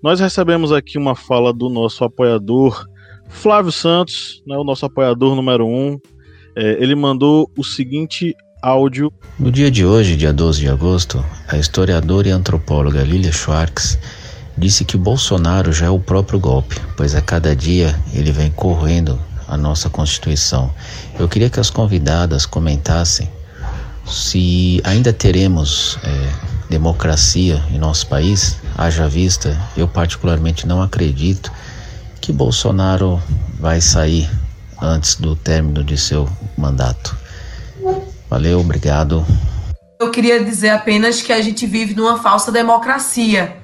Nós 0.03 0.19
recebemos 0.19 0.73
aqui 0.73 0.97
uma 0.97 1.15
fala 1.15 1.53
do 1.53 1.69
nosso 1.69 2.03
apoiador 2.05 2.87
Flávio 3.35 3.73
Santos, 3.73 4.43
né, 4.47 4.57
o 4.57 4.65
nosso 4.65 4.87
apoiador 4.87 5.35
número 5.35 5.67
um. 5.67 5.99
É, 6.57 6.83
ele 6.83 6.95
mandou 6.95 7.51
o 7.59 7.65
seguinte 7.65 8.35
áudio. 8.63 9.13
No 9.39 9.51
dia 9.51 9.71
de 9.71 9.85
hoje, 9.85 10.17
dia 10.17 10.33
12 10.33 10.61
de 10.61 10.69
agosto, 10.69 11.23
a 11.49 11.59
historiadora 11.59 12.29
e 12.29 12.31
antropóloga 12.31 13.03
Lilia 13.03 13.33
Schwartz 13.33 13.99
disse 14.57 14.85
que 14.85 14.97
Bolsonaro 14.97 15.73
já 15.73 15.87
é 15.87 15.91
o 15.91 15.99
próprio 15.99 16.39
golpe, 16.39 16.81
pois 16.97 17.15
a 17.15 17.21
cada 17.21 17.55
dia 17.55 17.95
ele 18.15 18.31
vem 18.31 18.51
correndo 18.53 19.21
a 19.49 19.57
nossa 19.57 19.91
Constituição. 19.91 20.73
Eu 21.19 21.29
queria 21.29 21.51
que 21.51 21.61
as 21.61 21.69
convidadas 21.69 22.47
comentassem 22.47 23.29
se 24.07 24.81
ainda 24.85 25.13
teremos 25.13 25.99
é, 26.05 26.31
democracia 26.71 27.63
em 27.71 27.79
nosso 27.79 28.07
país, 28.07 28.57
haja 28.77 29.09
vista, 29.09 29.59
eu 29.77 29.89
particularmente 29.89 30.67
não 30.67 30.83
acredito 30.83 31.51
que 32.25 32.33
Bolsonaro 32.33 33.23
vai 33.61 33.81
sair 33.81 34.29
antes 34.81 35.17
do 35.17 35.37
término 35.37 35.85
de 35.85 35.99
seu 35.99 36.29
mandato. 36.57 37.17
Valeu, 38.31 38.61
obrigado. 38.61 39.25
Eu 40.01 40.11
queria 40.11 40.43
dizer 40.43 40.71
apenas 40.71 41.21
que 41.21 41.33
a 41.33 41.43
gente 41.43 41.67
vive 41.67 41.95
numa 41.95 42.19
falsa 42.19 42.51
democracia 42.51 43.63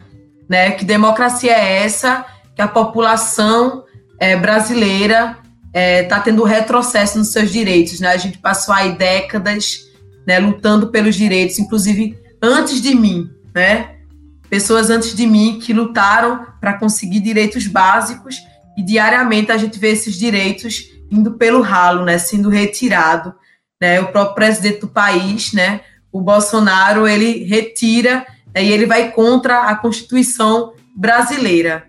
né? 0.51 0.73
Que 0.73 0.85
democracia 0.85 1.53
é 1.53 1.85
essa 1.85 2.27
que 2.57 2.61
a 2.61 2.67
população 2.67 3.85
é, 4.19 4.35
brasileira 4.35 5.39
está 5.69 5.81
é, 5.81 6.03
tá 6.03 6.19
tendo 6.19 6.43
retrocesso 6.43 7.17
nos 7.17 7.29
seus 7.29 7.53
direitos, 7.53 8.01
né? 8.01 8.09
A 8.09 8.17
gente 8.17 8.39
passou 8.39 8.75
aí 8.75 8.97
décadas 8.97 9.79
né, 10.27 10.41
lutando 10.41 10.89
pelos 10.89 11.15
direitos, 11.15 11.61
inclusive 11.61 12.19
antes 12.43 12.83
de 12.83 12.97
mim, 12.97 13.31
né? 13.55 13.95
Pessoas 14.49 14.91
antes 14.91 15.15
de 15.15 15.25
mim 15.25 15.61
que 15.63 15.73
lutaram 15.73 16.45
para 16.61 16.77
conseguir 16.77 17.21
direitos 17.21 17.69
básicos 17.69 18.35
e 18.81 18.83
diariamente 18.83 19.53
a 19.53 19.59
gente 19.59 19.79
vê 19.79 19.89
esses 19.89 20.19
direitos 20.19 20.91
indo 21.11 21.33
pelo 21.33 21.61
ralo, 21.61 22.03
né? 22.03 22.17
Sendo 22.17 22.49
retirado, 22.49 23.35
né? 23.79 24.01
O 24.01 24.09
próprio 24.09 24.35
presidente 24.35 24.81
do 24.81 24.89
país, 24.89 25.53
né? 25.53 25.83
O 26.11 26.19
Bolsonaro 26.19 27.07
ele 27.07 27.45
retira 27.45 28.27
e 28.57 28.73
ele 28.73 28.87
vai 28.87 29.13
contra 29.13 29.65
a 29.65 29.77
Constituição 29.77 30.73
brasileira. 30.97 31.87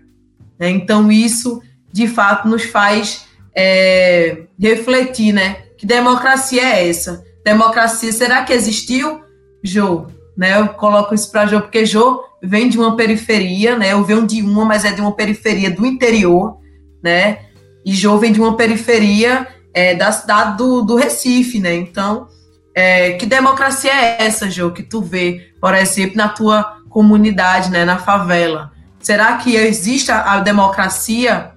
Né? 0.58 0.68
Então, 0.68 1.10
isso, 1.10 1.62
de 1.90 2.06
fato, 2.06 2.46
nos 2.46 2.64
faz 2.64 3.24
é, 3.56 4.42
refletir, 4.60 5.32
né? 5.32 5.62
Que 5.78 5.86
democracia 5.86 6.62
é 6.62 6.88
essa? 6.88 7.24
Democracia, 7.42 8.12
será 8.12 8.44
que 8.44 8.52
existiu? 8.52 9.22
Jô, 9.64 10.08
né? 10.36 10.60
Eu 10.60 10.68
coloco 10.68 11.14
isso 11.14 11.32
para 11.32 11.46
Jô, 11.46 11.62
porque 11.62 11.86
Jô 11.86 12.22
vem 12.42 12.68
de 12.68 12.78
uma 12.78 12.96
periferia, 12.96 13.78
né? 13.78 13.94
Eu 13.94 14.04
venho 14.04 14.26
de 14.26 14.42
uma, 14.42 14.66
mas 14.66 14.84
é 14.84 14.92
de 14.92 15.00
uma 15.00 15.16
periferia 15.16 15.70
do 15.70 15.86
interior, 15.86 16.60
né? 17.02 17.38
E 17.84 17.94
Jô 17.94 18.18
vem 18.18 18.32
de 18.32 18.40
uma 18.40 18.56
periferia 18.56 19.46
é, 19.74 19.94
da 19.94 20.12
cidade 20.12 20.56
do, 20.56 20.82
do 20.82 20.96
Recife, 20.96 21.58
né? 21.58 21.74
Então, 21.74 22.28
é, 22.74 23.12
que 23.12 23.26
democracia 23.26 23.92
é 23.92 24.24
essa, 24.24 24.50
Jô, 24.50 24.70
que 24.70 24.82
tu 24.82 25.02
vê, 25.02 25.52
por 25.60 25.74
exemplo, 25.74 26.16
na 26.16 26.28
tua 26.28 26.78
comunidade, 26.88 27.70
né, 27.70 27.84
na 27.84 27.98
favela? 27.98 28.72
Será 29.00 29.36
que 29.36 29.56
existe 29.56 30.12
a, 30.12 30.34
a 30.34 30.40
democracia 30.40 31.52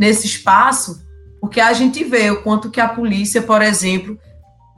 nesse 0.00 0.26
espaço? 0.26 1.06
Porque 1.40 1.60
a 1.60 1.72
gente 1.72 2.02
vê 2.02 2.30
o 2.30 2.42
quanto 2.42 2.70
que 2.70 2.80
a 2.80 2.88
polícia, 2.88 3.42
por 3.42 3.62
exemplo, 3.62 4.18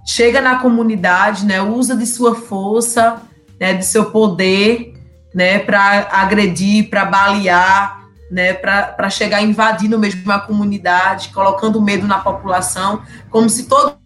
chega 0.06 0.40
na 0.40 0.58
comunidade, 0.58 1.46
né, 1.46 1.62
usa 1.62 1.96
de 1.96 2.06
sua 2.06 2.34
força, 2.34 3.22
né, 3.58 3.74
de 3.74 3.86
seu 3.86 4.06
poder, 4.11 4.94
né, 5.34 5.58
para 5.61 6.08
agredir, 6.11 6.90
para 6.90 7.04
balear, 7.04 7.99
né, 8.30 8.54
para 8.54 9.10
chegar 9.10 9.42
invadindo 9.42 9.98
mesmo 9.98 10.30
a 10.30 10.38
comunidade, 10.38 11.30
colocando 11.30 11.82
medo 11.82 12.06
na 12.06 12.20
população, 12.20 13.02
como 13.28 13.50
se 13.50 13.66
todo 13.66 13.98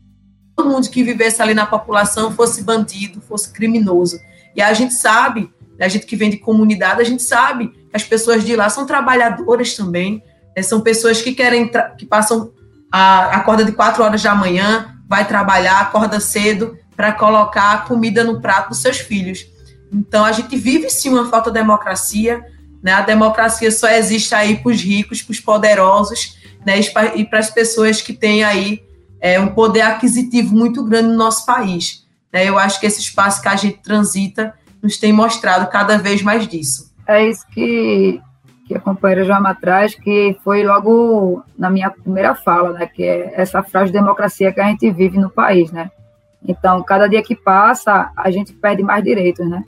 mundo 0.59 0.89
que 0.89 1.03
vivesse 1.03 1.43
ali 1.43 1.53
na 1.53 1.67
população 1.67 2.33
fosse 2.33 2.63
bandido, 2.63 3.21
fosse 3.21 3.53
criminoso. 3.53 4.19
E 4.57 4.63
a 4.63 4.73
gente 4.73 4.95
sabe, 4.95 5.53
a 5.79 5.89
gente 5.89 6.07
que 6.07 6.17
vem 6.17 6.31
de 6.31 6.39
comunidade, 6.39 7.03
a 7.03 7.05
gente 7.05 7.23
sabe 7.23 7.69
que 7.69 7.97
as 7.97 8.03
pessoas 8.03 8.45
de 8.45 8.57
lá 8.57 8.71
são 8.71 8.87
trabalhadoras 8.87 9.75
também, 9.75 10.23
né, 10.57 10.63
são 10.63 10.81
pessoas 10.81 11.21
que 11.21 11.35
querem, 11.35 11.71
que 11.99 12.07
passam 12.07 12.53
a 12.91 13.37
acorda 13.37 13.65
de 13.65 13.73
quatro 13.73 14.03
horas 14.03 14.23
da 14.23 14.35
manhã, 14.35 14.97
vai 15.07 15.27
trabalhar, 15.27 15.81
acorda 15.81 16.19
cedo 16.19 16.79
para 16.97 17.13
colocar 17.13 17.85
comida 17.85 18.25
no 18.25 18.41
prato 18.41 18.71
dos 18.71 18.79
seus 18.79 18.99
filhos. 18.99 19.47
Então 19.93 20.25
a 20.25 20.33
gente 20.33 20.57
vive 20.57 20.89
sim 20.89 21.11
uma 21.11 21.29
falta 21.29 21.51
de 21.51 21.59
democracia, 21.59 22.45
né? 22.85 22.93
A 22.93 23.01
democracia 23.01 23.73
só 23.73 23.89
existe 23.89 24.35
aí 24.35 24.59
para 24.59 24.71
os 24.71 24.81
ricos, 24.83 25.23
para 25.23 25.33
os 25.33 25.41
poderosos, 25.41 26.39
né? 26.67 26.79
E 27.17 27.25
para 27.25 27.39
as 27.39 27.49
pessoas 27.49 28.03
que 28.03 28.13
têm 28.13 28.45
aí 28.45 28.85
é, 29.19 29.41
um 29.41 29.49
poder 29.49 29.81
aquisitivo 29.81 30.55
muito 30.55 30.85
grande 30.85 31.09
no 31.09 31.17
nosso 31.17 31.47
país. 31.47 32.07
Né? 32.31 32.47
Eu 32.47 32.59
acho 32.59 32.79
que 32.79 32.85
esse 32.85 33.01
espaço 33.01 33.41
que 33.41 33.49
a 33.49 33.57
gente 33.57 33.79
transita 33.79 34.53
nos 34.83 34.99
tem 34.99 35.15
mostrado 35.15 35.71
cada 35.71 35.97
vez 35.97 36.21
mais 36.23 36.47
disso. 36.47 36.93
É 37.09 37.27
isso 37.27 37.47
que, 37.49 38.21
que 38.69 38.77
a 38.77 38.81
companheira 38.81 39.25
Joama 39.25 39.55
traz, 39.55 39.95
que 39.95 40.37
foi 40.45 40.63
logo 40.63 41.43
na 41.59 41.71
minha 41.71 41.89
primeira 41.89 42.35
fala, 42.35 42.75
né? 42.75 42.87
Que 42.87 43.03
é 43.03 43.33
essa 43.41 43.65
de 43.87 43.93
democracia 43.93 44.53
que 44.53 44.61
a 44.61 44.67
gente 44.67 44.91
vive 44.91 45.19
no 45.19 45.31
país, 45.31 45.73
né? 45.73 45.91
Então, 46.47 46.83
cada 46.83 47.09
dia 47.09 47.23
que 47.23 47.35
passa, 47.35 48.13
a 48.15 48.31
gente 48.31 48.53
perde 48.53 48.83
mais 48.83 49.03
direitos, 49.03 49.49
né? 49.49 49.65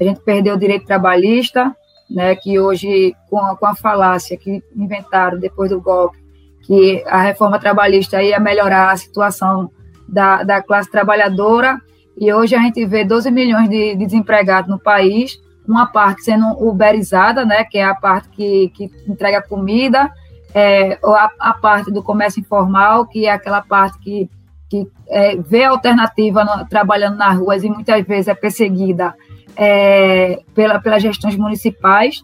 A 0.00 0.02
gente 0.02 0.18
perdeu 0.20 0.56
o 0.56 0.58
direito 0.58 0.84
trabalhista, 0.84 1.72
né, 2.10 2.34
que 2.36 2.58
hoje, 2.58 3.14
com 3.28 3.38
a, 3.38 3.56
com 3.56 3.66
a 3.66 3.74
falácia 3.74 4.36
que 4.36 4.62
inventaram 4.74 5.38
depois 5.38 5.70
do 5.70 5.80
golpe, 5.80 6.18
que 6.62 7.02
a 7.06 7.20
reforma 7.20 7.58
trabalhista 7.58 8.22
ia 8.22 8.40
melhorar 8.40 8.90
a 8.90 8.96
situação 8.96 9.70
da, 10.08 10.42
da 10.42 10.62
classe 10.62 10.90
trabalhadora, 10.90 11.80
e 12.18 12.32
hoje 12.32 12.54
a 12.54 12.60
gente 12.60 12.84
vê 12.86 13.04
12 13.04 13.30
milhões 13.30 13.68
de, 13.68 13.94
de 13.94 14.06
desempregados 14.06 14.70
no 14.70 14.78
país, 14.78 15.38
uma 15.66 15.86
parte 15.86 16.22
sendo 16.22 16.46
uberizada, 16.62 17.44
né, 17.44 17.64
que 17.64 17.78
é 17.78 17.84
a 17.84 17.94
parte 17.94 18.28
que, 18.30 18.68
que 18.70 18.90
entrega 19.06 19.42
comida, 19.42 20.10
é, 20.54 20.98
a, 21.04 21.30
a, 21.38 21.54
parte 21.54 21.90
do 21.90 22.02
comércio 22.02 22.40
informal, 22.40 23.06
que 23.06 23.26
é 23.26 23.30
aquela 23.30 23.60
parte 23.60 23.98
que, 23.98 24.30
que 24.70 24.88
é, 25.08 25.36
vê 25.36 25.64
alternativa 25.64 26.44
no, 26.44 26.66
trabalhando 26.66 27.16
nas 27.16 27.36
ruas 27.36 27.62
e 27.62 27.68
muitas 27.68 28.02
vezes 28.06 28.28
é 28.28 28.34
perseguida 28.34 29.14
é, 29.56 30.42
pela, 30.54 30.78
pelas 30.80 31.02
gestões 31.02 31.36
municipais. 31.36 32.22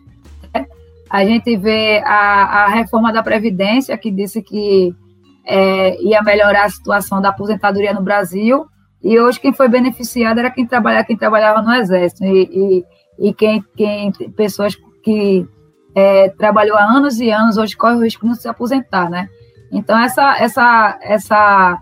Né? 0.54 0.66
A 1.10 1.24
gente 1.24 1.56
vê 1.56 2.02
a, 2.04 2.64
a, 2.64 2.68
reforma 2.68 3.12
da 3.12 3.22
Previdência, 3.22 3.96
que 3.96 4.10
disse 4.10 4.42
que 4.42 4.94
é, 5.44 6.00
ia 6.02 6.22
melhorar 6.22 6.64
a 6.64 6.70
situação 6.70 7.20
da 7.20 7.30
aposentadoria 7.30 7.92
no 7.92 8.02
Brasil, 8.02 8.66
e 9.02 9.18
hoje 9.18 9.40
quem 9.40 9.52
foi 9.52 9.68
beneficiado 9.68 10.38
era 10.38 10.50
quem, 10.50 10.66
trabalha, 10.66 11.04
quem 11.04 11.16
trabalhava 11.16 11.62
no 11.62 11.72
Exército, 11.72 12.24
e, 12.24 12.84
e, 13.18 13.28
e 13.28 13.34
quem, 13.34 13.64
quem, 13.76 14.12
pessoas 14.36 14.76
que 15.02 15.46
é, 15.94 16.28
trabalhou 16.28 16.76
há 16.76 16.84
anos 16.84 17.18
e 17.18 17.30
anos, 17.30 17.56
hoje 17.56 17.76
corre 17.76 17.96
o 17.96 18.04
risco 18.04 18.22
de 18.22 18.28
não 18.28 18.34
se 18.34 18.48
aposentar, 18.48 19.10
né? 19.10 19.28
Então, 19.72 19.98
essa, 19.98 20.36
essa, 20.38 20.98
essa 21.02 21.78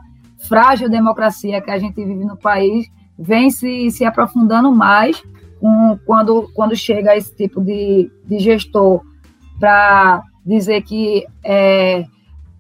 frágil 0.49 0.89
democracia 0.89 1.61
que 1.61 1.71
a 1.71 1.79
gente 1.79 1.97
vive 1.97 2.25
no 2.25 2.37
país 2.37 2.87
vem 3.19 3.51
se, 3.51 3.91
se 3.91 4.05
aprofundando 4.05 4.73
mais 4.73 5.23
um, 5.63 5.99
quando, 6.07 6.51
quando 6.55 6.75
chega 6.75 7.17
esse 7.17 7.35
tipo 7.35 7.61
de, 7.61 8.11
de 8.25 8.39
gestor 8.39 9.03
para 9.59 10.23
dizer 10.45 10.83
que 10.83 11.27
é, 11.45 12.05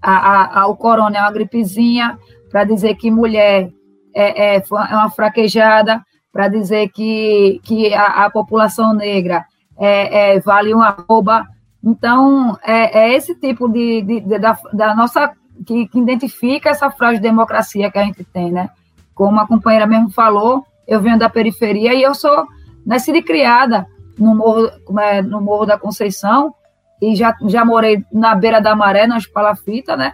a, 0.02 0.60
a, 0.60 0.66
o 0.66 0.76
corona 0.76 1.18
é 1.18 1.20
uma 1.20 1.32
gripezinha, 1.32 2.18
para 2.50 2.64
dizer 2.64 2.94
que 2.96 3.10
mulher 3.10 3.70
é, 4.14 4.56
é, 4.56 4.56
é 4.56 4.96
uma 4.96 5.10
fraquejada, 5.10 6.04
para 6.32 6.48
dizer 6.48 6.90
que, 6.90 7.60
que 7.64 7.92
a, 7.94 8.26
a 8.26 8.30
população 8.30 8.92
negra 8.92 9.44
é, 9.78 10.34
é, 10.34 10.40
vale 10.40 10.74
uma 10.74 10.90
rouba. 11.08 11.46
Então, 11.82 12.56
é, 12.62 13.00
é 13.00 13.14
esse 13.14 13.34
tipo 13.34 13.68
de, 13.68 14.02
de, 14.02 14.20
de 14.20 14.38
da, 14.38 14.58
da, 14.72 14.94
nossa. 14.94 15.32
Que, 15.66 15.86
que, 15.88 15.98
identifica 15.98 16.70
essa 16.70 16.90
frágil 16.90 17.20
democracia 17.20 17.90
que 17.90 17.98
a 17.98 18.04
gente 18.04 18.24
tem, 18.24 18.50
né? 18.50 18.70
Como 19.14 19.38
a 19.38 19.46
companheira 19.46 19.86
mesmo 19.86 20.10
falou, 20.10 20.64
eu 20.88 21.02
venho 21.02 21.18
da 21.18 21.28
periferia 21.28 21.92
e 21.92 22.02
eu 22.02 22.14
sou 22.14 22.46
nascida 22.84 23.18
e 23.18 23.22
criada 23.22 23.86
no 24.18 24.34
Morro, 24.34 24.70
é, 25.00 25.22
no 25.22 25.40
Morro 25.40 25.66
da 25.66 25.78
Conceição, 25.78 26.54
e 27.00 27.16
já, 27.16 27.34
já 27.46 27.64
morei 27.64 28.04
na 28.12 28.34
beira 28.34 28.60
da 28.60 28.76
maré, 28.76 29.06
nas 29.06 29.26
palafitas, 29.26 29.96
né? 29.96 30.12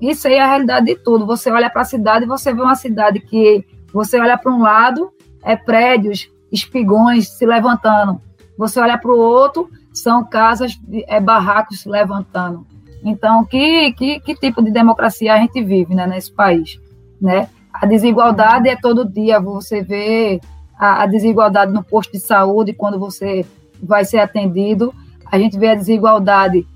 Isso 0.00 0.26
aí 0.26 0.34
é 0.34 0.42
a 0.42 0.48
realidade 0.48 0.86
de 0.86 0.96
tudo. 0.96 1.24
Você 1.26 1.50
olha 1.50 1.70
para 1.70 1.82
a 1.82 1.84
cidade 1.86 2.24
e 2.24 2.28
você 2.28 2.52
vê 2.52 2.60
uma 2.60 2.74
cidade 2.74 3.20
que 3.20 3.64
você 3.92 4.18
olha 4.20 4.36
para 4.36 4.52
um 4.52 4.60
lado, 4.60 5.10
é 5.42 5.56
prédios, 5.56 6.28
espigões 6.50 7.28
se 7.28 7.46
levantando. 7.46 8.20
Você 8.58 8.80
olha 8.80 8.98
para 8.98 9.10
o 9.10 9.18
outro, 9.18 9.70
são 9.92 10.24
casas, 10.24 10.78
é 11.06 11.20
barracos 11.20 11.80
se 11.80 11.88
levantando. 11.88 12.66
Então, 13.02 13.44
que, 13.44 13.92
que, 13.92 14.20
que 14.20 14.34
tipo 14.34 14.62
de 14.62 14.70
democracia 14.70 15.32
a 15.32 15.38
gente 15.38 15.62
vive 15.62 15.94
né, 15.94 16.06
nesse 16.06 16.32
país? 16.32 16.80
Né? 17.20 17.48
A 17.72 17.86
desigualdade 17.86 18.68
é 18.68 18.76
todo 18.76 19.08
dia. 19.08 19.38
Você 19.40 19.82
vê 19.82 20.40
a, 20.78 21.02
a 21.02 21.06
desigualdade 21.06 21.72
no 21.72 21.82
posto 21.82 22.12
de 22.12 22.20
saúde, 22.20 22.72
quando 22.72 22.98
você 22.98 23.44
vai 23.82 24.04
ser 24.04 24.18
atendido. 24.18 24.94
A 25.30 25.38
gente 25.38 25.58
vê 25.58 25.68
a 25.68 25.74
desigualdade 25.74 26.66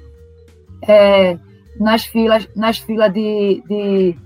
é, 0.86 1.38
nas 1.78 2.04
filas, 2.04 2.48
nas 2.54 2.78
filas 2.78 3.12
de, 3.12 3.62
de 3.68 4.16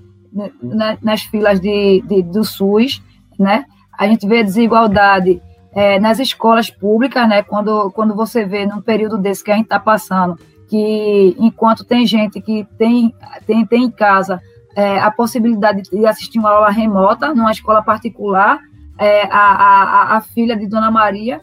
na, 0.63 0.99
nas 1.03 1.23
filas 1.23 1.61
de, 1.61 2.03
de, 2.07 2.23
do 2.23 2.45
SUS, 2.45 3.03
né? 3.39 3.65
A 3.97 4.07
gente 4.07 4.27
vê 4.27 4.41
a 4.41 4.43
desigualdade 4.43 5.41
é, 5.73 5.99
nas 6.01 6.19
escolas 6.19 6.71
públicas, 6.71 7.29
né? 7.29 7.43
Quando, 7.43 7.91
quando 7.93 8.15
você 8.15 8.45
vê 8.45 8.67
num 8.67 8.81
período 8.81 9.19
desse 9.19 9.45
que 9.45 9.51
a 9.51 9.57
gente 9.57 9.65
está 9.65 9.79
passando, 9.79 10.39
que 10.69 11.37
enquanto 11.39 11.85
tem 11.85 12.07
gente 12.07 12.41
que 12.41 12.67
tem, 12.79 13.15
tem, 13.47 13.67
tem 13.67 13.85
em 13.85 13.91
casa 13.91 14.41
é, 14.75 14.99
a 14.99 15.11
possibilidade 15.11 15.83
de 15.83 16.07
assistir 16.07 16.39
uma 16.39 16.51
aula 16.51 16.71
remota 16.71 17.35
numa 17.35 17.53
escola 17.53 17.83
particular, 17.83 18.59
é, 18.99 19.23
a, 19.25 19.39
a, 19.39 20.17
a, 20.17 20.21
filha 20.21 20.57
de 20.57 20.67
Dona 20.67 20.91
Maria 20.91 21.41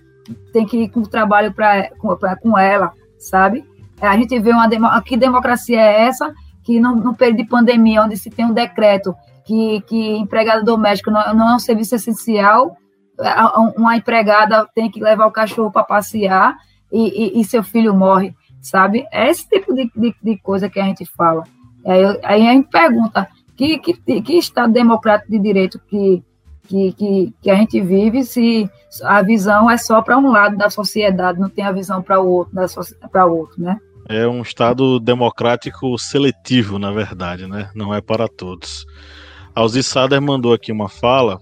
tem 0.54 0.66
que 0.66 0.84
ir 0.84 0.90
com 0.90 1.02
o 1.02 1.08
trabalho 1.08 1.54
pra, 1.54 1.90
com, 1.98 2.16
pra, 2.16 2.36
com 2.36 2.58
ela, 2.58 2.94
sabe? 3.20 3.66
É, 4.00 4.08
a 4.08 4.16
gente 4.16 4.38
vê 4.40 4.52
uma 4.52 5.02
que 5.02 5.18
democracia 5.18 5.80
é 5.80 6.04
essa 6.04 6.34
que 6.64 6.80
no, 6.80 6.96
no, 6.96 7.16
período 7.16 7.38
de 7.38 7.50
pandemia, 7.50 8.04
onde 8.04 8.16
se 8.18 8.30
tem 8.30 8.46
um 8.46 8.54
decreto 8.54 9.16
que, 9.46 9.82
que 9.82 10.18
empregada 10.18 10.64
doméstica 10.64 11.12
não, 11.12 11.34
não 11.34 11.50
é 11.50 11.56
um 11.56 11.60
serviço 11.60 11.96
essencial, 11.96 12.78
uma 13.76 13.96
empregada 13.96 14.68
tem 14.74 14.90
que 14.90 15.02
levar 15.02 15.26
o 15.26 15.32
cachorro 15.32 15.72
para 15.72 15.84
passear 15.84 16.56
e, 16.92 17.38
e, 17.38 17.42
e, 17.42 17.46
seu 17.46 17.64
filho 17.64 17.94
morre, 17.94 18.34
sabe? 18.62 19.06
É 19.12 19.30
esse 19.30 19.48
tipo 19.48 19.74
de, 19.74 19.92
de, 19.96 20.16
de 20.22 20.38
coisa 20.40 20.70
que 20.70 20.80
a 20.80 20.84
gente 20.84 21.06
fala. 21.06 21.44
Aí, 21.86 22.20
aí 22.24 22.48
a 22.48 22.52
gente 22.52 22.70
pergunta 22.70 23.28
que, 23.56 23.78
que, 23.80 24.22
que 24.22 24.38
Estado 24.38 24.74
democrático 24.74 25.32
de 25.32 25.40
direito 25.40 25.80
que, 25.88 26.24
que, 26.68 26.94
que, 26.94 27.34
que 27.42 27.50
a 27.50 27.56
gente 27.56 27.80
vive 27.82 28.24
se 28.24 28.70
a 29.04 29.22
visão 29.22 29.70
é 29.70 29.78
só 29.78 30.02
para 30.02 30.18
um 30.18 30.32
lado 30.32 30.58
da 30.58 30.70
sociedade, 30.70 31.40
não 31.40 31.50
tem 31.50 31.66
a 31.66 31.72
visão 31.72 32.02
para 32.02 32.20
o 32.20 32.28
outro, 32.28 32.54
para 33.12 33.26
outro, 33.26 33.62
né? 33.62 33.78
É 34.10 34.28
um 34.28 34.42
Estado 34.42 35.00
democrático 35.00 35.98
seletivo, 35.98 36.78
na 36.78 36.92
verdade, 36.92 37.48
né? 37.48 37.70
Não 37.74 37.94
é 37.94 38.02
para 38.02 38.28
todos. 38.28 38.86
Alzi 39.56 39.84
Sader 39.84 40.22
mandou 40.22 40.54
aqui 40.54 40.72
uma 40.72 40.90
fala 40.90 41.40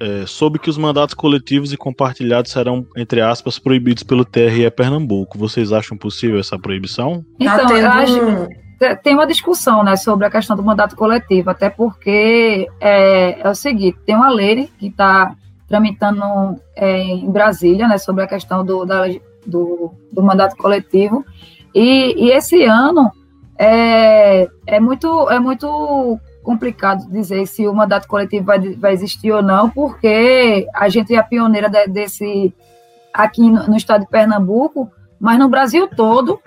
é, 0.00 0.24
sobre 0.26 0.60
que 0.60 0.70
os 0.70 0.78
mandatos 0.78 1.14
coletivos 1.14 1.72
e 1.72 1.76
compartilhados 1.76 2.52
serão, 2.52 2.86
entre 2.96 3.20
aspas, 3.20 3.58
proibidos 3.58 4.02
pelo 4.02 4.24
TRE 4.24 4.70
Pernambuco. 4.70 5.38
Vocês 5.38 5.72
acham 5.72 5.96
possível 5.96 6.38
essa 6.38 6.58
proibição? 6.58 7.24
Então, 7.38 7.66
tá 7.66 7.74
eu 7.74 7.90
acho 7.90 8.48
tem 9.02 9.14
uma 9.14 9.26
discussão 9.26 9.82
né, 9.82 9.96
sobre 9.96 10.26
a 10.26 10.30
questão 10.30 10.56
do 10.56 10.62
mandato 10.62 10.94
coletivo, 10.94 11.50
até 11.50 11.68
porque 11.68 12.68
é, 12.80 13.40
é 13.40 13.48
o 13.48 13.54
seguinte, 13.54 13.98
tem 14.06 14.14
uma 14.14 14.30
lei 14.30 14.70
que 14.78 14.86
está 14.86 15.34
tramitando 15.66 16.22
é, 16.76 16.98
em 17.00 17.30
Brasília 17.30 17.88
né, 17.88 17.98
sobre 17.98 18.22
a 18.22 18.28
questão 18.28 18.64
do, 18.64 18.84
da, 18.84 19.06
do, 19.44 19.92
do, 20.12 20.22
mandato 20.22 20.56
coletivo, 20.56 21.24
e, 21.74 22.26
e 22.26 22.30
esse 22.30 22.64
ano 22.64 23.10
é, 23.58 24.48
é, 24.66 24.78
muito, 24.78 25.28
é 25.28 25.40
muito 25.40 26.18
complicado 26.42 27.10
dizer 27.10 27.46
se 27.46 27.66
o 27.66 27.74
mandato 27.74 28.06
coletivo 28.06 28.46
vai, 28.46 28.60
vai 28.76 28.92
existir 28.92 29.32
ou 29.32 29.42
não, 29.42 29.68
porque 29.68 30.66
a 30.72 30.88
gente 30.88 31.12
é 31.12 31.18
a 31.18 31.24
pioneira 31.24 31.68
de, 31.68 31.88
desse 31.88 32.54
aqui 33.12 33.50
no, 33.50 33.66
no 33.66 33.76
estado 33.76 34.02
de 34.02 34.06
Pernambuco, 34.08 34.88
mas 35.20 35.36
no 35.36 35.48
Brasil 35.48 35.88
todo 35.88 36.40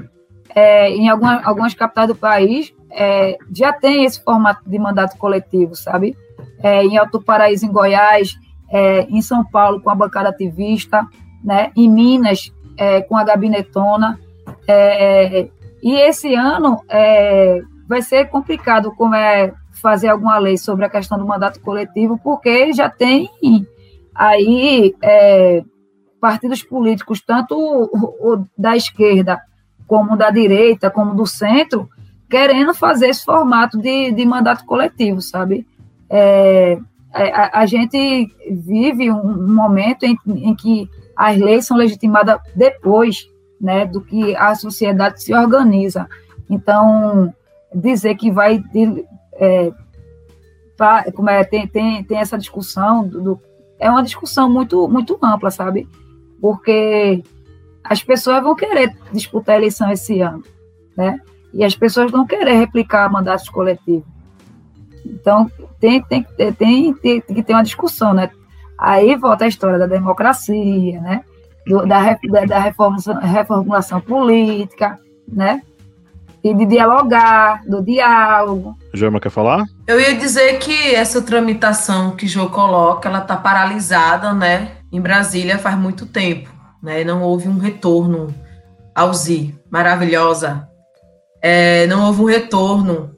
é, 0.56 0.90
em 0.90 1.10
alguma, 1.10 1.42
algumas 1.44 1.74
capitais 1.74 2.08
do 2.08 2.16
país, 2.16 2.74
é, 2.92 3.38
já 3.54 3.72
tem 3.72 4.04
esse 4.04 4.22
formato 4.24 4.70
de 4.70 4.78
mandato 4.78 5.18
coletivo, 5.18 5.76
sabe? 5.76 6.16
É, 6.62 6.84
em 6.84 6.98
Alto 6.98 7.22
Paraíso, 7.22 7.66
em 7.66 7.72
Goiás, 7.72 8.36
é, 8.70 9.04
em 9.04 9.22
São 9.22 9.44
Paulo 9.44 9.82
com 9.82 9.90
a 9.90 9.96
bancada 9.96 10.30
ativista, 10.30 11.06
né? 11.44 11.72
em 11.76 11.90
Minas 11.90 12.52
é, 12.78 13.02
com 13.02 13.18
a 13.18 13.24
gabinetona. 13.24 14.20
É, 14.68 15.48
e 15.82 15.96
esse 15.96 16.36
ano 16.36 16.82
vai 17.88 18.02
ser 18.02 18.30
complicado 18.30 18.94
como 18.96 19.16
é 19.16 19.54
fazer 19.82 20.10
alguma 20.10 20.38
lei 20.38 20.58
sobre 20.58 20.86
a 20.86 20.90
questão 20.90 21.18
do 21.18 21.26
mandato 21.26 21.60
coletivo, 21.60 22.20
porque 22.24 22.72
já 22.72 22.90
tem 22.90 23.30
aí 24.14 24.94
partidos 26.20 26.62
políticos, 26.62 27.22
tanto 27.22 27.56
o, 27.58 28.34
o 28.34 28.46
da 28.56 28.76
esquerda 28.76 29.42
como 29.92 30.16
da 30.16 30.30
direita, 30.30 30.90
como 30.90 31.14
do 31.14 31.28
centro, 31.28 31.90
querendo 32.30 32.74
fazer 32.74 33.10
esse 33.10 33.26
formato 33.26 33.78
de, 33.78 34.10
de 34.14 34.26
mandato 34.26 34.64
coletivo, 34.64 35.20
sabe? 35.22 35.68
É, 36.10 36.80
a, 37.14 37.60
a, 37.60 37.66
gente 37.66 38.34
vive 38.50 39.12
um, 39.12 39.54
momento 39.54 40.06
em, 40.06 40.18
em, 40.26 40.56
que 40.56 40.90
as 41.14 41.36
leis 41.36 41.68
são 41.68 41.76
legitimadas 41.76 42.40
depois 42.56 43.28
né, 43.60 43.86
do 43.86 44.00
que 44.00 44.34
a 44.38 44.56
sociedade 44.56 45.22
se 45.22 45.34
organiza. 45.34 46.08
Então, 46.50 47.34
dizer 47.76 48.16
que 48.16 48.32
vai. 48.32 48.64
É, 49.34 49.74
pra, 50.78 51.12
como 51.12 51.30
é, 51.30 51.44
tem, 51.44 51.68
tem, 51.68 52.02
tem 52.02 52.18
essa 52.18 52.38
discussão, 52.38 53.06
do, 53.06 53.22
do, 53.22 53.42
é 53.78 53.90
uma 53.90 54.04
discussão 54.04 54.50
muito, 54.50 54.88
muito 54.88 55.20
ampla, 55.22 55.52
sabe? 55.52 55.86
Porque 56.40 57.22
as 57.84 58.04
pessoas 58.04 58.42
vão 58.44 58.56
querer 58.56 58.96
disputar 59.12 59.56
a 59.56 59.58
eleição 59.58 59.92
esse 59.92 60.22
ano, 60.22 60.44
né? 60.96 61.20
E 61.54 61.64
as 61.64 61.76
pessoas 61.76 62.12
vão 62.12 62.26
querer 62.26 62.54
replicar 62.54 63.12
mandatos 63.12 63.50
coletivos. 63.50 64.06
Então, 65.06 65.50
tem, 65.80 66.02
tem, 66.04 66.24
tem, 66.24 66.54
tem, 66.54 66.94
tem 66.94 67.22
que 67.22 67.44
ter 67.44 67.54
uma 67.54 67.64
discussão, 67.64 68.14
né? 68.14 68.30
Aí 68.78 69.16
volta 69.16 69.46
a 69.46 69.48
história 69.48 69.78
da 69.78 69.88
democracia, 69.88 71.02
né? 71.02 71.24
Do, 71.68 71.86
da, 71.86 72.14
da, 72.14 72.46
da 72.46 72.60
reformulação, 72.60 73.20
reformulação 73.20 74.02
política, 74.02 75.00
né? 75.28 75.62
E 76.44 76.54
de 76.54 76.66
dialogar, 76.66 77.64
do 77.68 77.84
diálogo. 77.84 78.76
Joelma 78.94 79.20
quer 79.20 79.30
falar? 79.30 79.66
Eu 79.86 80.00
ia 80.00 80.16
dizer 80.16 80.58
que 80.58 80.96
essa 80.96 81.22
tramitação 81.22 82.16
que 82.16 82.28
Jô 82.28 82.50
coloca, 82.50 83.08
ela 83.08 83.20
está 83.20 83.36
paralisada, 83.36 84.34
né? 84.34 84.72
Em 84.92 85.00
Brasília 85.00 85.60
faz 85.60 85.78
muito 85.78 86.06
tempo, 86.06 86.50
né? 86.82 87.04
Não 87.04 87.22
houve 87.22 87.48
um 87.48 87.58
retorno 87.58 88.34
ao 88.96 89.14
ZI, 89.14 89.56
maravilhosa. 89.70 90.68
É, 91.42 91.88
não 91.88 92.06
houve 92.06 92.22
um 92.22 92.26
retorno 92.26 93.16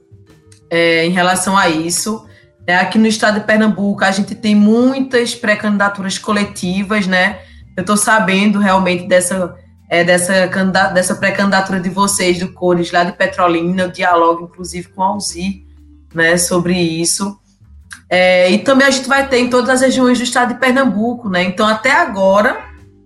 é, 0.70 1.05
em 1.05 1.11
relação 1.11 1.57
a 1.57 1.70
isso. 1.70 2.26
É, 2.66 2.76
aqui 2.78 2.97
no 2.97 3.07
estado 3.07 3.39
de 3.39 3.45
Pernambuco, 3.45 4.03
a 4.03 4.11
gente 4.11 4.36
tem 4.36 4.55
muitas 4.55 5.36
pré-candidaturas 5.36 6.18
coletivas, 6.18 7.05
né? 7.05 7.39
Eu 7.76 7.82
estou 7.82 7.97
sabendo 7.97 8.59
realmente 8.59 9.07
dessa, 9.07 9.55
é, 9.89 10.03
dessa, 10.03 10.47
dessa 10.93 11.16
pré-candidatura 11.16 11.80
de 11.80 11.89
vocês, 11.89 12.39
do 12.39 12.53
Cores, 12.53 12.91
lá 12.91 13.03
de 13.03 13.11
Petrolina, 13.14 13.84
eu 13.84 13.91
dialogo, 13.91 14.45
inclusive, 14.45 14.88
com 14.89 15.03
a 15.03 15.07
Alzi, 15.07 15.66
né, 16.14 16.38
sobre 16.38 16.80
isso. 16.80 17.38
É, 18.09 18.49
e 18.51 18.59
também 18.59 18.88
a 18.88 18.91
gente 18.91 19.07
vai 19.07 19.28
ter 19.28 19.39
em 19.39 19.49
todas 19.49 19.70
as 19.70 19.82
regiões 19.82 20.20
do 20.20 20.24
estado 20.24 20.53
de 20.53 20.59
Pernambuco, 20.59 21.30
né? 21.30 21.43
Então, 21.43 21.68
até 21.68 21.91
agora, 21.91 22.64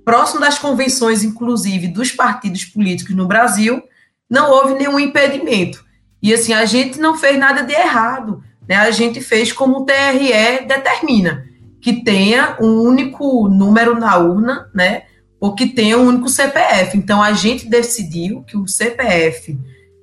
próximo 0.07 0.39
das 0.39 0.57
convenções, 0.57 1.21
inclusive, 1.21 1.89
dos 1.89 2.13
partidos 2.13 2.63
políticos 2.63 3.13
no 3.13 3.27
Brasil, 3.27 3.83
não 4.29 4.49
houve 4.49 4.75
nenhum 4.75 4.97
impedimento. 4.97 5.83
E 6.23 6.33
assim, 6.33 6.53
a 6.53 6.63
gente 6.63 6.97
não 6.97 7.17
fez 7.17 7.37
nada 7.37 7.61
de 7.61 7.73
errado. 7.73 8.41
Né? 8.65 8.77
A 8.77 8.89
gente 8.89 9.19
fez 9.19 9.51
como 9.51 9.79
o 9.79 9.85
TRE 9.85 10.65
determina, 10.65 11.43
que 11.81 12.05
tenha 12.05 12.55
um 12.61 12.79
único 12.83 13.49
número 13.49 13.99
na 13.99 14.17
urna, 14.17 14.69
né? 14.73 15.03
Ou 15.41 15.53
que 15.53 15.67
tenha 15.67 15.97
um 15.97 16.07
único 16.07 16.29
CPF. 16.29 16.97
Então 16.97 17.21
a 17.21 17.33
gente 17.33 17.67
decidiu 17.67 18.43
que 18.43 18.55
o 18.55 18.65
CPF 18.65 19.59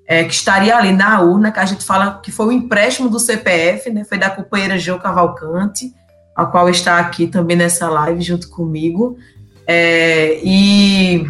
é, 0.07 0.23
que 0.23 0.35
estaria 0.35 0.77
ali 0.77 0.93
na 0.93 1.23
urna, 1.23 1.51
que 1.51 1.61
a 1.61 1.65
gente 1.65 1.83
fala 1.83 2.21
que 2.23 2.31
foi 2.31 2.49
o 2.49 2.53
empréstimo 2.53 3.09
do 3.09 3.19
CPF, 3.19 3.89
né? 3.89 4.05
Foi 4.05 4.19
da 4.19 4.29
companheira 4.29 4.79
Geo 4.79 5.01
Cavalcante, 5.01 5.95
a 6.37 6.45
qual 6.45 6.69
está 6.69 6.99
aqui 6.99 7.27
também 7.27 7.57
nessa 7.57 7.89
live 7.89 8.21
junto 8.21 8.51
comigo. 8.51 9.17
É, 9.67 10.41
e, 10.43 11.25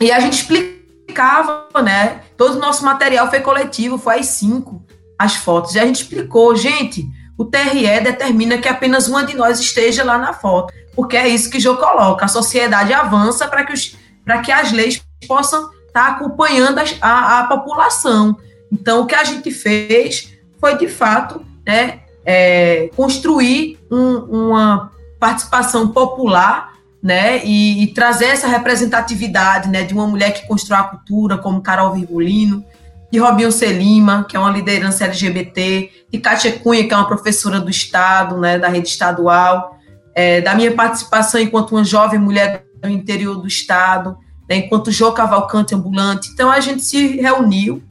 e 0.00 0.12
a 0.12 0.20
gente 0.20 0.34
explicava, 0.34 1.68
né? 1.82 2.22
Todo 2.36 2.56
o 2.56 2.60
nosso 2.60 2.84
material 2.84 3.28
foi 3.30 3.40
coletivo, 3.40 3.98
foi 3.98 4.20
às 4.20 4.26
cinco 4.26 4.82
as 5.18 5.34
fotos. 5.34 5.74
E 5.74 5.80
a 5.80 5.86
gente 5.86 6.02
explicou, 6.02 6.54
gente, 6.54 7.04
o 7.36 7.44
TRE 7.44 8.00
determina 8.00 8.58
que 8.58 8.68
apenas 8.68 9.08
uma 9.08 9.24
de 9.24 9.36
nós 9.36 9.58
esteja 9.58 10.04
lá 10.04 10.16
na 10.16 10.32
foto, 10.32 10.72
porque 10.94 11.16
é 11.16 11.26
isso 11.26 11.50
que 11.50 11.58
Jô 11.58 11.76
coloca. 11.76 12.24
A 12.24 12.28
sociedade 12.28 12.92
avança 12.92 13.48
para 13.48 13.64
que, 13.64 13.72
os, 13.72 13.96
que 14.44 14.52
as 14.52 14.72
leis 14.72 15.02
possam 15.26 15.70
estar 15.86 15.92
tá 15.92 16.06
acompanhando 16.08 16.78
a, 16.78 16.84
a, 17.00 17.40
a, 17.40 17.46
população. 17.48 18.36
Então, 18.70 19.02
o 19.02 19.06
que 19.06 19.14
a 19.14 19.24
gente 19.24 19.50
fez 19.50 20.32
foi, 20.60 20.76
de 20.76 20.88
fato, 20.88 21.44
né, 21.66 22.00
é, 22.24 22.90
construir 22.94 23.78
um, 23.90 24.16
uma 24.50 24.92
participação 25.18 25.88
popular 25.88 26.74
né, 27.02 27.44
e, 27.44 27.82
e, 27.82 27.86
trazer 27.88 28.26
essa 28.26 28.48
representatividade 28.48 29.68
né, 29.68 29.84
de 29.84 29.94
uma 29.94 30.06
mulher 30.06 30.32
que 30.32 30.46
constrói 30.48 30.80
a 30.80 30.84
cultura, 30.84 31.38
como 31.38 31.60
Carol 31.60 31.94
Virgulino, 31.94 32.64
de 33.10 33.18
Robinho 33.18 33.52
Selima, 33.52 34.26
que 34.28 34.36
é 34.36 34.40
uma 34.40 34.50
liderança 34.50 35.04
LGBT, 35.04 35.90
de 36.10 36.18
Kátia 36.18 36.52
Cunha, 36.58 36.86
que 36.86 36.92
é 36.92 36.96
uma 36.96 37.06
professora 37.06 37.60
do 37.60 37.70
Estado, 37.70 38.36
né, 38.36 38.58
da 38.58 38.68
rede 38.68 38.88
estadual, 38.88 39.78
é, 40.14 40.40
da 40.40 40.54
minha 40.54 40.74
participação 40.74 41.40
enquanto 41.40 41.72
uma 41.72 41.84
jovem 41.84 42.18
mulher 42.18 42.64
do 42.82 42.88
interior 42.88 43.36
do 43.36 43.46
Estado, 43.46 44.18
né, 44.48 44.56
enquanto 44.56 44.90
Jô 44.90 45.12
Cavalcante 45.12 45.74
ambulante. 45.74 46.30
Então, 46.32 46.50
a 46.50 46.60
gente 46.60 46.82
se 46.82 47.16
reuniu, 47.16 47.82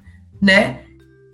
né, 0.42 0.82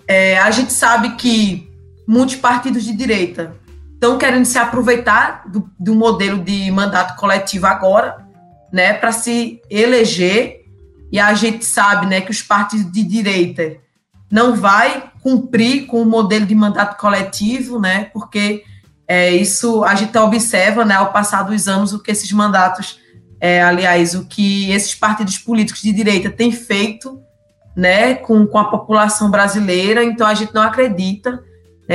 é, 0.07 0.38
a 0.38 0.51
gente 0.51 0.71
sabe 0.71 1.15
que 1.15 1.69
muitos 2.07 2.36
partidos 2.36 2.84
de 2.84 2.93
direita 2.93 3.55
estão 4.03 4.17
querendo 4.17 4.43
se 4.43 4.57
aproveitar 4.57 5.43
do, 5.47 5.69
do 5.79 5.95
modelo 5.95 6.37
de 6.43 6.69
mandato 6.71 7.15
coletivo 7.15 7.67
agora, 7.67 8.17
né, 8.71 8.93
para 8.93 9.13
se 9.13 9.61
eleger. 9.69 10.65
E 11.09 11.17
a 11.17 11.33
gente 11.33 11.63
sabe 11.63 12.05
né, 12.07 12.19
que 12.19 12.31
os 12.31 12.41
partidos 12.41 12.91
de 12.91 13.01
direita 13.01 13.77
não 14.29 14.55
vai 14.55 15.09
cumprir 15.21 15.85
com 15.85 16.01
o 16.01 16.05
modelo 16.05 16.45
de 16.45 16.53
mandato 16.53 16.99
coletivo, 16.99 17.79
né, 17.79 18.09
porque 18.11 18.63
é, 19.07 19.31
isso 19.31 19.85
a 19.85 19.95
gente 19.95 20.17
observa 20.17 20.83
né, 20.83 20.95
ao 20.95 21.13
passar 21.13 21.43
dos 21.43 21.69
anos 21.69 21.93
o 21.93 21.99
que 22.03 22.11
esses 22.11 22.31
mandatos, 22.33 22.99
é, 23.39 23.63
aliás, 23.63 24.15
o 24.15 24.25
que 24.25 24.69
esses 24.71 24.93
partidos 24.93 25.37
políticos 25.37 25.81
de 25.81 25.93
direita 25.93 26.29
têm 26.29 26.51
feito 26.51 27.21
né, 27.73 28.15
com, 28.15 28.45
com 28.45 28.57
a 28.57 28.69
população 28.69 29.31
brasileira, 29.31 30.03
então 30.03 30.27
a 30.27 30.33
gente 30.33 30.53
não 30.53 30.61
acredita 30.61 31.41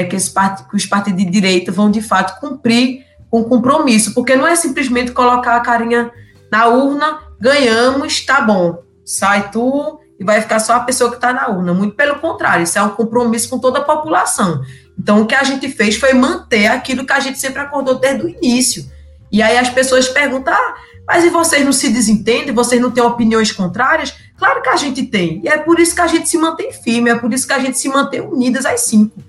né, 0.02 0.08
que, 0.08 0.30
part, 0.30 0.68
que 0.68 0.76
os 0.76 0.86
partidos 0.86 1.24
de 1.24 1.30
direita 1.30 1.70
vão 1.72 1.90
de 1.90 2.00
fato 2.00 2.40
cumprir 2.40 3.04
com 3.30 3.40
o 3.40 3.44
compromisso, 3.44 4.14
porque 4.14 4.36
não 4.36 4.46
é 4.46 4.56
simplesmente 4.56 5.12
colocar 5.12 5.56
a 5.56 5.60
carinha 5.60 6.10
na 6.50 6.66
urna, 6.66 7.18
ganhamos, 7.40 8.24
tá 8.24 8.40
bom 8.40 8.88
sai 9.08 9.50
tu 9.50 9.98
e 10.20 10.24
vai 10.24 10.42
ficar 10.42 10.58
só 10.60 10.74
a 10.74 10.80
pessoa 10.80 11.08
que 11.08 11.16
está 11.16 11.32
na 11.32 11.48
urna. 11.48 11.72
Muito 11.72 11.96
pelo 11.96 12.16
contrário, 12.16 12.64
isso 12.64 12.78
é 12.78 12.82
um 12.82 12.90
compromisso 12.90 13.48
com 13.48 13.58
toda 13.58 13.78
a 13.78 13.82
população. 13.82 14.60
Então, 14.98 15.22
o 15.22 15.26
que 15.26 15.34
a 15.34 15.42
gente 15.42 15.70
fez 15.70 15.96
foi 15.96 16.12
manter 16.12 16.66
aquilo 16.66 17.06
que 17.06 17.12
a 17.12 17.20
gente 17.20 17.38
sempre 17.38 17.62
acordou 17.62 17.98
desde 17.98 18.26
o 18.26 18.28
início. 18.28 18.84
E 19.32 19.40
aí 19.40 19.56
as 19.56 19.70
pessoas 19.70 20.08
perguntam, 20.08 20.52
ah, 20.52 20.74
mas 21.06 21.24
e 21.24 21.30
vocês 21.30 21.64
não 21.64 21.72
se 21.72 21.88
desentendem? 21.88 22.54
Vocês 22.54 22.82
não 22.82 22.90
têm 22.90 23.02
opiniões 23.02 23.50
contrárias? 23.50 24.14
Claro 24.36 24.60
que 24.60 24.68
a 24.68 24.76
gente 24.76 25.04
tem. 25.04 25.40
E 25.42 25.48
é 25.48 25.56
por 25.56 25.80
isso 25.80 25.94
que 25.94 26.00
a 26.02 26.06
gente 26.06 26.28
se 26.28 26.36
mantém 26.36 26.70
firme, 26.70 27.08
é 27.08 27.14
por 27.14 27.32
isso 27.32 27.46
que 27.46 27.52
a 27.54 27.58
gente 27.58 27.78
se 27.78 27.88
mantém 27.88 28.20
unidas 28.20 28.66
às 28.66 28.80
cinco. 28.80 29.22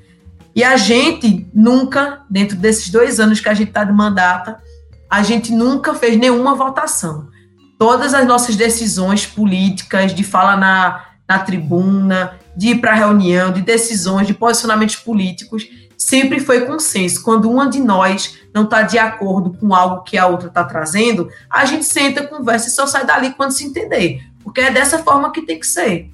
E 0.56 0.64
a 0.64 0.78
gente 0.78 1.50
nunca, 1.54 2.24
dentro 2.30 2.58
desses 2.58 2.90
dois 2.90 3.20
anos 3.20 3.40
que 3.40 3.50
a 3.50 3.54
gente 3.54 3.70
está 3.70 3.84
de 3.84 3.94
mandata, 3.94 4.60
a 5.10 5.24
gente 5.24 5.52
nunca 5.52 5.94
fez 5.94 6.18
nenhuma 6.18 6.56
votação 6.56 7.30
todas 7.80 8.14
as 8.14 8.28
nossas 8.28 8.58
decisões 8.58 9.26
políticas, 9.26 10.14
de 10.14 10.22
fala 10.22 10.58
na, 10.58 11.06
na 11.28 11.40
tribuna, 11.40 12.38
de 12.56 12.72
ir 12.72 12.82
para 12.82 12.94
reunião, 12.94 13.54
de 13.54 13.62
decisões, 13.62 14.28
de 14.28 14.34
posicionamentos 14.34 14.98
políticos, 14.98 15.66
sempre 15.98 16.42
foi 16.42 16.66
consenso. 16.66 17.24
Quando 17.24 17.50
uma 17.50 17.70
de 17.70 17.80
nós 17.80 18.38
não 18.54 18.66
está 18.66 18.82
de 18.82 19.00
acordo 19.00 19.58
com 19.58 19.74
algo 19.74 20.04
que 20.04 20.18
a 20.18 20.28
outra 20.28 20.50
está 20.50 20.64
trazendo, 20.66 21.30
a 21.50 21.64
gente 21.64 21.86
senta, 21.86 22.28
conversa 22.28 22.68
e 22.68 22.72
só 22.72 22.86
sai 22.86 23.06
dali 23.06 23.32
quando 23.32 23.52
se 23.52 23.64
entender. 23.64 24.22
Porque 24.44 24.60
é 24.60 24.72
dessa 24.72 25.00
forma 25.00 25.32
que 25.32 25.44
tem 25.44 25.58
que 25.58 25.68
ser. 25.68 26.12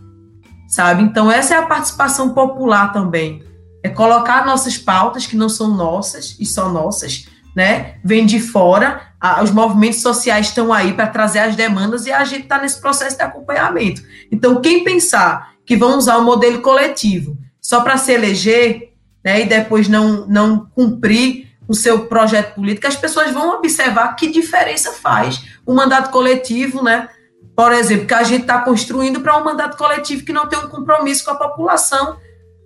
Sabe? 0.68 1.02
Então, 1.02 1.32
essa 1.32 1.56
é 1.56 1.58
a 1.58 1.66
participação 1.66 2.30
popular 2.30 2.94
também. 2.94 3.44
É 3.86 3.90
colocar 3.90 4.44
nossas 4.48 4.80
pautas, 4.80 5.28
que 5.28 5.36
não 5.36 5.48
são 5.48 5.70
nossas 5.70 6.36
e 6.40 6.46
são 6.48 6.74
nossas, 6.74 7.28
né? 7.56 7.98
Vem 8.04 8.26
de 8.26 8.40
fora, 8.40 9.12
a, 9.22 9.44
os 9.44 9.52
movimentos 9.52 10.02
sociais 10.02 10.48
estão 10.48 10.74
aí 10.74 10.92
para 10.92 11.06
trazer 11.06 11.38
as 11.38 11.56
demandas 11.56 12.08
e 12.08 12.12
a 12.12 12.24
gente 12.26 12.46
está 12.46 12.60
nesse 12.60 12.82
processo 12.82 13.16
de 13.16 13.22
acompanhamento. 13.22 14.02
Então, 14.32 14.60
quem 14.60 14.84
pensar 14.84 15.54
que 15.64 15.78
vão 15.78 16.00
usar 16.00 16.18
o 16.18 16.24
modelo 16.24 16.64
coletivo 16.64 17.38
só 17.62 17.82
para 17.82 17.96
se 17.96 18.12
eleger, 18.12 18.92
né, 19.24 19.42
e 19.42 19.46
depois 19.46 19.88
não, 19.88 20.26
não 20.26 20.66
cumprir 20.74 21.48
o 21.68 21.76
seu 21.76 22.08
projeto 22.08 22.56
político, 22.56 22.88
as 22.88 22.96
pessoas 22.96 23.32
vão 23.32 23.60
observar 23.60 24.16
que 24.16 24.32
diferença 24.32 24.94
faz 24.94 25.44
o 25.64 25.76
mandato 25.76 26.10
coletivo, 26.10 26.84
né? 26.84 27.08
Por 27.56 27.72
exemplo, 27.72 28.08
que 28.08 28.16
a 28.16 28.24
gente 28.24 28.42
está 28.42 28.62
construindo 28.62 29.22
para 29.22 29.38
um 29.38 29.44
mandato 29.44 29.78
coletivo 29.78 30.26
que 30.26 30.34
não 30.34 30.50
tem 30.50 30.58
um 30.58 30.70
compromisso 30.70 31.24
com 31.24 31.30
a 31.30 31.36
população 31.36 32.18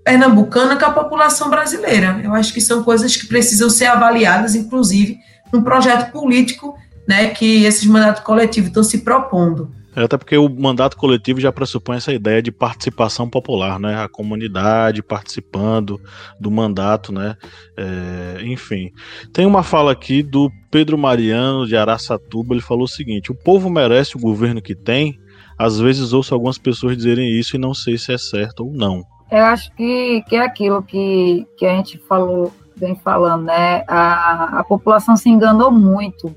pernambucana, 0.04 0.76
com 0.76 0.86
a 0.86 0.92
população 0.92 1.50
brasileira. 1.50 2.20
Eu 2.24 2.34
acho 2.34 2.54
que 2.54 2.62
são 2.62 2.84
coisas 2.84 3.16
que 3.16 3.28
precisam 3.28 3.70
ser 3.70 3.86
avaliadas, 3.86 4.56
inclusive, 4.56 5.18
num 5.52 5.62
projeto 5.62 6.12
político 6.12 6.76
né, 7.08 7.30
que 7.30 7.64
esses 7.64 7.86
mandatos 7.86 8.24
coletivos 8.24 8.70
estão 8.70 8.84
se 8.84 9.00
propondo. 9.00 9.72
É, 9.96 10.04
até 10.04 10.18
porque 10.18 10.38
o 10.38 10.48
mandato 10.48 10.96
coletivo 10.96 11.42
já 11.42 11.52
pressupõe 11.52 11.98
essa 11.98 12.14
ideia 12.14 12.42
de 12.42 12.52
participação 12.52 13.28
popular, 13.28 13.80
né? 13.80 14.02
A 14.02 14.08
comunidade 14.08 15.02
participando 15.02 16.00
do 16.40 16.52
mandato, 16.52 17.12
né? 17.12 17.36
É, 17.76 18.44
enfim. 18.44 18.92
Tem 19.34 19.46
uma 19.46 19.64
fala 19.64 19.92
aqui 19.92 20.22
do 20.22 20.52
Pedro 20.70 20.98
Mariano 20.98 21.66
de 21.66 21.76
Araçatuba, 21.76 22.54
ele 22.54 22.62
falou 22.62 22.84
o 22.84 22.88
seguinte: 22.88 23.32
o 23.32 23.36
povo 23.36 23.70
merece 23.70 24.16
o 24.16 24.20
governo 24.20 24.62
que 24.62 24.76
tem. 24.76 25.20
Às 25.58 25.80
vezes 25.80 26.14
ouço 26.14 26.34
algumas 26.34 26.58
pessoas 26.58 26.96
dizerem 26.96 27.38
isso 27.38 27.56
e 27.56 27.60
não 27.60 27.74
sei 27.74 27.98
se 27.98 28.14
é 28.14 28.18
certo 28.18 28.66
ou 28.66 28.72
não. 28.72 29.04
Eu 29.32 29.46
acho 29.46 29.72
que, 29.76 30.24
que 30.28 30.36
é 30.36 30.42
aquilo 30.42 30.82
que, 30.82 31.48
que 31.56 31.66
a 31.66 31.76
gente 31.76 32.00
falou, 32.00 32.52
vem 32.76 32.96
falando, 32.96 33.44
né? 33.44 33.84
A, 33.88 34.60
a 34.60 34.64
população 34.64 35.16
se 35.16 35.30
enganou 35.30 35.72
muito 35.72 36.36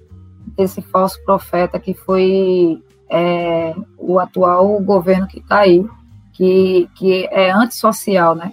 desse 0.57 0.82
falso 0.82 1.22
profeta 1.24 1.78
que 1.78 1.95
foi 1.95 2.82
é, 3.09 3.74
o 3.97 4.18
atual 4.18 4.78
governo 4.80 5.26
que 5.26 5.38
está 5.38 5.61
aí, 5.61 5.84
que, 6.34 6.88
que 6.95 7.26
é 7.30 7.51
antissocial, 7.51 8.34
né? 8.34 8.53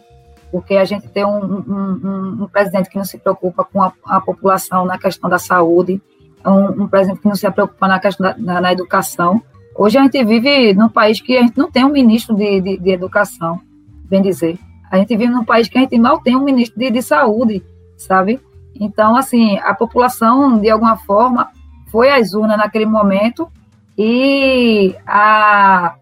Porque 0.52 0.76
a 0.76 0.86
gente 0.86 1.08
tem 1.10 1.26
um, 1.26 1.40
um, 1.40 2.44
um, 2.44 2.48
presidente 2.48 2.90
que 2.90 2.98
não 2.98 3.06
se 3.06 3.18
preocupa 3.18 3.64
com 3.64 3.84
a, 3.84 3.94
a 4.06 4.22
população 4.22 4.86
na 4.86 4.98
questão 4.98 5.30
da 5.30 5.38
saúde, 5.38 6.02
um, 6.46 6.84
um, 6.84 6.88
presidente 6.88 7.22
que 7.22 7.28
não 7.28 7.36
se 7.36 7.50
preocupa 7.52 7.88
na 7.88 8.00
questão 8.00 8.28
da 8.28 8.38
na, 8.38 8.62
na, 8.62 8.72
educação. 8.72 9.42
Hoje 9.76 9.98
a 9.98 10.04
gente 10.04 10.24
vive 10.24 10.74
num 10.74 10.90
país 10.90 11.22
que 11.22 11.38
a 11.38 11.42
gente 11.42 11.58
não 11.58 11.70
tem 11.70 11.86
um 11.86 11.92
ministro 11.92 12.36
de, 12.36 12.62
de, 12.62 12.78
de 12.78 12.90
educação, 12.90 13.62
bem 14.10 14.22
dizer. 14.22 14.58
A 14.92 14.98
gente 14.98 15.16
vive 15.16 15.32
num 15.32 15.46
país 15.46 15.68
que 15.68 15.78
a 15.78 15.82
gente 15.82 15.98
mal 16.00 16.20
tem 16.20 16.36
um 16.36 16.44
ministro 16.44 16.80
de, 16.80 16.90
de 16.90 17.02
saúde, 17.02 17.64
sabe? 17.96 18.42
Então, 18.76 19.16
assim, 19.16 19.58
a 19.60 19.74
população, 19.74 20.58
de 20.60 20.70
alguma 20.70 20.98
forma, 20.98 21.50
foi 21.92 22.12
às 22.12 22.34
urnas 22.34 22.58
naquele 22.58 22.86
momento 22.86 23.52
e 23.98 24.96
a, 25.06 25.96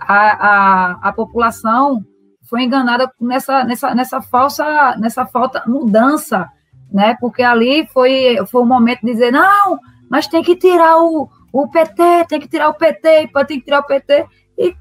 a, 0.00 0.48
a, 0.48 1.08
a 1.08 1.12
população 1.12 2.04
foi 2.48 2.62
enganada 2.62 3.10
nessa, 3.20 3.64
nessa, 3.64 3.94
nessa 3.94 4.22
falsa, 4.22 4.96
nessa 4.98 5.26
falta 5.26 5.64
mudança, 5.66 6.48
né? 6.90 7.16
Porque 7.20 7.42
ali 7.42 7.86
foi, 7.88 8.36
foi 8.46 8.62
o 8.62 8.66
momento 8.66 9.00
de 9.00 9.12
dizer, 9.12 9.32
não, 9.32 9.78
mas 10.08 10.26
tem 10.26 10.42
que 10.42 10.56
tirar 10.56 10.98
o, 10.98 11.28
o 11.52 11.68
PT, 11.68 12.26
tem 12.28 12.40
que 12.40 12.48
tirar 12.48 12.68
o 12.68 12.74
PT, 12.74 13.28
tem 13.46 13.58
que 13.58 13.64
tirar 13.64 13.80
o 13.80 13.86
PT, 13.86 14.26
e 14.56 14.76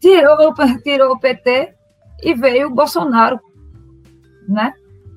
tirou, 0.00 0.54
tirou 0.82 1.12
o 1.12 1.18
PT 1.18 1.77
e 2.22 2.34
veio 2.34 2.68
o 2.68 2.74
Bolsonaro, 2.74 3.40
né? 4.48 4.72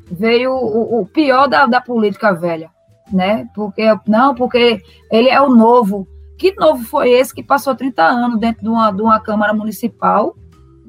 Veio 0.09 0.51
o, 0.51 1.01
o 1.01 1.05
pior 1.05 1.47
da, 1.47 1.65
da 1.65 1.81
política 1.81 2.33
velha, 2.33 2.69
né? 3.11 3.47
Porque, 3.55 3.83
não, 4.07 4.35
porque 4.35 4.81
ele 5.11 5.29
é 5.29 5.41
o 5.41 5.49
novo, 5.49 6.07
que 6.37 6.53
novo 6.55 6.83
foi 6.83 7.11
esse 7.11 7.33
que 7.33 7.43
passou 7.43 7.75
30 7.75 8.03
anos 8.03 8.39
dentro 8.39 8.63
de 8.63 8.69
uma, 8.69 8.91
de 8.91 9.01
uma 9.01 9.19
Câmara 9.19 9.53
Municipal, 9.53 10.35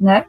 né? 0.00 0.24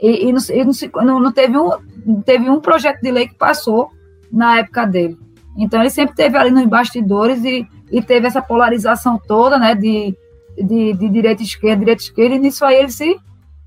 E, 0.00 0.28
e, 0.28 0.32
não, 0.32 0.40
e 0.50 1.04
não, 1.04 1.20
não, 1.20 1.32
teve 1.32 1.58
um, 1.58 1.70
não 2.06 2.22
teve 2.22 2.48
um 2.48 2.60
projeto 2.60 3.00
de 3.00 3.10
lei 3.10 3.26
que 3.26 3.34
passou 3.34 3.90
na 4.30 4.58
época 4.60 4.86
dele. 4.86 5.18
Então, 5.56 5.80
ele 5.80 5.90
sempre 5.90 6.14
teve 6.14 6.36
ali 6.36 6.52
nos 6.52 6.64
bastidores 6.66 7.44
e, 7.44 7.66
e 7.90 8.00
teve 8.00 8.28
essa 8.28 8.40
polarização 8.40 9.18
toda, 9.18 9.58
né? 9.58 9.74
De, 9.74 10.16
de, 10.56 10.92
de 10.92 11.08
direita 11.08 11.42
e 11.42 11.46
esquerda, 11.46 11.80
direita 11.80 12.02
e 12.02 12.04
esquerda, 12.04 12.34
e 12.36 12.38
nisso 12.38 12.64
aí 12.64 12.76
ele 12.76 12.90
se, 12.90 13.16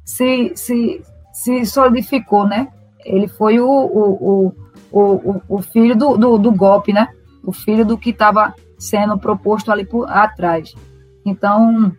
se, 0.06 0.52
se, 0.56 1.02
se 1.42 1.66
solidificou, 1.66 2.48
né? 2.48 2.68
Ele 3.04 3.28
foi 3.28 3.60
o, 3.60 3.68
o, 3.68 4.56
o, 4.92 5.42
o, 5.50 5.62
filho 5.62 5.96
do, 5.96 6.16
do, 6.16 6.38
do 6.38 6.52
golpe, 6.52 6.94
né? 6.94 7.08
O 7.44 7.52
filho 7.52 7.84
do 7.84 7.98
que 7.98 8.12
estava 8.12 8.54
sendo 8.78 9.18
proposto 9.18 9.72
ali 9.72 9.84
por 9.84 10.08
atrás. 10.08 10.76
Então, 11.26 11.92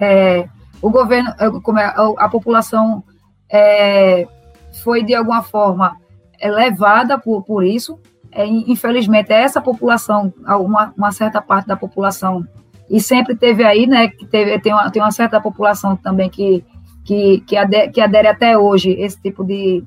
é, 0.00 0.48
o 0.80 0.88
governo, 0.88 1.34
é, 1.36 1.50
como 1.60 1.80
é, 1.80 1.92
a 2.16 2.28
população 2.28 3.02
é, 3.50 4.28
foi 4.84 5.02
de 5.02 5.16
alguma 5.16 5.42
forma 5.42 5.96
levada 6.40 7.18
por, 7.18 7.42
por 7.42 7.64
isso. 7.64 7.98
É, 8.30 8.46
infelizmente, 8.46 9.32
essa 9.32 9.60
população, 9.60 10.32
uma, 10.60 10.94
uma, 10.96 11.10
certa 11.10 11.42
parte 11.42 11.66
da 11.66 11.76
população, 11.76 12.46
e 12.88 13.00
sempre 13.00 13.34
teve 13.34 13.64
aí, 13.64 13.84
né, 13.84 14.06
que 14.08 14.26
teve, 14.26 14.60
tem, 14.60 14.72
uma, 14.72 14.90
tem 14.92 15.02
uma 15.02 15.10
certa 15.10 15.40
população 15.40 15.96
também 15.96 16.30
que, 16.30 16.64
que, 17.08 17.40
que, 17.46 17.56
adere, 17.56 17.90
que 17.90 18.02
adere 18.02 18.28
até 18.28 18.58
hoje 18.58 18.90
esse 18.90 19.18
tipo 19.18 19.42
de, 19.42 19.82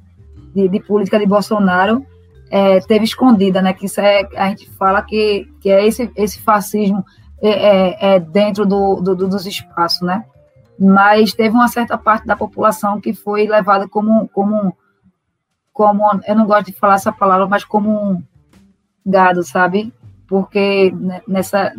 de, 0.55 0.67
de 0.67 0.79
política 0.79 1.19
de 1.19 1.27
Bolsonaro, 1.27 2.03
é, 2.49 2.79
teve 2.79 3.05
escondida, 3.05 3.61
né, 3.61 3.73
que 3.73 3.85
isso 3.85 4.01
é, 4.01 4.27
a 4.35 4.49
gente 4.49 4.67
fala 4.71 5.03
que, 5.03 5.47
que 5.61 5.69
é 5.69 5.85
esse, 5.85 6.11
esse 6.15 6.41
fascismo 6.41 7.05
é, 7.39 7.49
é, 7.49 8.15
é, 8.15 8.19
dentro 8.19 8.65
do, 8.65 8.95
do, 8.95 9.15
dos 9.15 9.45
espaços, 9.45 10.01
né? 10.01 10.25
Mas 10.79 11.31
teve 11.31 11.53
uma 11.53 11.67
certa 11.67 11.95
parte 11.95 12.25
da 12.25 12.35
população 12.35 12.99
que 12.99 13.13
foi 13.13 13.45
levada 13.45 13.87
como, 13.87 14.27
como, 14.29 14.75
como, 15.71 16.03
eu 16.27 16.35
não 16.35 16.47
gosto 16.47 16.67
de 16.67 16.73
falar 16.73 16.95
essa 16.95 17.11
palavra, 17.11 17.45
mas 17.45 17.63
como 17.63 17.91
um 17.91 18.23
gado, 19.05 19.43
sabe? 19.43 19.93
Porque 20.27 20.91
nessa 21.27 21.71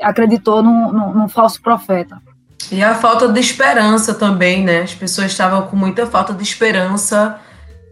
acreditou 0.00 0.62
num, 0.62 0.92
num, 0.92 1.12
num 1.12 1.28
falso 1.28 1.60
profeta. 1.60 2.22
E 2.70 2.82
a 2.82 2.94
falta 2.94 3.28
de 3.28 3.40
esperança 3.40 4.14
também, 4.14 4.64
né? 4.64 4.82
As 4.82 4.94
pessoas 4.94 5.30
estavam 5.30 5.62
com 5.62 5.76
muita 5.76 6.06
falta 6.06 6.34
de 6.34 6.42
esperança 6.42 7.40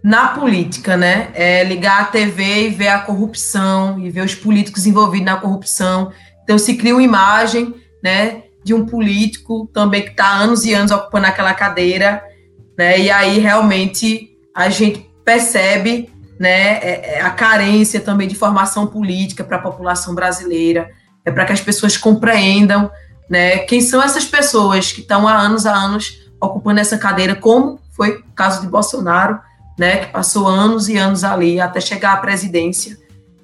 na 0.04 0.28
política, 0.28 0.96
né? 0.96 1.28
É 1.34 1.64
ligar 1.64 2.02
a 2.02 2.04
TV 2.04 2.68
e 2.68 2.70
ver 2.70 2.88
a 2.88 2.98
corrupção 2.98 3.98
e 3.98 4.10
ver 4.10 4.22
os 4.22 4.34
políticos 4.34 4.86
envolvidos 4.86 5.26
na 5.26 5.36
corrupção 5.36 6.12
então 6.46 6.58
se 6.58 6.76
cria 6.76 6.94
uma 6.94 7.02
imagem, 7.02 7.74
né, 8.00 8.44
de 8.64 8.72
um 8.72 8.86
político 8.86 9.68
também 9.74 10.02
que 10.02 10.10
está 10.10 10.30
anos 10.30 10.64
e 10.64 10.72
anos 10.72 10.92
ocupando 10.92 11.26
aquela 11.26 11.52
cadeira, 11.52 12.22
né? 12.78 13.00
E 13.00 13.10
aí 13.10 13.40
realmente 13.40 14.30
a 14.54 14.68
gente 14.68 15.10
percebe, 15.24 16.08
né, 16.38 16.78
é, 16.78 17.16
é, 17.16 17.20
a 17.20 17.30
carência 17.30 18.00
também 18.00 18.28
de 18.28 18.36
formação 18.36 18.86
política 18.86 19.42
para 19.42 19.56
a 19.56 19.60
população 19.60 20.14
brasileira, 20.14 20.88
é 21.24 21.32
para 21.32 21.44
que 21.44 21.52
as 21.52 21.60
pessoas 21.60 21.96
compreendam, 21.96 22.88
né, 23.28 23.58
quem 23.58 23.80
são 23.80 24.02
essas 24.02 24.24
pessoas 24.24 24.92
que 24.92 25.00
estão 25.00 25.26
há 25.26 25.36
anos 25.36 25.66
a 25.66 25.74
anos 25.74 26.18
ocupando 26.40 26.80
essa 26.80 26.98
cadeira, 26.98 27.34
como 27.34 27.80
foi 27.92 28.16
o 28.16 28.32
caso 28.34 28.60
de 28.60 28.68
Bolsonaro, 28.68 29.40
né, 29.78 29.98
que 29.98 30.12
passou 30.12 30.46
anos 30.46 30.88
e 30.88 30.96
anos 30.96 31.24
ali 31.24 31.60
até 31.60 31.80
chegar 31.80 32.12
à 32.12 32.16
presidência 32.18 32.96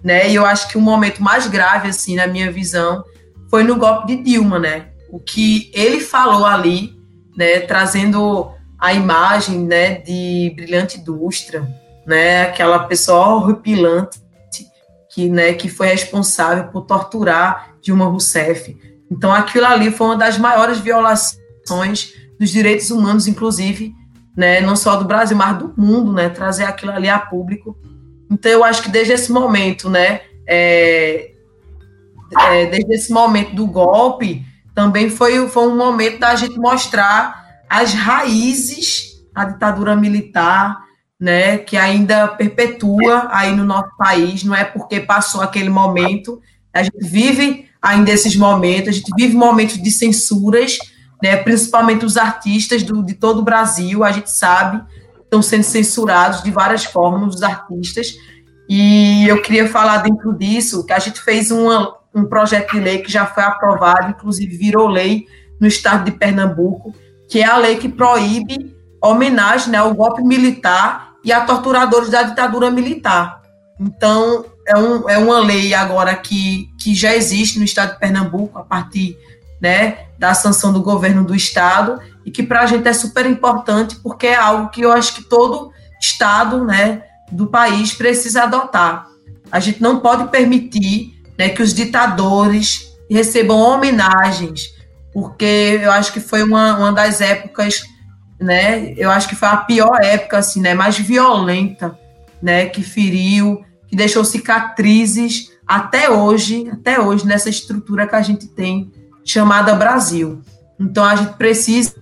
né? 0.03 0.29
E 0.29 0.35
eu 0.35 0.45
acho 0.45 0.69
que 0.69 0.77
o 0.77 0.81
momento 0.81 1.23
mais 1.23 1.47
grave, 1.47 1.89
assim, 1.89 2.17
na 2.17 2.27
minha 2.27 2.51
visão, 2.51 3.05
foi 3.49 3.63
no 3.63 3.77
golpe 3.77 4.09
de 4.09 4.23
Dilma, 4.23 4.59
né? 4.59 4.89
O 5.11 5.21
que 5.21 5.71
ele 5.75 6.01
falou 6.01 6.45
ali, 6.45 6.95
né? 7.37 7.61
Trazendo 7.61 8.51
a 8.79 8.93
imagem, 8.93 9.61
né? 9.61 9.97
De 9.97 10.53
Brilhante 10.57 10.99
Indústria, 10.99 11.67
né? 12.07 12.43
Aquela 12.43 12.81
pessoa 12.81 13.37
horripilante 13.37 14.21
que, 15.11 15.29
né? 15.29 15.53
Que 15.53 15.69
foi 15.69 15.89
responsável 15.89 16.65
por 16.65 16.83
torturar 16.83 17.75
Dilma 17.81 18.07
Rousseff. 18.07 18.77
Então, 19.13 19.33
aquilo 19.33 19.67
ali 19.67 19.91
foi 19.91 20.09
uma 20.09 20.17
das 20.17 20.39
maiores 20.39 20.79
violações 20.79 22.15
dos 22.41 22.51
direitos 22.51 22.91
humanos, 22.91 23.29
inclusive, 23.29 23.95
né? 24.37 24.61
Não 24.61 24.75
só 24.75 24.97
do 24.97 25.05
Brasil, 25.05 25.37
mas 25.37 25.59
do 25.59 25.73
mundo, 25.77 26.13
né? 26.13 26.29
Trazer 26.29 26.65
aquilo 26.65 26.93
ali 26.93 27.09
a 27.09 27.19
público 27.19 27.77
então, 28.33 28.51
eu 28.51 28.65
acho 28.65 28.83
que 28.83 28.89
desde 28.89 29.13
esse 29.13 29.31
momento, 29.31 29.91
né, 29.91 30.23
é, 30.47 31.33
é, 32.41 32.67
desde 32.67 32.95
esse 32.95 33.13
momento 33.13 33.55
do 33.55 33.67
golpe, 33.67 34.43
também 34.75 35.11
foi, 35.11 35.47
foi 35.49 35.69
um 35.69 35.77
momento 35.77 36.19
da 36.21 36.35
gente 36.35 36.59
mostrar 36.59 37.45
as 37.69 37.93
raízes 37.93 39.23
da 39.35 39.45
ditadura 39.45 39.95
militar, 39.95 40.83
né, 41.21 41.59
que 41.59 41.77
ainda 41.77 42.27
perpetua 42.27 43.29
aí 43.31 43.55
no 43.55 43.65
nosso 43.65 43.95
país, 43.99 44.43
não 44.45 44.55
é 44.55 44.65
porque 44.65 44.99
passou 44.99 45.43
aquele 45.43 45.69
momento, 45.69 46.41
a 46.73 46.83
gente 46.83 47.07
vive 47.07 47.69
ainda 47.83 48.13
esses 48.13 48.37
momentos, 48.37 48.89
a 48.89 48.93
gente 48.93 49.11
vive 49.17 49.35
momentos 49.35 49.83
de 49.83 49.91
censuras, 49.91 50.79
né, 51.21 51.37
principalmente 51.37 52.05
os 52.05 52.17
artistas 52.17 52.83
do, 52.83 53.03
de 53.03 53.15
todo 53.15 53.41
o 53.41 53.45
Brasil, 53.45 54.05
a 54.05 54.13
gente 54.13 54.31
sabe, 54.31 54.83
estão 55.23 55.43
sendo 55.43 55.65
censurados 55.65 56.43
de 56.43 56.51
várias 56.51 56.85
formas, 56.85 57.35
os 57.35 57.43
artistas. 57.43 58.15
E 58.69 59.27
eu 59.29 59.43
queria 59.43 59.69
falar 59.69 59.99
dentro 59.99 60.33
disso 60.33 60.87
que 60.87 60.93
a 60.93 60.99
gente 60.99 61.21
fez 61.21 61.51
uma, 61.51 61.95
um 62.15 62.25
projeto 62.25 62.73
de 62.73 62.81
lei 62.81 62.99
que 62.99 63.11
já 63.11 63.27
foi 63.27 63.43
aprovado, 63.43 64.11
inclusive 64.11 64.57
virou 64.57 64.89
lei 64.89 65.27
no 65.61 65.67
estado 65.67 66.05
de 66.05 66.13
Pernambuco, 66.13 66.95
que 67.29 67.41
é 67.41 67.45
a 67.45 67.57
lei 67.57 67.77
que 67.77 67.89
proíbe 67.89 68.77
homenagem 69.03 69.73
né, 69.73 69.79
ao 69.79 69.95
golpe 69.95 70.23
militar 70.23 71.15
e 71.25 71.33
a 71.33 71.41
torturadores 71.41 72.11
da 72.11 72.23
ditadura 72.23 72.71
militar. 72.71 73.42
Então, 73.83 74.45
é, 74.67 74.79
um, 74.79 75.11
é 75.11 75.19
uma 75.19 75.41
lei 75.41 75.75
agora 75.75 76.15
que, 76.15 76.71
que 76.79 76.95
já 76.95 77.15
existe 77.17 77.59
no 77.59 77.65
estado 77.65 77.95
de 77.95 77.99
Pernambuco, 77.99 78.59
a 78.59 78.63
partir 78.63 79.19
né, 79.61 80.07
da 80.17 80.35
sanção 80.35 80.73
do 80.73 80.81
governo 80.81 81.25
do 81.25 81.35
estado, 81.35 82.01
e 82.25 82.31
que 82.31 82.45
para 82.45 82.61
a 82.61 82.67
gente 82.67 82.87
é 82.87 82.93
super 82.93 83.27
importante, 83.27 83.97
porque 83.97 84.29
é 84.29 84.37
algo 84.37 84.71
que 84.71 84.83
eu 84.83 84.93
acho 84.93 85.17
que 85.17 85.25
todo 85.25 85.73
estado 86.01 86.65
né, 86.65 87.03
do 87.31 87.49
país 87.49 87.93
precisa 87.93 88.45
adotar. 88.45 89.09
A 89.51 89.59
gente 89.59 89.83
não 89.83 89.99
pode 89.99 90.29
permitir 90.29 91.21
né, 91.37 91.49
que 91.49 91.63
os 91.63 91.75
ditadores 91.75 92.93
recebam 93.11 93.59
homenagens, 93.59 94.71
porque 95.13 95.81
eu 95.83 95.91
acho 95.91 96.13
que 96.13 96.21
foi 96.21 96.45
uma, 96.45 96.79
uma 96.79 96.93
das 96.93 97.21
épocas, 97.21 97.83
né, 98.41 98.95
eu 98.97 99.11
acho 99.11 99.29
que 99.29 99.35
foi 99.35 99.49
a 99.49 99.57
pior 99.57 99.99
época, 100.03 100.39
assim, 100.39 100.61
né, 100.61 100.73
mais 100.73 100.97
violenta, 100.99 101.99
né, 102.41 102.67
que 102.67 102.83
feriu, 102.83 103.65
que 103.93 103.97
deixou 103.97 104.25
cicatrizes 104.25 105.53
até 105.67 106.09
hoje, 106.09 106.67
até 106.73 106.99
hoje, 106.99 107.27
nessa 107.27 107.51
estrutura 107.51 108.07
que 108.07 108.15
a 108.15 108.23
gente 108.23 108.49
tem 108.49 108.91
chamada 109.23 109.75
Brasil. 109.75 110.41
Então 110.81 111.05
a 111.05 111.15
gente 111.15 111.35
precisa 111.35 111.95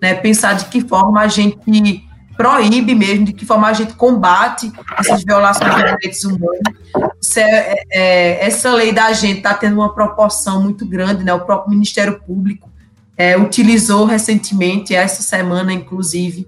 né, 0.00 0.14
pensar 0.14 0.52
de 0.52 0.66
que 0.66 0.80
forma 0.80 1.20
a 1.20 1.26
gente 1.26 2.06
proíbe 2.36 2.94
mesmo, 2.94 3.24
de 3.24 3.32
que 3.32 3.44
forma 3.44 3.66
a 3.66 3.72
gente 3.72 3.94
combate 3.94 4.72
essas 4.96 5.24
violações 5.24 5.74
de 5.74 5.82
direitos 5.82 6.22
humanos. 6.22 7.36
É, 7.36 7.74
é, 7.90 8.46
essa 8.46 8.72
lei 8.72 8.92
da 8.92 9.12
gente 9.12 9.38
está 9.38 9.52
tendo 9.52 9.74
uma 9.78 9.92
proporção 9.92 10.62
muito 10.62 10.86
grande, 10.86 11.24
né? 11.24 11.34
O 11.34 11.40
próprio 11.40 11.70
Ministério 11.70 12.20
Público 12.20 12.70
é, 13.16 13.36
utilizou 13.36 14.04
recentemente, 14.04 14.94
essa 14.94 15.24
semana, 15.24 15.72
inclusive, 15.72 16.46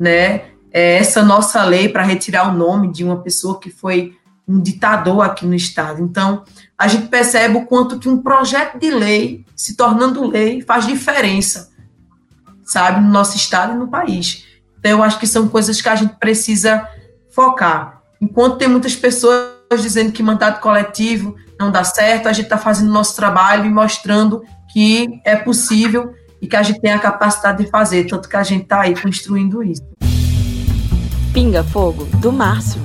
né, 0.00 0.55
é, 0.76 0.98
essa 0.98 1.22
nossa 1.22 1.64
lei 1.64 1.88
para 1.88 2.02
retirar 2.02 2.50
o 2.50 2.52
nome 2.52 2.92
de 2.92 3.02
uma 3.02 3.22
pessoa 3.22 3.58
que 3.58 3.70
foi 3.70 4.14
um 4.46 4.60
ditador 4.60 5.22
aqui 5.22 5.46
no 5.46 5.54
Estado. 5.54 6.02
Então, 6.02 6.44
a 6.76 6.86
gente 6.86 7.08
percebe 7.08 7.56
o 7.56 7.64
quanto 7.64 7.98
que 7.98 8.10
um 8.10 8.18
projeto 8.18 8.78
de 8.78 8.90
lei, 8.90 9.46
se 9.56 9.74
tornando 9.74 10.28
lei, 10.28 10.60
faz 10.60 10.86
diferença, 10.86 11.70
sabe, 12.62 13.00
no 13.00 13.08
nosso 13.08 13.38
Estado 13.38 13.72
e 13.72 13.76
no 13.76 13.88
país. 13.88 14.44
Então, 14.78 14.90
eu 14.90 15.02
acho 15.02 15.18
que 15.18 15.26
são 15.26 15.48
coisas 15.48 15.80
que 15.80 15.88
a 15.88 15.96
gente 15.96 16.14
precisa 16.16 16.86
focar. 17.30 18.02
Enquanto 18.20 18.58
tem 18.58 18.68
muitas 18.68 18.94
pessoas 18.94 19.48
dizendo 19.80 20.12
que 20.12 20.22
mandato 20.22 20.60
coletivo 20.60 21.36
não 21.58 21.70
dá 21.70 21.84
certo, 21.84 22.28
a 22.28 22.34
gente 22.34 22.44
está 22.44 22.58
fazendo 22.58 22.92
nosso 22.92 23.16
trabalho 23.16 23.64
e 23.64 23.70
mostrando 23.70 24.42
que 24.74 25.22
é 25.24 25.36
possível 25.36 26.12
e 26.38 26.46
que 26.46 26.54
a 26.54 26.62
gente 26.62 26.82
tem 26.82 26.92
a 26.92 26.98
capacidade 26.98 27.64
de 27.64 27.70
fazer, 27.70 28.04
tanto 28.04 28.28
que 28.28 28.36
a 28.36 28.42
gente 28.42 28.64
está 28.64 28.82
aí 28.82 28.94
construindo 28.94 29.62
isso. 29.62 29.82
Pinga 31.36 31.62
Fogo, 31.62 32.06
do 32.18 32.32
Márcio. 32.32 32.80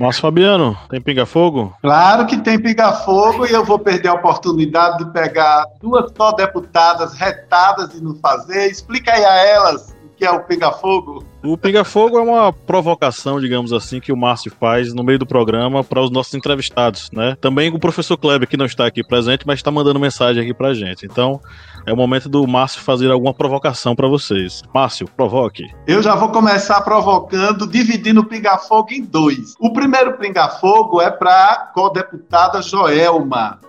Márcio 0.00 0.22
Fabiano, 0.22 0.78
tem 0.88 0.98
pinga-fogo? 0.98 1.74
Claro 1.82 2.26
que 2.26 2.38
tem 2.38 2.58
pinga-fogo 2.58 3.46
e 3.46 3.52
eu 3.52 3.66
vou 3.66 3.78
perder 3.78 4.08
a 4.08 4.14
oportunidade 4.14 5.04
de 5.04 5.12
pegar 5.12 5.66
duas 5.78 6.10
só 6.16 6.32
deputadas 6.32 7.12
retadas 7.12 7.92
e 7.92 8.02
não 8.02 8.14
fazer. 8.14 8.70
Explica 8.70 9.12
aí 9.12 9.22
a 9.22 9.36
elas 9.36 9.94
que 10.18 10.24
é 10.24 10.30
o 10.30 10.40
pinga-fogo. 10.40 11.24
O 11.44 11.56
pinga-fogo 11.56 12.18
é 12.18 12.20
uma 12.20 12.52
provocação, 12.52 13.40
digamos 13.40 13.72
assim, 13.72 14.00
que 14.00 14.10
o 14.10 14.16
Márcio 14.16 14.50
faz 14.58 14.92
no 14.92 15.04
meio 15.04 15.20
do 15.20 15.26
programa 15.26 15.84
para 15.84 16.02
os 16.02 16.10
nossos 16.10 16.34
entrevistados, 16.34 17.08
né? 17.12 17.36
Também 17.40 17.72
o 17.72 17.78
professor 17.78 18.16
Kleber, 18.16 18.48
que 18.48 18.56
não 18.56 18.66
está 18.66 18.84
aqui 18.84 19.06
presente, 19.06 19.46
mas 19.46 19.60
está 19.60 19.70
mandando 19.70 20.00
mensagem 20.00 20.42
aqui 20.42 20.52
para 20.52 20.74
gente. 20.74 21.06
Então, 21.06 21.40
é 21.86 21.92
o 21.92 21.96
momento 21.96 22.28
do 22.28 22.44
Márcio 22.48 22.82
fazer 22.82 23.08
alguma 23.10 23.32
provocação 23.32 23.94
para 23.94 24.08
vocês. 24.08 24.62
Márcio, 24.74 25.08
provoque. 25.16 25.64
Eu 25.86 26.02
já 26.02 26.16
vou 26.16 26.30
começar 26.30 26.80
provocando, 26.80 27.64
dividindo 27.68 28.20
o 28.20 28.24
pinga-fogo 28.24 28.88
em 28.90 29.04
dois. 29.04 29.54
O 29.60 29.72
primeiro 29.72 30.18
pinga-fogo 30.18 31.00
é 31.00 31.10
para 31.10 31.44
a 31.44 31.56
co-deputada 31.72 32.60
Joelma. 32.60 33.60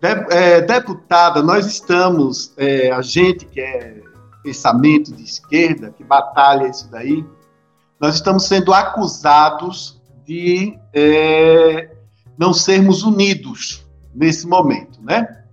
De, 0.00 0.08
é, 0.30 0.60
deputada, 0.60 1.42
nós 1.42 1.66
estamos, 1.66 2.52
é, 2.56 2.92
a 2.92 3.02
gente 3.02 3.46
que 3.46 3.60
é 3.60 4.13
pensamento 4.44 5.10
de 5.10 5.24
esquerda, 5.24 5.90
que 5.90 6.04
batalha 6.04 6.68
isso 6.68 6.90
daí, 6.90 7.24
nós 7.98 8.16
estamos 8.16 8.46
sendo 8.46 8.74
acusados 8.74 9.98
de 10.26 10.78
é, 10.92 11.90
não 12.36 12.52
sermos 12.52 13.02
unidos 13.02 13.86
nesse 14.14 14.46
momento, 14.46 15.00
né? 15.02 15.44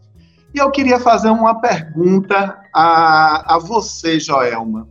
E 0.53 0.57
eu 0.57 0.69
queria 0.69 0.99
fazer 0.99 1.29
uma 1.29 1.61
pergunta 1.61 2.59
a, 2.75 3.55
a 3.55 3.57
você, 3.57 4.19
Joelma. 4.19 4.87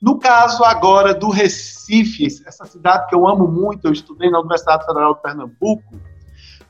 No 0.00 0.18
caso 0.18 0.62
agora 0.62 1.12
do 1.12 1.28
Recife, 1.28 2.26
essa 2.46 2.64
cidade 2.64 3.08
que 3.08 3.14
eu 3.14 3.28
amo 3.28 3.48
muito, 3.48 3.88
eu 3.88 3.92
estudei 3.92 4.30
na 4.30 4.38
Universidade 4.38 4.86
Federal 4.86 5.14
de 5.14 5.22
Pernambuco, 5.22 6.00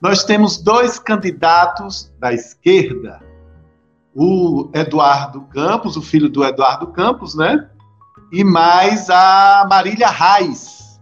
nós 0.01 0.24
temos 0.24 0.57
dois 0.57 0.99
candidatos 0.99 2.11
da 2.18 2.33
esquerda, 2.33 3.20
o 4.15 4.71
Eduardo 4.75 5.43
Campos, 5.43 5.97
o 5.97 6.03
filho 6.03 6.29
do 6.29 6.45
Eduardo 6.45 6.89
Campos, 6.89 7.35
né? 7.35 7.69
E 8.33 8.45
mais 8.45 9.09
a 9.11 9.67
Marília 9.69 10.09
Reis. 10.09 11.01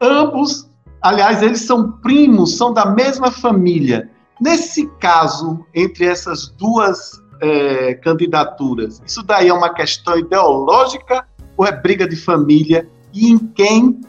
Ambos, 0.00 0.70
aliás, 1.00 1.42
eles 1.42 1.62
são 1.62 1.92
primos, 1.92 2.56
são 2.56 2.72
da 2.72 2.86
mesma 2.86 3.30
família. 3.30 4.10
Nesse 4.40 4.86
caso, 4.98 5.64
entre 5.74 6.06
essas 6.06 6.48
duas 6.48 7.12
é, 7.40 7.94
candidaturas, 7.94 9.00
isso 9.06 9.22
daí 9.22 9.48
é 9.48 9.54
uma 9.54 9.72
questão 9.72 10.18
ideológica 10.18 11.26
ou 11.56 11.66
é 11.66 11.72
briga 11.72 12.08
de 12.08 12.16
família? 12.16 12.88
E 13.12 13.30
em 13.30 13.38
quem 13.38 14.00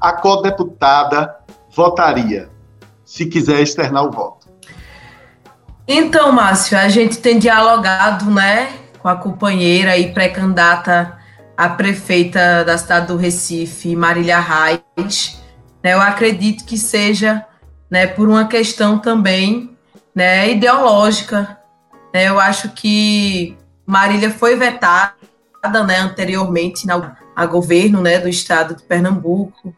a 0.00 0.12
co-deputada 0.12 1.34
votaria, 1.74 2.50
se 3.04 3.26
quiser 3.26 3.60
externar 3.60 4.04
o 4.04 4.10
voto? 4.10 4.39
Então, 5.92 6.30
Márcio, 6.30 6.78
a 6.78 6.88
gente 6.88 7.18
tem 7.18 7.36
dialogado, 7.36 8.30
né, 8.30 8.72
com 9.00 9.08
a 9.08 9.16
companheira 9.16 9.98
e 9.98 10.12
pré-candidata 10.12 11.18
a 11.56 11.68
prefeita 11.68 12.64
da 12.64 12.78
cidade 12.78 13.08
do 13.08 13.16
Recife, 13.16 13.96
Marília 13.96 14.38
Reis. 14.38 15.42
Né, 15.82 15.94
eu 15.94 16.00
acredito 16.00 16.64
que 16.64 16.78
seja 16.78 17.44
né, 17.90 18.06
por 18.06 18.28
uma 18.28 18.46
questão 18.46 19.00
também 19.00 19.76
né, 20.14 20.52
ideológica. 20.52 21.58
Né? 22.14 22.28
Eu 22.28 22.38
acho 22.38 22.68
que 22.68 23.58
Marília 23.84 24.30
foi 24.30 24.54
vetada 24.54 25.16
né, 25.84 25.98
anteriormente 25.98 26.86
na, 26.86 27.16
a 27.34 27.46
governo 27.46 28.00
né, 28.00 28.20
do 28.20 28.28
estado 28.28 28.76
de 28.76 28.84
Pernambuco. 28.84 29.74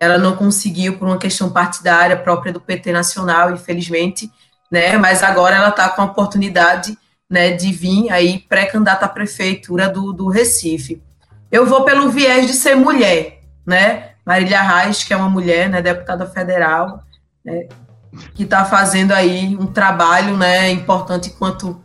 Ela 0.00 0.16
não 0.16 0.34
conseguiu 0.34 0.96
por 0.96 1.06
uma 1.06 1.18
questão 1.18 1.50
partidária 1.50 2.16
própria 2.16 2.54
do 2.54 2.60
PT 2.60 2.90
Nacional, 2.90 3.52
infelizmente, 3.52 4.30
né, 4.72 4.96
mas 4.96 5.22
agora 5.22 5.56
ela 5.56 5.68
está 5.68 5.90
com 5.90 6.00
a 6.00 6.06
oportunidade 6.06 6.96
né, 7.28 7.50
de 7.52 7.70
vir 7.70 8.10
aí 8.10 8.38
pré-candidata 8.48 9.04
à 9.04 9.08
prefeitura 9.08 9.86
do, 9.86 10.14
do 10.14 10.28
Recife. 10.28 11.02
Eu 11.50 11.66
vou 11.66 11.84
pelo 11.84 12.08
viés 12.08 12.46
de 12.46 12.54
ser 12.54 12.74
mulher, 12.74 13.42
né? 13.66 14.12
Marília 14.24 14.62
Reis, 14.62 15.04
que 15.04 15.12
é 15.12 15.16
uma 15.16 15.28
mulher, 15.28 15.68
né, 15.68 15.82
deputada 15.82 16.24
federal, 16.24 17.02
né, 17.44 17.66
que 18.34 18.44
está 18.44 18.64
fazendo 18.64 19.12
aí 19.12 19.56
um 19.56 19.66
trabalho 19.66 20.36
né, 20.38 20.70
importante 20.70 21.28
enquanto 21.28 21.84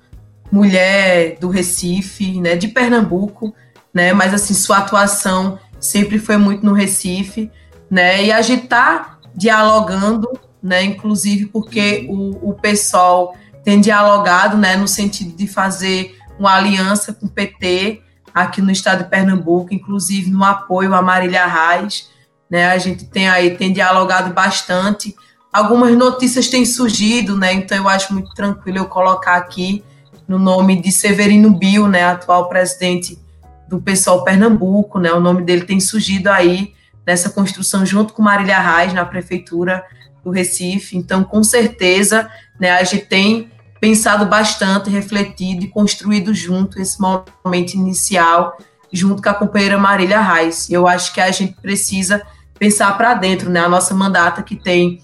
mulher 0.49 1.37
do 1.39 1.49
Recife, 1.49 2.39
né, 2.39 2.55
de 2.55 2.69
Pernambuco, 2.69 3.53
né, 3.93 4.13
mas 4.13 4.33
assim, 4.33 4.53
sua 4.53 4.77
atuação 4.77 5.59
sempre 5.79 6.19
foi 6.19 6.37
muito 6.37 6.65
no 6.65 6.73
Recife, 6.73 7.51
né, 7.89 8.23
e 8.23 8.31
a 8.31 8.41
gente 8.41 8.65
está 8.65 9.17
dialogando, 9.35 10.29
né, 10.67 10.83
inclusive 10.83 11.45
porque 11.45 12.05
o, 12.09 12.49
o 12.49 12.53
pessoal 12.53 13.33
tem 13.63 13.79
dialogado, 13.79 14.57
né, 14.57 14.75
no 14.75 14.87
sentido 14.87 15.35
de 15.35 15.47
fazer 15.47 16.17
uma 16.37 16.53
aliança 16.53 17.13
com 17.13 17.25
o 17.25 17.29
PT 17.29 18.01
aqui 18.33 18.61
no 18.61 18.69
estado 18.69 19.05
de 19.05 19.09
Pernambuco, 19.09 19.73
inclusive 19.73 20.29
no 20.29 20.43
apoio 20.43 20.93
a 20.93 21.01
Marília 21.01 21.45
Reis, 21.45 22.09
né, 22.49 22.67
a 22.67 22.77
gente 22.77 23.05
tem 23.05 23.29
aí, 23.29 23.55
tem 23.55 23.71
dialogado 23.71 24.33
bastante, 24.33 25.15
algumas 25.53 25.95
notícias 25.95 26.49
têm 26.49 26.65
surgido, 26.65 27.37
né? 27.37 27.53
Então 27.53 27.77
eu 27.77 27.89
acho 27.89 28.13
muito 28.13 28.33
tranquilo 28.33 28.77
eu 28.77 28.85
colocar 28.85 29.35
aqui 29.35 29.83
no 30.27 30.37
nome 30.37 30.81
de 30.81 30.91
Severino 30.91 31.51
Bio, 31.51 31.87
né, 31.87 32.03
atual 32.03 32.49
presidente 32.49 33.17
do 33.67 33.81
PSOL 33.81 34.23
Pernambuco, 34.23 34.99
né? 34.99 35.11
O 35.13 35.19
nome 35.19 35.43
dele 35.43 35.63
tem 35.63 35.79
surgido 35.79 36.29
aí 36.29 36.73
nessa 37.05 37.29
construção 37.29 37.85
junto 37.85 38.13
com 38.13 38.21
Marília 38.21 38.59
Reis 38.59 38.93
na 38.93 39.05
prefeitura 39.05 39.83
do 40.27 40.31
Recife. 40.33 40.97
Então, 40.97 41.23
com 41.23 41.43
certeza, 41.43 42.29
né, 42.59 42.71
a 42.71 42.83
gente 42.83 43.05
tem 43.05 43.51
pensado 43.79 44.25
bastante, 44.25 44.89
refletido 44.89 45.65
e 45.65 45.67
construído 45.67 46.33
junto 46.33 46.81
esse 46.81 46.97
momento 46.99 47.73
inicial 47.73 48.57
junto 48.91 49.21
com 49.21 49.29
a 49.29 49.33
companheira 49.33 49.77
Marília 49.77 50.21
Reis. 50.21 50.69
Eu 50.69 50.87
acho 50.87 51.13
que 51.13 51.21
a 51.21 51.31
gente 51.31 51.53
precisa 51.61 52.21
pensar 52.57 52.97
para 52.97 53.13
dentro, 53.13 53.49
né? 53.49 53.59
A 53.59 53.69
nossa 53.69 53.93
mandata 53.93 54.41
que 54.41 54.55
tem 54.55 55.01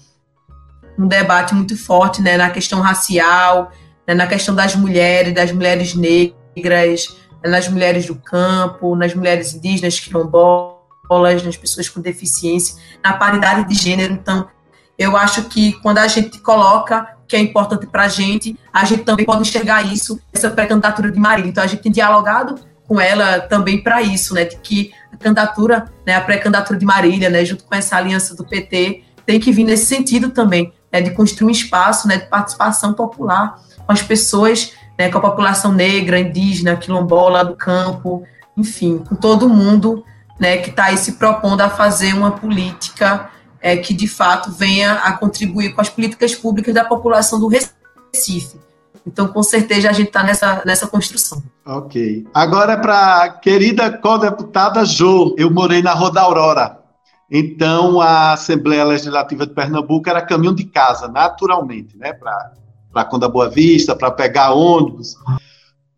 um 0.98 1.06
debate 1.06 1.54
muito 1.54 1.76
forte 1.76 2.22
né, 2.22 2.36
na 2.36 2.50
questão 2.50 2.80
racial, 2.80 3.72
né, 4.06 4.14
na 4.14 4.26
questão 4.26 4.54
das 4.54 4.76
mulheres, 4.76 5.34
das 5.34 5.50
mulheres 5.50 5.94
negras, 5.94 7.16
nas 7.44 7.68
mulheres 7.68 8.06
do 8.06 8.14
campo, 8.14 8.94
nas 8.94 9.12
mulheres 9.14 9.54
indígenas 9.54 9.98
quilombolas, 9.98 11.42
nas 11.44 11.56
pessoas 11.56 11.88
com 11.88 12.00
deficiência, 12.00 12.76
na 13.02 13.12
paridade 13.12 13.68
de 13.68 13.74
gênero. 13.74 14.12
Então, 14.12 14.48
eu 14.98 15.16
acho 15.16 15.44
que 15.44 15.72
quando 15.74 15.98
a 15.98 16.06
gente 16.06 16.38
coloca 16.38 17.14
que 17.26 17.36
é 17.36 17.40
importante 17.40 17.86
para 17.86 18.04
a 18.04 18.08
gente, 18.08 18.58
a 18.72 18.84
gente 18.84 19.02
também 19.02 19.24
pode 19.24 19.42
enxergar 19.42 19.82
isso, 19.82 20.20
essa 20.32 20.50
pré-candidatura 20.50 21.10
de 21.10 21.18
Marília. 21.18 21.48
Então, 21.48 21.64
a 21.64 21.66
gente 21.66 21.82
tem 21.82 21.90
dialogado 21.90 22.60
com 22.86 23.00
ela 23.00 23.40
também 23.40 23.82
para 23.82 24.02
isso, 24.02 24.34
né, 24.34 24.44
de 24.44 24.56
que 24.56 24.92
a 25.12 25.16
candidatura, 25.16 25.86
né, 26.06 26.16
a 26.16 26.20
pré-candidatura 26.20 26.78
de 26.78 26.84
Marília, 26.84 27.30
né, 27.30 27.44
junto 27.44 27.64
com 27.64 27.74
essa 27.74 27.96
aliança 27.96 28.36
do 28.36 28.44
PT, 28.44 29.02
tem 29.24 29.40
que 29.40 29.50
vir 29.50 29.64
nesse 29.64 29.86
sentido 29.86 30.30
também, 30.30 30.72
né, 30.92 31.00
de 31.00 31.10
construir 31.10 31.48
um 31.48 31.50
espaço, 31.50 32.06
né, 32.06 32.18
de 32.18 32.26
participação 32.26 32.92
popular 32.92 33.58
com 33.86 33.92
as 33.92 34.02
pessoas, 34.02 34.72
né, 34.98 35.08
com 35.08 35.18
a 35.18 35.20
população 35.20 35.72
negra, 35.72 36.18
indígena, 36.18 36.76
quilombola 36.76 37.42
do 37.44 37.56
campo, 37.56 38.22
enfim, 38.56 38.98
com 38.98 39.14
todo 39.14 39.48
mundo, 39.48 40.04
né, 40.38 40.58
que 40.58 40.70
está 40.70 40.84
aí 40.84 40.98
se 40.98 41.12
propondo 41.12 41.62
a 41.62 41.70
fazer 41.70 42.12
uma 42.12 42.32
política 42.32 43.30
é, 43.64 43.78
que 43.78 43.94
de 43.94 44.06
fato 44.06 44.52
venha 44.52 44.92
a 44.92 45.14
contribuir 45.14 45.74
com 45.74 45.80
as 45.80 45.88
políticas 45.88 46.34
públicas 46.34 46.74
da 46.74 46.84
população 46.84 47.40
do 47.40 47.48
Recife. 47.48 48.58
Então, 49.06 49.26
com 49.28 49.42
certeza, 49.42 49.88
a 49.88 49.92
gente 49.92 50.08
está 50.08 50.22
nessa, 50.22 50.62
nessa 50.66 50.86
construção. 50.86 51.42
Ok. 51.64 52.26
Agora, 52.34 52.76
para 52.76 53.22
a 53.22 53.30
querida 53.30 53.90
co-deputada 53.90 54.84
Jo, 54.84 55.34
eu 55.38 55.50
morei 55.50 55.80
na 55.80 55.94
Roda 55.94 56.20
Aurora. 56.20 56.78
Então, 57.30 58.02
a 58.02 58.34
Assembleia 58.34 58.84
Legislativa 58.84 59.46
de 59.46 59.54
Pernambuco 59.54 60.10
era 60.10 60.20
caminho 60.20 60.54
de 60.54 60.64
casa, 60.64 61.08
naturalmente, 61.08 61.96
né? 61.96 62.12
Para 62.12 63.04
Conda 63.06 63.30
Boa 63.30 63.48
Vista, 63.48 63.96
para 63.96 64.10
pegar 64.10 64.52
ônibus. 64.52 65.16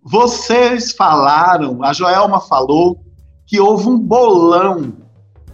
Vocês 0.00 0.92
falaram, 0.92 1.82
a 1.82 1.92
Joelma 1.92 2.40
falou, 2.40 3.00
que 3.44 3.58
houve 3.58 3.88
um 3.88 3.98
bolão 3.98 5.05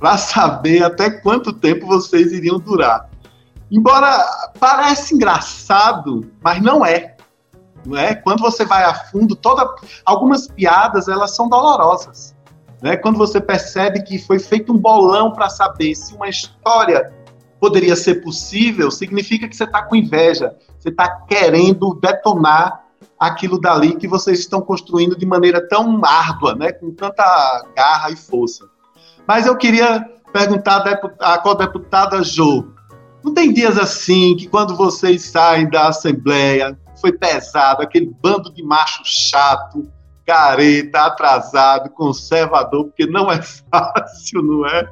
para 0.03 0.19
saber 0.19 0.83
até 0.83 1.09
quanto 1.09 1.53
tempo 1.53 1.87
vocês 1.87 2.33
iriam 2.33 2.59
durar. 2.59 3.09
Embora 3.71 4.51
parece 4.59 5.15
engraçado, 5.15 6.29
mas 6.43 6.61
não 6.61 6.85
é. 6.85 7.17
Não 7.87 7.97
é? 7.97 8.13
Quando 8.13 8.41
você 8.41 8.65
vai 8.65 8.83
a 8.83 8.95
fundo, 8.95 9.37
toda 9.37 9.65
algumas 10.05 10.49
piadas 10.49 11.07
elas 11.07 11.37
são 11.37 11.49
dolorosas. 11.49 12.35
Né? 12.83 12.97
Quando 12.97 13.17
você 13.17 13.41
percebe 13.41 14.03
que 14.03 14.19
foi 14.19 14.41
feito 14.41 14.73
um 14.73 14.77
bolão 14.77 15.31
para 15.31 15.49
saber 15.49 15.95
se 15.95 16.13
uma 16.17 16.29
história 16.29 17.13
poderia 17.61 17.95
ser 17.95 18.25
possível, 18.25 18.91
significa 18.91 19.47
que 19.47 19.55
você 19.55 19.63
está 19.63 19.83
com 19.83 19.95
inveja, 19.95 20.57
você 20.81 20.89
está 20.89 21.09
querendo 21.29 21.95
detonar 21.95 22.87
aquilo 23.17 23.57
dali 23.57 23.95
que 23.95 24.09
vocês 24.09 24.41
estão 24.41 24.63
construindo 24.63 25.17
de 25.17 25.25
maneira 25.25 25.65
tão 25.69 26.05
árdua, 26.05 26.57
né? 26.57 26.73
com 26.73 26.91
tanta 26.91 27.65
garra 27.77 28.11
e 28.11 28.17
força. 28.17 28.73
Mas 29.27 29.47
eu 29.47 29.57
queria 29.57 30.05
perguntar 30.33 30.83
à 31.21 31.39
co-deputada 31.39 32.23
Jo, 32.23 32.73
não 33.23 33.33
tem 33.33 33.53
dias 33.53 33.79
assim 33.79 34.37
que 34.37 34.49
quando 34.49 34.77
vocês 34.77 35.23
saem 35.23 35.71
da 35.71 35.89
Assembleia, 35.89 36.77
foi 37.01 37.13
pesado, 37.13 37.83
aquele 37.83 38.13
bando 38.21 38.53
de 38.53 38.63
macho 38.63 39.03
chato, 39.05 39.89
careta, 40.27 41.03
atrasado, 41.03 41.91
conservador, 41.91 42.87
porque 42.87 43.07
não 43.07 43.31
é 43.31 43.41
fácil, 43.71 44.43
não 44.43 44.67
é? 44.67 44.89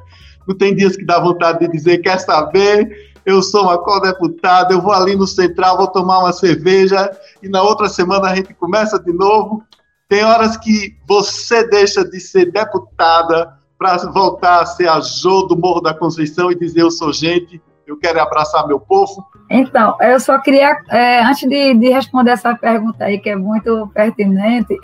Não 0.47 0.57
tem 0.57 0.75
dias 0.75 0.95
que 0.95 1.05
dá 1.05 1.19
vontade 1.19 1.59
de 1.59 1.67
dizer, 1.67 1.99
quer 1.99 2.19
saber? 2.19 3.11
Eu 3.25 3.41
sou 3.41 3.63
uma 3.63 3.77
co-deputada, 3.77 4.73
eu 4.73 4.81
vou 4.81 4.93
ali 4.93 5.15
no 5.15 5.27
Central, 5.27 5.77
vou 5.77 5.87
tomar 5.87 6.19
uma 6.19 6.33
cerveja 6.33 7.11
e 7.43 7.49
na 7.49 7.61
outra 7.61 7.87
semana 7.87 8.29
a 8.29 8.35
gente 8.35 8.53
começa 8.53 8.97
de 8.97 9.13
novo. 9.13 9.63
Tem 10.09 10.23
horas 10.23 10.57
que 10.57 10.97
você 11.07 11.67
deixa 11.67 12.03
de 12.03 12.19
ser 12.19 12.51
deputada 12.51 13.60
para 13.81 13.97
voltar 14.11 14.61
a 14.61 14.65
ser 14.67 14.87
a 14.87 14.99
do 14.99 15.57
Morro 15.57 15.81
da 15.81 15.91
Conceição 15.91 16.51
e 16.51 16.55
dizer 16.55 16.81
eu 16.81 16.91
sou 16.91 17.11
gente, 17.11 17.59
eu 17.87 17.97
quero 17.97 18.21
abraçar 18.21 18.67
meu 18.67 18.79
povo. 18.79 19.25
Então, 19.49 19.97
eu 19.99 20.19
só 20.19 20.37
queria, 20.37 20.77
é, 20.87 21.23
antes 21.23 21.49
de, 21.49 21.73
de, 21.73 21.89
responder 21.89 22.29
essa 22.29 22.53
pergunta 22.53 23.05
aí, 23.05 23.17
que 23.17 23.31
é 23.31 23.35
muito 23.35 23.87
pertinente, 23.87 24.77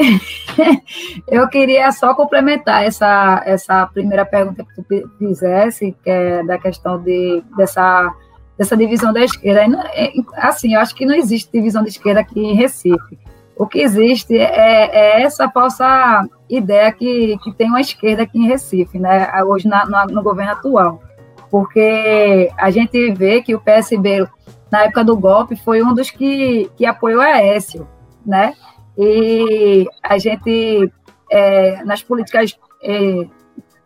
eu 1.29 1.47
queria 1.47 1.91
só 1.91 2.15
complementar 2.15 2.85
essa, 2.85 3.43
essa 3.45 3.85
primeira 3.85 4.25
pergunta 4.25 4.65
que 4.65 4.81
tu 4.81 5.11
fizesse, 5.19 5.95
que 6.03 6.09
é 6.09 6.43
da 6.43 6.57
questão 6.57 6.99
de, 6.99 7.43
dessa, 7.55 8.11
dessa 8.57 8.75
divisão 8.75 9.13
da 9.13 9.23
esquerda. 9.23 9.61
É, 9.93 10.11
assim, 10.37 10.73
eu 10.73 10.79
acho 10.79 10.95
que 10.95 11.05
não 11.05 11.13
existe 11.13 11.51
divisão 11.51 11.83
de 11.83 11.89
esquerda 11.89 12.21
aqui 12.21 12.39
em 12.39 12.55
Recife. 12.55 13.26
O 13.57 13.65
que 13.65 13.79
existe 13.79 14.37
é, 14.37 15.17
é 15.17 15.21
essa 15.23 15.49
falsa 15.49 16.27
ideia 16.47 16.91
que, 16.91 17.37
que 17.43 17.51
tem 17.53 17.67
uma 17.67 17.81
esquerda 17.81 18.23
aqui 18.23 18.37
em 18.37 18.47
Recife, 18.47 18.99
né, 18.99 19.31
hoje 19.43 19.67
na, 19.67 19.85
no, 19.85 20.13
no 20.13 20.23
governo 20.23 20.51
atual. 20.51 21.01
Porque 21.49 22.51
a 22.57 22.69
gente 22.69 23.11
vê 23.13 23.41
que 23.41 23.55
o 23.55 23.59
PSB, 23.59 24.27
na 24.71 24.83
época 24.83 25.03
do 25.03 25.17
golpe, 25.17 25.55
foi 25.55 25.81
um 25.81 25.93
dos 25.93 26.11
que, 26.11 26.69
que 26.75 26.85
apoiou 26.85 27.21
a 27.21 27.25
Aécio, 27.25 27.87
né? 28.25 28.53
E 28.97 29.87
a 30.03 30.17
gente, 30.17 30.91
é, 31.31 31.83
nas 31.83 32.03
políticas 32.03 32.57
é, 32.83 33.27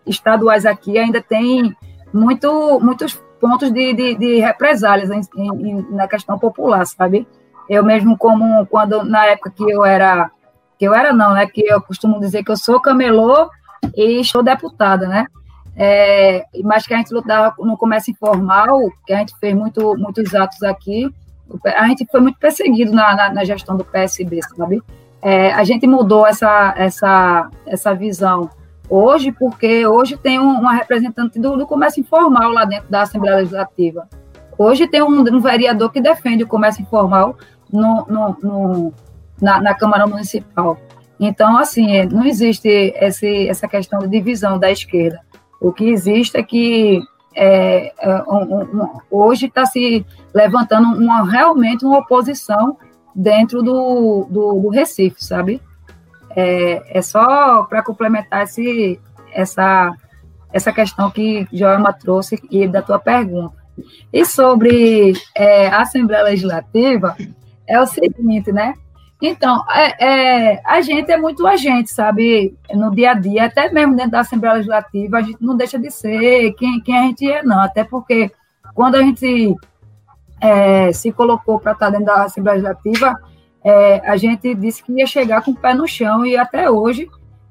estaduais 0.06 0.66
aqui, 0.66 0.98
ainda 0.98 1.22
tem 1.22 1.76
muito, 2.12 2.80
muitos 2.80 3.14
pontos 3.40 3.72
de, 3.72 3.94
de, 3.94 4.16
de 4.16 4.40
represálias 4.40 5.10
em, 5.10 5.22
em, 5.36 5.86
na 5.92 6.08
questão 6.08 6.38
popular, 6.38 6.86
sabe? 6.86 7.28
Eu 7.72 7.86
mesmo, 7.86 8.18
como 8.18 8.66
quando 8.66 9.02
na 9.06 9.28
época 9.28 9.50
que 9.50 9.64
eu 9.64 9.86
era 9.86 10.30
que 10.78 10.84
eu 10.84 10.94
era 10.94 11.14
não, 11.14 11.34
né? 11.34 11.48
Que 11.48 11.62
eu 11.62 11.82
costumo 11.82 12.20
dizer 12.20 12.44
que 12.44 12.52
eu 12.52 12.58
sou 12.58 12.82
camelô 12.82 13.50
e 13.96 14.26
sou 14.26 14.44
deputada, 14.44 15.08
né? 15.08 15.26
É, 15.78 16.44
mas 16.66 16.86
que 16.86 16.94
a 16.94 16.98
gente 16.98 17.14
lutava 17.14 17.56
no 17.60 17.78
comércio 17.78 18.12
informal, 18.12 18.92
que 19.08 19.14
a 19.14 19.20
gente 19.20 19.34
fez 19.40 19.56
muito, 19.56 19.96
muitos 19.96 20.36
atos 20.36 20.62
aqui, 20.64 21.10
a 21.64 21.88
gente 21.88 22.06
foi 22.12 22.20
muito 22.20 22.38
perseguido 22.38 22.92
na, 22.92 23.16
na, 23.16 23.34
na 23.34 23.46
gestão 23.46 23.78
do 23.78 23.86
PSB, 23.86 24.42
sabe? 24.54 24.84
É, 25.22 25.54
a 25.54 25.64
gente 25.64 25.88
mudou 25.88 26.28
essa, 26.28 26.74
essa, 26.76 27.50
essa 27.66 27.94
visão 27.94 28.50
hoje, 28.90 29.32
porque 29.32 29.88
hoje 29.88 30.18
tem 30.18 30.42
um, 30.42 30.60
uma 30.60 30.74
representante 30.74 31.40
do, 31.40 31.56
do, 31.56 31.66
comércio 31.66 32.02
informal 32.02 32.52
lá 32.52 32.66
dentro 32.66 32.92
da 32.92 33.04
Assembleia 33.04 33.38
Legislativa. 33.38 34.10
Hoje 34.58 34.90
tem 34.90 35.02
um, 35.02 35.22
um 35.22 35.40
vereador 35.40 35.90
que 35.90 36.02
defende 36.02 36.44
o 36.44 36.48
comércio 36.48 36.82
informal 36.82 37.38
no, 37.72 38.06
no, 38.08 38.38
no 38.42 38.94
na, 39.42 39.62
na 39.62 39.74
Câmara 39.74 40.06
Municipal. 40.06 40.78
Então, 41.20 41.58
assim, 41.58 41.96
é, 41.96 42.06
não 42.06 42.26
existe 42.26 42.68
esse, 42.68 43.48
essa 43.48 43.68
questão 43.68 44.00
de 44.00 44.08
divisão 44.08 44.58
da 44.58 44.72
esquerda. 44.72 45.20
O 45.60 45.72
que 45.72 45.86
existe 45.86 46.38
é 46.38 46.44
que 46.44 47.00
é, 47.36 47.94
é 48.00 48.24
um, 48.28 48.62
um, 48.62 49.00
hoje 49.10 49.46
está 49.46 49.66
se 49.66 50.06
levantando 50.34 50.98
uma, 50.98 51.24
realmente 51.30 51.86
uma 51.86 52.00
oposição 52.00 52.78
dentro 53.16 53.62
do, 53.62 54.26
do, 54.30 54.60
do 54.60 54.70
Recife, 54.70 55.24
sabe? 55.24 55.62
É, 56.36 56.98
é 56.98 57.02
só 57.02 57.64
para 57.64 57.84
complementar 57.84 58.44
esse, 58.44 59.00
essa, 59.32 59.94
essa 60.52 60.72
questão 60.72 61.12
que 61.12 61.48
Joelma 61.52 61.94
trouxe 61.94 62.42
e 62.50 62.68
da 62.68 62.82
tua 62.82 63.00
pergunta. 63.00 63.56
E 64.12 64.26
sobre 64.26 65.14
é, 65.36 65.68
a 65.68 65.82
Assembleia 65.82 66.24
Legislativa, 66.24 67.16
é 67.72 67.80
o 67.80 67.86
seguinte, 67.86 68.52
né? 68.52 68.74
Então, 69.22 69.64
é, 69.70 70.54
é, 70.54 70.62
a 70.66 70.82
gente 70.82 71.12
é 71.12 71.18
muito 71.18 71.46
agente, 71.46 71.92
sabe, 71.92 72.56
no 72.74 72.90
dia 72.90 73.12
a 73.12 73.14
dia, 73.14 73.46
até 73.46 73.72
mesmo 73.72 73.96
dentro 73.96 74.12
da 74.12 74.22
Assembleia 74.22 74.56
Legislativa, 74.56 75.18
a 75.18 75.22
gente 75.22 75.38
não 75.40 75.56
deixa 75.56 75.78
de 75.78 75.92
ser 75.92 76.54
quem, 76.54 76.82
quem 76.82 76.98
a 76.98 77.04
gente 77.04 77.32
é, 77.32 77.44
não. 77.44 77.60
Até 77.60 77.84
porque 77.84 78.32
quando 78.74 78.96
a 78.96 79.04
gente 79.04 79.56
é, 80.42 80.92
se 80.92 81.12
colocou 81.12 81.60
para 81.60 81.74
estar 81.74 81.92
dentro 81.92 82.08
da 82.08 82.24
Assembleia 82.24 82.56
Legislativa, 82.56 83.16
é, 83.64 84.02
a 84.10 84.18
gente 84.18 84.56
disse 84.56 84.84
que 84.84 84.92
ia 84.92 85.06
chegar 85.06 85.44
com 85.44 85.52
o 85.52 85.56
pé 85.56 85.76
no 85.76 85.88
chão 85.88 86.26
e 86.26 86.36
até 86.36 86.68
hoje 86.70 87.08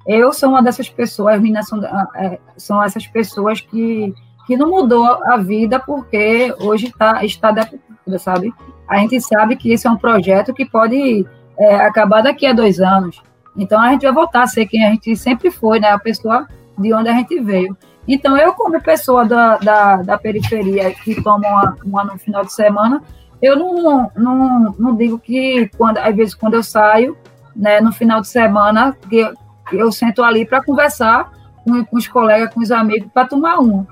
eu 0.07 0.33
sou 0.33 0.49
uma 0.49 0.63
dessas 0.63 0.89
pessoas, 0.89 1.37
as 1.37 1.41
meninas 1.41 1.69
são, 1.69 1.81
é, 2.17 2.39
são 2.57 2.83
essas 2.83 3.07
pessoas 3.07 3.61
que, 3.61 4.13
que 4.45 4.57
não 4.57 4.69
mudou 4.69 5.07
a 5.07 5.37
vida 5.37 5.79
porque 5.79 6.53
hoje 6.59 6.93
tá, 6.99 7.25
está 7.25 7.53
deputada, 7.53 7.90
sabe? 8.19 8.53
A 8.89 8.99
gente 8.99 9.21
sabe 9.21 9.57
que 9.57 9.73
esse 9.73 9.87
é 9.87 9.91
um 9.91 9.97
projeto 9.97 10.53
que 10.53 10.65
pode 10.65 11.27
é, 11.59 11.75
acabar 11.77 12.23
daqui 12.23 12.47
a 12.47 12.53
dois 12.53 12.81
anos. 12.81 13.21
Então 13.57 13.81
a 13.81 13.91
gente 13.91 14.03
vai 14.03 14.13
voltar 14.13 14.43
a 14.43 14.47
ser 14.47 14.67
quem 14.67 14.85
a 14.85 14.91
gente 14.91 15.17
sempre 15.17 15.51
foi, 15.51 15.81
né? 15.81 15.91
A 15.91 15.99
pessoa 15.99 16.47
de 16.79 16.93
onde 16.95 17.09
a 17.09 17.13
gente 17.13 17.39
veio. 17.41 17.77
Então 18.09 18.37
eu, 18.37 18.53
como 18.55 18.81
pessoa 18.81 19.25
da, 19.25 19.57
da, 19.59 19.97
da 19.97 20.19
periferia 20.19 20.93
que 20.93 21.23
toma 21.23 21.49
uma, 21.49 21.77
uma 21.85 22.05
no 22.05 22.19
final 22.19 22.45
de 22.45 22.53
semana, 22.53 23.03
eu 23.43 23.57
não, 23.57 24.11
não, 24.17 24.75
não 24.79 24.97
digo 24.97 25.19
que 25.19 25.69
quando, 25.77 25.99
às 25.99 26.15
vezes 26.15 26.35
quando 26.35 26.55
eu 26.55 26.63
saio, 26.63 27.17
né, 27.55 27.81
no 27.81 27.93
final 27.93 28.21
de 28.21 28.29
semana, 28.29 28.97
que 29.09 29.19
eu, 29.19 29.35
eu 29.73 29.93
sento 29.93 30.23
ali 30.23 30.45
para 30.45 30.63
conversar 30.63 31.31
com, 31.65 31.85
com 31.85 31.97
os 31.97 32.09
colegas, 32.09 32.53
com 32.53 32.61
os 32.61 32.71
amigos, 32.71 33.11
para 33.13 33.27
tomar 33.27 33.61
um. 33.61 33.87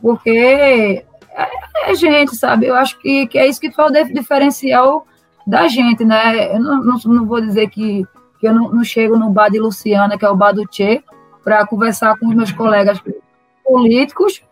Porque 0.00 1.04
é, 1.34 1.90
é, 1.90 1.94
gente, 1.94 2.36
sabe? 2.36 2.66
Eu 2.66 2.74
acho 2.74 2.98
que, 2.98 3.26
que 3.26 3.38
é 3.38 3.46
isso 3.46 3.60
que 3.60 3.70
faz 3.70 3.90
o 3.90 4.14
diferencial 4.14 5.06
da 5.46 5.68
gente, 5.68 6.04
né? 6.04 6.54
Eu 6.54 6.60
não, 6.60 6.82
não, 6.82 6.98
não 7.04 7.26
vou 7.26 7.40
dizer 7.40 7.68
que, 7.68 8.04
que 8.38 8.46
eu 8.48 8.54
não, 8.54 8.70
não 8.70 8.84
chego 8.84 9.16
no 9.16 9.30
bar 9.30 9.50
de 9.50 9.58
Luciana, 9.58 10.18
que 10.18 10.24
é 10.24 10.28
o 10.28 10.36
bar 10.36 10.52
do 10.52 10.66
Tchê, 10.66 11.02
para 11.42 11.66
conversar 11.66 12.18
com 12.18 12.28
os 12.28 12.34
meus 12.34 12.52
colegas 12.52 13.02
políticos 13.64 14.42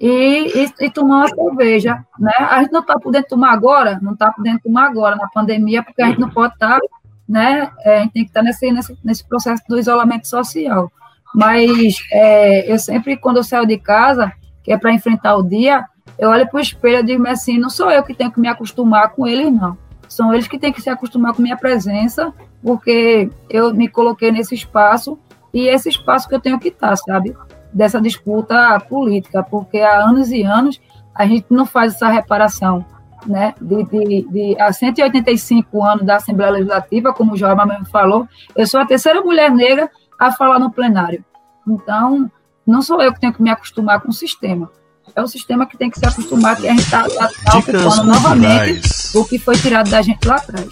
e, 0.00 0.64
e, 0.64 0.86
e, 0.86 0.90
tomar 0.90 1.26
uma 1.26 1.28
cerveja. 1.28 2.04
Né? 2.18 2.32
A 2.38 2.60
gente 2.62 2.72
não 2.72 2.80
está 2.80 2.98
podendo 2.98 3.26
tomar 3.26 3.52
agora, 3.52 3.98
não 4.00 4.12
está 4.12 4.30
podendo 4.32 4.60
tomar 4.60 4.86
agora 4.86 5.16
na 5.16 5.28
pandemia, 5.28 5.82
porque 5.82 6.02
a 6.02 6.06
gente 6.06 6.20
não 6.20 6.30
pode 6.30 6.54
estar, 6.54 6.78
tá, 6.78 6.86
né? 7.28 7.70
É, 7.80 7.98
a 7.98 8.02
gente 8.02 8.12
tem 8.12 8.22
que 8.24 8.30
estar 8.30 8.40
tá 8.40 8.46
nesse, 8.46 8.72
nesse, 8.72 8.98
nesse 9.04 9.28
processo 9.28 9.62
do 9.68 9.78
isolamento 9.78 10.26
social. 10.26 10.90
Mas 11.34 11.96
é, 12.10 12.72
eu 12.72 12.78
sempre, 12.78 13.16
quando 13.16 13.38
eu 13.38 13.44
saio 13.44 13.66
de 13.66 13.76
casa, 13.78 14.32
que 14.62 14.72
é 14.72 14.78
para 14.78 14.92
enfrentar 14.92 15.36
o 15.36 15.42
dia, 15.42 15.84
eu 16.18 16.30
olho 16.30 16.48
para 16.48 16.58
o 16.58 16.60
espelho 16.60 17.00
e 17.00 17.02
digo 17.02 17.26
assim, 17.26 17.58
não 17.58 17.70
sou 17.70 17.90
eu 17.90 18.02
que 18.02 18.14
tenho 18.14 18.30
que 18.30 18.40
me 18.40 18.48
acostumar 18.48 19.10
com 19.10 19.26
eles, 19.26 19.52
não. 19.52 19.76
São 20.08 20.32
eles 20.32 20.48
que 20.48 20.58
têm 20.58 20.72
que 20.72 20.80
se 20.80 20.88
acostumar 20.88 21.34
com 21.34 21.42
minha 21.42 21.56
presença, 21.56 22.32
porque 22.62 23.30
eu 23.48 23.74
me 23.74 23.88
coloquei 23.88 24.32
nesse 24.32 24.54
espaço 24.54 25.18
e 25.52 25.68
esse 25.68 25.88
espaço 25.88 26.28
que 26.28 26.34
eu 26.34 26.40
tenho 26.40 26.58
que 26.58 26.68
estar, 26.68 26.96
sabe? 26.96 27.36
Dessa 27.72 28.00
disputa 28.00 28.80
política, 28.88 29.42
porque 29.42 29.78
há 29.78 29.98
anos 29.98 30.30
e 30.30 30.42
anos 30.42 30.80
a 31.14 31.26
gente 31.26 31.46
não 31.50 31.66
faz 31.66 31.94
essa 31.94 32.08
reparação, 32.08 32.84
né? 33.26 33.54
De, 33.60 33.84
de, 33.84 34.28
de 34.30 34.60
há 34.60 34.72
185 34.72 35.84
anos 35.84 36.06
da 36.06 36.16
Assembleia 36.16 36.52
Legislativa, 36.52 37.12
como 37.12 37.34
o 37.34 37.36
Jorma 37.36 37.66
mesmo 37.66 37.86
falou, 37.86 38.26
eu 38.56 38.66
sou 38.66 38.80
a 38.80 38.86
terceira 38.86 39.20
mulher 39.20 39.50
negra 39.50 39.90
a 40.18 40.32
falar 40.32 40.58
no 40.58 40.70
plenário. 40.70 41.24
Então, 41.66 42.30
não 42.66 42.82
sou 42.82 43.02
eu 43.02 43.12
que 43.12 43.20
tenho 43.20 43.32
que 43.32 43.42
me 43.42 43.50
acostumar 43.50 44.00
com 44.00 44.08
o 44.08 44.12
sistema. 44.12 44.70
É 45.18 45.20
o 45.20 45.26
sistema 45.26 45.66
que 45.66 45.76
tem 45.76 45.90
que 45.90 45.98
se 45.98 46.06
acostumar 46.06 46.56
que 46.56 46.68
a 46.68 46.70
gente 46.70 46.84
está 46.84 47.02
tá, 47.08 47.28
tá 47.28 47.58
ocupando 47.58 48.04
novamente 48.04 48.88
o 49.16 49.24
que 49.24 49.36
foi 49.36 49.58
tirado 49.58 49.90
da 49.90 50.00
gente 50.00 50.24
lá 50.24 50.36
atrás. 50.36 50.68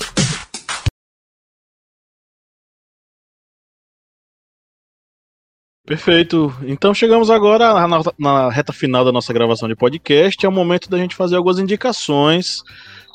Perfeito. 5.84 6.54
Então 6.62 6.94
chegamos 6.94 7.28
agora 7.28 7.88
na, 7.88 8.00
na, 8.16 8.48
reta 8.48 8.72
final 8.72 9.04
da 9.04 9.10
nossa 9.10 9.32
gravação 9.32 9.68
de 9.68 9.74
podcast. 9.74 10.46
É 10.46 10.48
o 10.48 10.52
momento 10.52 10.88
da 10.88 10.98
gente 10.98 11.16
fazer 11.16 11.34
algumas 11.34 11.58
indicações. 11.58 12.62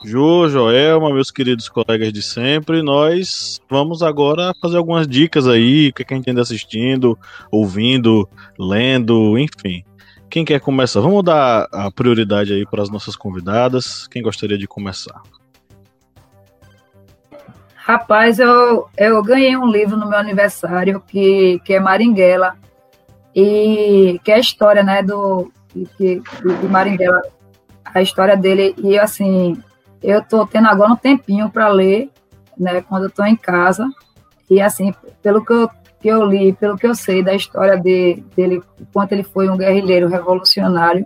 Jô, 0.04 0.50
Joelma, 0.50 1.14
meus 1.14 1.32
queridos 1.32 1.70
colegas 1.70 2.12
de 2.12 2.22
sempre, 2.22 2.82
nós 2.82 3.62
vamos 3.70 4.04
agora 4.04 4.52
fazer 4.60 4.76
algumas 4.76 5.08
dicas 5.08 5.48
aí, 5.48 5.90
o 5.90 5.94
que, 5.94 6.02
é 6.02 6.06
que 6.06 6.14
a 6.14 6.18
gente 6.18 6.30
anda 6.30 6.42
assistindo, 6.42 7.18
ouvindo, 7.52 8.28
lendo, 8.58 9.38
enfim. 9.38 9.86
Quem 10.32 10.46
quer 10.46 10.62
começar? 10.62 11.02
Vamos 11.02 11.26
dar 11.26 11.68
a 11.74 11.92
prioridade 11.92 12.54
aí 12.54 12.66
para 12.66 12.82
as 12.82 12.90
nossas 12.90 13.18
convidadas. 13.18 14.08
Quem 14.08 14.24
gostaria 14.24 14.58
de 14.58 14.66
começar? 14.66 15.22
Rapaz, 17.76 18.40
eu, 18.40 18.88
eu 18.96 19.22
ganhei 19.22 19.58
um 19.58 19.70
livro 19.70 19.98
no 19.98 20.08
meu 20.08 20.18
aniversário 20.18 21.04
que, 21.06 21.60
que 21.66 21.74
é 21.74 21.82
Maringuela, 21.82 22.56
e 23.36 24.22
que 24.24 24.32
é 24.32 24.36
a 24.36 24.40
história, 24.40 24.82
né, 24.84 25.04
do, 25.04 25.52
de, 25.76 26.22
de 26.22 26.68
Maringuela, 26.70 27.22
a 27.84 28.02
história 28.02 28.38
dele, 28.38 28.74
e 28.78 28.98
assim, 28.98 29.62
eu 30.02 30.24
tô 30.24 30.48
tendo 30.48 30.70
agora 30.70 30.94
um 30.94 30.96
tempinho 30.96 31.50
para 31.50 31.68
ler, 31.68 32.10
né, 32.58 32.82
quando 32.82 33.04
eu 33.04 33.12
tô 33.12 33.26
em 33.26 33.36
casa, 33.36 33.86
e 34.50 34.62
assim, 34.62 34.94
pelo 35.22 35.44
que 35.44 35.52
eu, 35.52 35.70
que 36.02 36.08
eu 36.08 36.26
li, 36.26 36.54
pelo 36.54 36.78
que 36.78 36.88
eu 36.88 36.96
sei 36.96 37.24
da 37.24 37.34
história 37.34 37.78
de, 37.78 38.24
dele, 38.36 38.62
quanto 38.92 39.12
ele 39.12 39.24
foi 39.24 39.50
um 39.50 39.58
guerrilheiro 39.58 40.08
revolucionário, 40.08 41.06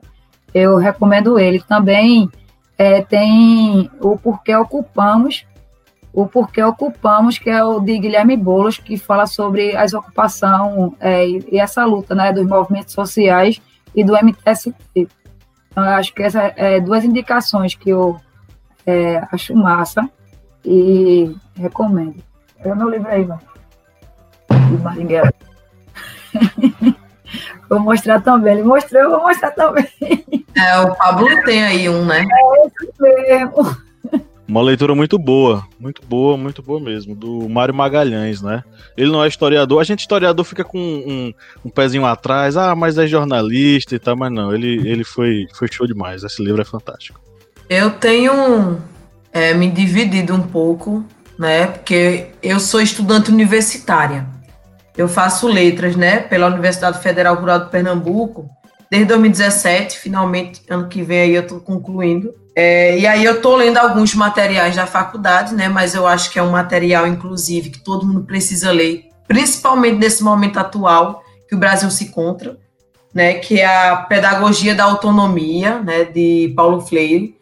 eu 0.53 0.77
recomendo 0.77 1.37
ele. 1.37 1.61
Também 1.61 2.29
é, 2.77 3.01
tem 3.01 3.89
o 3.99 4.17
Porquê 4.17 4.55
Ocupamos, 4.55 5.45
o 6.13 6.25
Porquê 6.25 6.63
Ocupamos, 6.63 7.37
que 7.37 7.49
é 7.49 7.61
o 7.63 7.81
de 7.81 7.99
Guilherme 7.99 8.37
Boulos, 8.37 8.77
que 8.77 8.97
fala 8.97 9.27
sobre 9.27 9.75
as 9.75 9.93
ocupação 9.93 10.95
é, 10.99 11.27
e 11.27 11.59
essa 11.59 11.83
luta 11.83 12.15
né, 12.15 12.31
dos 12.31 12.47
movimentos 12.47 12.93
sociais 12.93 13.61
e 13.93 14.03
do 14.03 14.13
MTST. 14.13 14.73
Então, 14.95 15.83
eu 15.83 15.91
acho 15.91 16.13
que 16.13 16.23
essas 16.23 16.53
é, 16.55 16.79
duas 16.79 17.03
indicações 17.03 17.75
que 17.75 17.89
eu 17.89 18.17
é, 18.85 19.21
acho 19.29 19.53
massa 19.53 20.09
e 20.63 21.35
recomendo. 21.55 22.23
É 22.59 22.71
o 22.71 22.75
meu 22.77 22.89
livro 22.89 23.09
aí, 23.09 23.25
mano. 23.25 23.54
De 24.65 24.83
Maringuela. 24.83 25.33
vou 27.69 27.79
mostrar 27.79 28.21
também. 28.21 28.53
Ele 28.53 28.63
mostrou, 28.63 29.03
eu 29.03 29.09
vou 29.11 29.21
mostrar 29.21 29.51
também. 29.51 29.87
É, 30.55 30.79
o 30.79 30.95
Pablo 30.95 31.27
tem 31.43 31.63
aí 31.63 31.89
um, 31.89 32.05
né? 32.05 32.25
É 32.29 32.67
esse 32.67 32.93
mesmo. 33.01 33.85
Uma 34.47 34.61
leitura 34.61 34.93
muito 34.93 35.17
boa, 35.17 35.67
muito 35.79 36.05
boa, 36.05 36.37
muito 36.37 36.61
boa 36.61 36.79
mesmo, 36.79 37.15
do 37.15 37.49
Mário 37.49 37.73
Magalhães, 37.73 38.43
né? 38.43 38.63
Ele 38.95 39.11
não 39.11 39.23
é 39.23 39.27
historiador, 39.27 39.81
a 39.81 39.83
gente 39.83 40.01
historiador 40.01 40.45
fica 40.45 40.63
com 40.63 40.77
um, 40.77 41.33
um 41.65 41.69
pezinho 41.69 42.05
atrás, 42.05 42.55
ah, 42.55 42.75
mas 42.75 42.95
é 42.99 43.07
jornalista 43.07 43.95
e 43.95 43.99
tal, 43.99 44.15
mas 44.15 44.31
não, 44.31 44.53
ele, 44.53 44.87
ele 44.87 45.03
foi, 45.03 45.47
foi 45.51 45.67
show 45.71 45.87
demais, 45.87 46.23
esse 46.23 46.43
livro 46.43 46.61
é 46.61 46.65
fantástico. 46.65 47.19
Eu 47.67 47.89
tenho 47.89 48.77
é, 49.33 49.51
me 49.55 49.69
dividido 49.69 50.35
um 50.35 50.43
pouco, 50.43 51.03
né? 51.39 51.65
Porque 51.65 52.27
eu 52.43 52.59
sou 52.59 52.79
estudante 52.79 53.31
universitária. 53.31 54.27
Eu 54.97 55.09
faço 55.09 55.47
letras, 55.47 55.95
né? 55.95 56.19
Pela 56.19 56.47
Universidade 56.47 57.01
Federal 57.01 57.35
Rural 57.35 57.65
de 57.65 57.69
Pernambuco 57.69 58.49
desde 58.89 59.07
2017. 59.09 59.99
Finalmente, 59.99 60.61
ano 60.69 60.87
que 60.87 61.01
vem 61.01 61.21
aí 61.21 61.35
eu 61.35 61.41
estou 61.41 61.59
concluindo. 61.59 62.33
É, 62.55 62.97
e 62.97 63.05
aí 63.05 63.25
eu 63.25 63.35
estou 63.35 63.57
lendo 63.57 63.77
alguns 63.77 64.15
materiais 64.15 64.75
da 64.75 64.87
faculdade, 64.87 65.53
né? 65.53 65.67
Mas 65.67 65.93
eu 65.93 66.07
acho 66.07 66.31
que 66.31 66.39
é 66.39 66.43
um 66.43 66.51
material, 66.51 67.05
inclusive, 67.05 67.69
que 67.69 67.79
todo 67.79 68.07
mundo 68.07 68.23
precisa 68.23 68.71
ler, 68.71 69.09
principalmente 69.27 69.97
nesse 69.97 70.23
momento 70.23 70.57
atual 70.57 71.21
que 71.49 71.55
o 71.55 71.57
Brasil 71.57 71.91
se 71.91 72.05
encontra, 72.05 72.57
né? 73.13 73.33
Que 73.33 73.59
é 73.59 73.89
a 73.89 73.97
Pedagogia 73.97 74.73
da 74.73 74.85
Autonomia, 74.85 75.79
né? 75.79 76.05
De 76.05 76.53
Paulo 76.55 76.79
Freire. 76.79 77.35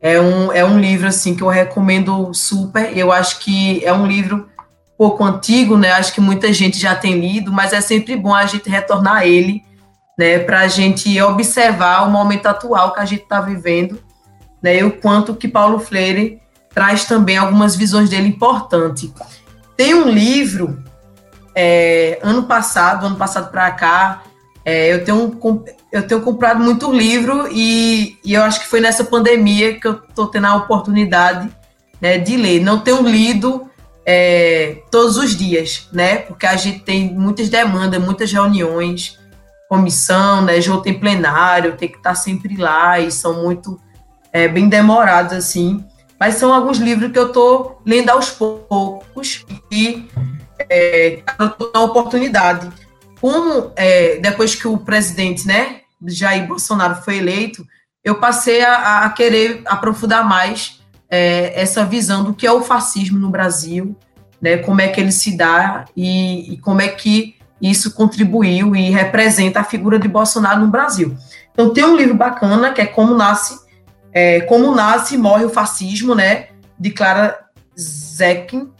É 0.00 0.20
um, 0.20 0.52
é 0.52 0.64
um 0.64 0.78
livro 0.78 1.08
assim 1.08 1.34
que 1.34 1.42
eu 1.42 1.48
recomendo 1.48 2.32
super. 2.32 2.96
Eu 2.96 3.10
acho 3.10 3.40
que 3.40 3.84
é 3.84 3.92
um 3.92 4.06
livro 4.06 4.48
pouco 4.96 5.24
antigo, 5.24 5.76
né? 5.76 5.92
Acho 5.92 6.12
que 6.12 6.20
muita 6.20 6.52
gente 6.52 6.78
já 6.78 6.94
tem 6.94 7.18
lido, 7.18 7.52
mas 7.52 7.72
é 7.72 7.80
sempre 7.80 8.16
bom 8.16 8.34
a 8.34 8.46
gente 8.46 8.68
retornar 8.68 9.16
a 9.16 9.26
ele, 9.26 9.64
né? 10.18 10.38
Para 10.38 10.60
a 10.60 10.68
gente 10.68 11.20
observar 11.20 12.06
o 12.06 12.10
momento 12.10 12.46
atual 12.46 12.92
que 12.92 13.00
a 13.00 13.04
gente 13.04 13.22
está 13.22 13.40
vivendo 13.40 13.98
né, 14.62 14.78
e 14.78 14.84
o 14.84 14.92
quanto 14.92 15.34
que 15.34 15.48
Paulo 15.48 15.80
Freire 15.80 16.40
traz 16.72 17.04
também 17.04 17.36
algumas 17.36 17.74
visões 17.74 18.08
dele 18.08 18.28
importantes. 18.28 19.12
Tem 19.76 19.94
um 19.94 20.08
livro, 20.08 20.82
é, 21.54 22.18
ano 22.22 22.44
passado, 22.44 23.06
ano 23.06 23.16
passado 23.16 23.50
para 23.50 23.70
cá, 23.72 24.22
é, 24.64 24.92
eu, 24.92 25.04
tenho, 25.04 25.66
eu 25.90 26.06
tenho 26.06 26.20
comprado 26.20 26.62
muito 26.62 26.92
livro 26.92 27.48
e, 27.50 28.16
e, 28.24 28.34
eu 28.34 28.44
acho 28.44 28.60
que 28.60 28.68
foi 28.68 28.80
nessa 28.80 29.02
pandemia 29.02 29.78
que 29.78 29.86
eu 29.86 29.94
estou 30.08 30.28
tendo 30.28 30.46
a 30.46 30.54
oportunidade 30.54 31.50
né, 32.00 32.16
de 32.16 32.36
ler. 32.36 32.60
Não 32.60 32.78
tenho 32.78 33.02
lido 33.02 33.68
é, 34.04 34.82
todos 34.90 35.16
os 35.16 35.36
dias, 35.36 35.88
né? 35.92 36.16
Porque 36.16 36.46
a 36.46 36.56
gente 36.56 36.80
tem 36.80 37.12
muitas 37.12 37.48
demandas, 37.48 38.02
muitas 38.02 38.32
reuniões, 38.32 39.18
comissão, 39.68 40.42
né? 40.42 40.60
Já 40.60 40.76
tem 40.80 40.98
plenário, 40.98 41.76
tem 41.76 41.88
que 41.88 41.96
estar 41.96 42.14
sempre 42.14 42.56
lá 42.56 42.98
e 42.98 43.10
são 43.10 43.42
muito 43.42 43.80
é, 44.32 44.48
bem 44.48 44.68
demorados, 44.68 45.32
assim. 45.32 45.84
Mas 46.18 46.34
são 46.34 46.52
alguns 46.52 46.78
livros 46.78 47.10
que 47.10 47.18
eu 47.18 47.28
estou 47.28 47.80
lendo 47.84 48.10
aos 48.10 48.30
poucos 48.30 49.44
e 49.70 50.08
é, 50.68 51.22
estou 51.40 51.70
na 51.72 51.80
oportunidade. 51.80 52.70
Como 53.20 53.72
é, 53.76 54.18
depois 54.18 54.54
que 54.54 54.66
o 54.66 54.78
presidente, 54.78 55.46
né, 55.46 55.80
Jair 56.06 56.46
Bolsonaro 56.46 57.02
foi 57.02 57.18
eleito, 57.18 57.66
eu 58.04 58.16
passei 58.16 58.64
a, 58.64 59.04
a 59.04 59.10
querer 59.10 59.62
aprofundar 59.66 60.28
mais 60.28 60.81
é, 61.12 61.60
essa 61.60 61.84
visão 61.84 62.24
do 62.24 62.32
que 62.32 62.46
é 62.46 62.52
o 62.52 62.62
fascismo 62.62 63.18
no 63.18 63.28
Brasil, 63.28 63.94
né, 64.40 64.56
como 64.56 64.80
é 64.80 64.88
que 64.88 64.98
ele 64.98 65.12
se 65.12 65.36
dá 65.36 65.84
e, 65.94 66.54
e 66.54 66.56
como 66.56 66.80
é 66.80 66.88
que 66.88 67.36
isso 67.60 67.94
contribuiu 67.94 68.74
e 68.74 68.90
representa 68.90 69.60
a 69.60 69.64
figura 69.64 69.98
de 69.98 70.08
Bolsonaro 70.08 70.60
no 70.60 70.68
Brasil. 70.68 71.14
Então 71.52 71.70
tem 71.70 71.84
um 71.84 71.94
livro 71.94 72.14
bacana 72.14 72.72
que 72.72 72.80
é 72.80 72.86
Como 72.86 73.14
Nasce 73.14 73.60
é, 74.12 74.40
Como 74.40 74.74
Nasce 74.74 75.14
e 75.14 75.18
Morre 75.18 75.44
o 75.44 75.50
Fascismo, 75.50 76.14
né? 76.14 76.48
De 76.78 76.90
Clara 76.90 77.38
Zekin, 77.78 78.70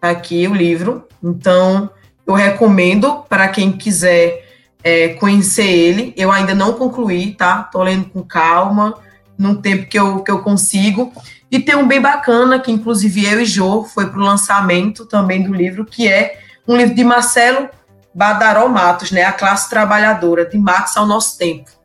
aqui 0.00 0.46
o 0.48 0.54
livro. 0.54 1.06
Então, 1.22 1.90
eu 2.26 2.34
recomendo 2.34 3.24
para 3.28 3.48
quem 3.48 3.72
quiser 3.72 4.44
é, 4.82 5.10
conhecer 5.10 5.66
ele. 5.66 6.12
Eu 6.16 6.32
ainda 6.32 6.54
não 6.54 6.72
concluí, 6.72 7.34
tá? 7.34 7.62
Tô 7.64 7.82
lendo 7.82 8.06
com 8.06 8.22
calma, 8.22 8.94
num 9.38 9.54
tempo 9.54 9.86
que 9.86 9.98
eu, 9.98 10.22
que 10.22 10.30
eu 10.30 10.40
consigo. 10.40 11.12
E 11.50 11.58
tem 11.58 11.74
um 11.74 11.86
bem 11.86 12.00
bacana, 12.00 12.58
que 12.58 12.70
inclusive 12.70 13.24
eu 13.24 13.40
e 13.40 13.44
Jô 13.44 13.84
foi 13.84 14.08
para 14.08 14.18
o 14.18 14.22
lançamento 14.22 15.04
também 15.06 15.42
do 15.42 15.52
livro, 15.52 15.84
que 15.84 16.08
é 16.08 16.38
um 16.66 16.76
livro 16.76 16.94
de 16.94 17.02
Marcelo 17.02 17.68
Badaró 18.14 18.68
Matos, 18.68 19.10
né? 19.10 19.24
A 19.24 19.32
Classe 19.32 19.68
Trabalhadora, 19.68 20.46
de 20.46 20.58
Marx 20.58 20.96
ao 20.96 21.06
Nosso 21.06 21.36
Tempo 21.36 21.80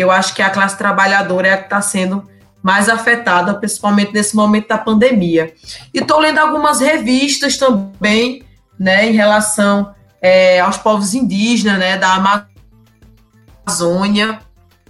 eu 0.00 0.10
acho 0.10 0.34
que 0.34 0.42
a 0.42 0.50
classe 0.50 0.76
trabalhadora 0.76 1.48
é 1.48 1.52
a 1.52 1.58
que 1.58 1.64
está 1.64 1.80
sendo 1.82 2.24
mais 2.62 2.88
afetada, 2.88 3.54
principalmente 3.54 4.12
nesse 4.12 4.34
momento 4.36 4.68
da 4.68 4.78
pandemia. 4.78 5.52
E 5.94 5.98
estou 5.98 6.18
lendo 6.18 6.38
algumas 6.38 6.80
revistas 6.80 7.56
também, 7.56 8.42
né, 8.78 9.08
em 9.08 9.12
relação 9.12 9.94
é, 10.20 10.60
aos 10.60 10.76
povos 10.76 11.14
indígenas, 11.14 11.78
né, 11.78 11.96
da 11.96 12.46
Amazônia, 13.66 14.40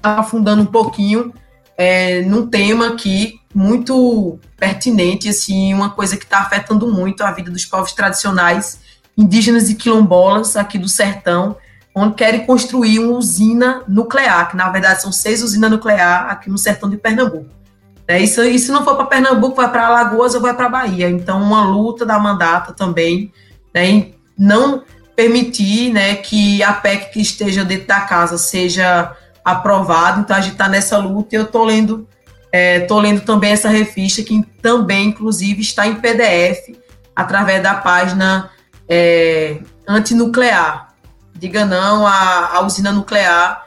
afundando 0.02 0.62
um 0.62 0.66
pouquinho 0.66 1.32
é, 1.76 2.22
num 2.22 2.48
tema 2.48 2.88
aqui 2.88 3.39
muito 3.54 4.38
pertinente, 4.56 5.28
assim, 5.28 5.74
uma 5.74 5.90
coisa 5.90 6.16
que 6.16 6.24
está 6.24 6.38
afetando 6.38 6.86
muito 6.86 7.22
a 7.22 7.32
vida 7.32 7.50
dos 7.50 7.64
povos 7.64 7.92
tradicionais, 7.92 8.80
indígenas 9.16 9.68
e 9.68 9.74
quilombolas 9.74 10.56
aqui 10.56 10.78
do 10.78 10.88
sertão, 10.88 11.56
onde 11.94 12.14
querem 12.14 12.46
construir 12.46 13.00
uma 13.00 13.18
usina 13.18 13.82
nuclear, 13.88 14.48
que 14.50 14.56
na 14.56 14.68
verdade 14.68 15.02
são 15.02 15.10
seis 15.10 15.42
usinas 15.42 15.70
nucleares 15.70 16.32
aqui 16.32 16.48
no 16.48 16.56
sertão 16.56 16.88
de 16.88 16.96
Pernambuco. 16.96 17.60
É, 18.06 18.18
isso, 18.18 18.42
e 18.42 18.58
se 18.58 18.72
não 18.72 18.84
for 18.84 18.96
para 18.96 19.06
Pernambuco, 19.06 19.56
vai 19.56 19.70
para 19.70 19.86
Alagoas 19.86 20.34
ou 20.34 20.40
vai 20.40 20.54
para 20.54 20.68
Bahia. 20.68 21.08
Então, 21.08 21.40
uma 21.40 21.62
luta 21.62 22.04
da 22.04 22.18
mandata 22.18 22.72
também, 22.72 23.32
né, 23.72 24.08
não 24.36 24.82
permitir 25.14 25.92
né, 25.92 26.16
que 26.16 26.62
a 26.62 26.72
PEC 26.72 27.12
que 27.12 27.20
esteja 27.20 27.64
dentro 27.64 27.86
da 27.86 28.00
casa 28.00 28.36
seja 28.36 29.14
aprovada. 29.44 30.20
Então, 30.20 30.36
a 30.36 30.40
gente 30.40 30.52
está 30.52 30.68
nessa 30.68 30.98
luta 30.98 31.34
e 31.34 31.38
eu 31.38 31.44
estou 31.44 31.64
lendo 31.64 32.08
Estou 32.52 32.98
é, 32.98 33.02
lendo 33.02 33.20
também 33.20 33.52
essa 33.52 33.68
revista, 33.68 34.22
que 34.22 34.42
também, 34.60 35.08
inclusive, 35.08 35.60
está 35.60 35.86
em 35.86 35.94
PDF, 35.94 36.76
através 37.14 37.62
da 37.62 37.74
página 37.74 38.50
é, 38.88 39.58
antinuclear. 39.86 40.94
Diga 41.34 41.64
não 41.64 42.06
à, 42.06 42.56
à 42.56 42.60
usina 42.62 42.92
nuclear 42.92 43.66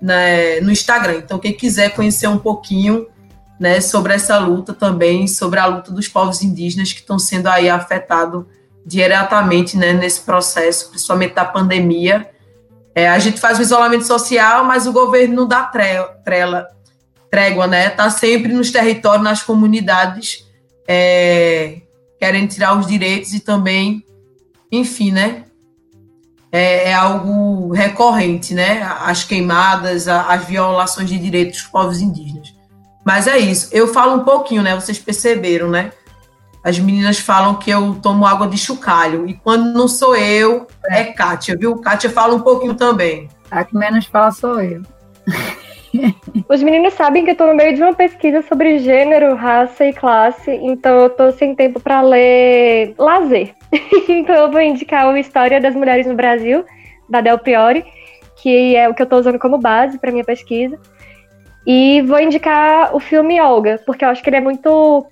né, 0.00 0.60
no 0.60 0.70
Instagram. 0.70 1.16
Então, 1.16 1.38
quem 1.38 1.52
quiser 1.52 1.90
conhecer 1.90 2.28
um 2.28 2.38
pouquinho 2.38 3.06
né, 3.58 3.80
sobre 3.80 4.14
essa 4.14 4.38
luta 4.38 4.72
também, 4.72 5.26
sobre 5.26 5.58
a 5.58 5.66
luta 5.66 5.92
dos 5.92 6.08
povos 6.08 6.42
indígenas 6.42 6.92
que 6.92 7.00
estão 7.00 7.18
sendo 7.18 7.48
aí 7.48 7.68
afetados 7.68 8.44
diretamente 8.86 9.76
né, 9.76 9.92
nesse 9.92 10.22
processo, 10.22 10.88
principalmente 10.88 11.34
da 11.34 11.44
pandemia. 11.44 12.30
É, 12.94 13.08
a 13.08 13.18
gente 13.18 13.38
faz 13.38 13.58
o 13.58 13.62
isolamento 13.62 14.06
social, 14.06 14.64
mas 14.64 14.86
o 14.86 14.92
governo 14.92 15.34
não 15.34 15.46
dá 15.46 15.62
trela, 15.64 16.68
trégua, 17.30 17.66
né? 17.66 17.88
Tá 17.90 18.10
sempre 18.10 18.52
nos 18.52 18.70
territórios, 18.70 19.22
nas 19.22 19.42
comunidades, 19.42 20.46
é, 20.86 21.80
querendo 22.18 22.48
tirar 22.48 22.78
os 22.78 22.86
direitos 22.86 23.32
e 23.32 23.40
também, 23.40 24.04
enfim, 24.70 25.12
né? 25.12 25.44
É, 26.52 26.90
é, 26.90 26.94
algo 26.94 27.72
recorrente, 27.72 28.52
né? 28.54 28.82
As 29.00 29.22
queimadas, 29.22 30.08
as 30.08 30.44
violações 30.44 31.08
de 31.08 31.16
direitos 31.16 31.60
dos 31.60 31.70
povos 31.70 32.00
indígenas. 32.00 32.52
Mas 33.06 33.26
é 33.26 33.38
isso. 33.38 33.68
Eu 33.72 33.88
falo 33.88 34.14
um 34.14 34.24
pouquinho, 34.24 34.62
né? 34.62 34.74
Vocês 34.74 34.98
perceberam, 34.98 35.70
né? 35.70 35.92
As 36.62 36.78
meninas 36.78 37.18
falam 37.18 37.54
que 37.54 37.70
eu 37.70 37.94
tomo 38.02 38.26
água 38.26 38.46
de 38.46 38.58
chocalho. 38.58 39.26
E 39.26 39.34
quando 39.34 39.72
não 39.72 39.88
sou 39.88 40.14
eu, 40.14 40.66
é 40.86 41.04
Kátia, 41.04 41.56
viu? 41.56 41.76
Kátia 41.78 42.10
fala 42.10 42.34
um 42.34 42.40
pouquinho 42.40 42.74
também. 42.74 43.28
A 43.50 43.64
que 43.64 43.76
menos 43.76 44.04
fala 44.06 44.30
sou 44.30 44.60
eu. 44.60 44.82
Os 46.48 46.62
meninos 46.62 46.94
sabem 46.94 47.24
que 47.24 47.32
eu 47.32 47.36
tô 47.36 47.46
no 47.46 47.54
meio 47.54 47.74
de 47.74 47.82
uma 47.82 47.94
pesquisa 47.94 48.42
sobre 48.42 48.78
gênero, 48.78 49.34
raça 49.34 49.86
e 49.86 49.92
classe, 49.92 50.50
então 50.50 51.00
eu 51.00 51.10
tô 51.10 51.32
sem 51.32 51.54
tempo 51.54 51.80
para 51.80 52.00
ler 52.00 52.94
lazer. 52.96 53.54
então 54.08 54.34
eu 54.34 54.50
vou 54.50 54.60
indicar 54.60 55.08
o 55.08 55.16
História 55.16 55.60
das 55.60 55.74
Mulheres 55.74 56.06
no 56.06 56.14
Brasil, 56.14 56.64
da 57.08 57.20
Del 57.20 57.38
Priori, 57.38 57.84
que 58.36 58.76
é 58.76 58.88
o 58.88 58.94
que 58.94 59.02
eu 59.02 59.06
tô 59.06 59.16
usando 59.16 59.38
como 59.38 59.58
base 59.58 59.98
para 59.98 60.12
minha 60.12 60.24
pesquisa. 60.24 60.78
E 61.66 62.00
vou 62.02 62.20
indicar 62.20 62.94
o 62.94 63.00
filme 63.00 63.40
Olga, 63.40 63.80
porque 63.84 64.04
eu 64.04 64.08
acho 64.08 64.22
que 64.22 64.30
ele 64.30 64.36
é 64.36 64.40
muito 64.40 65.06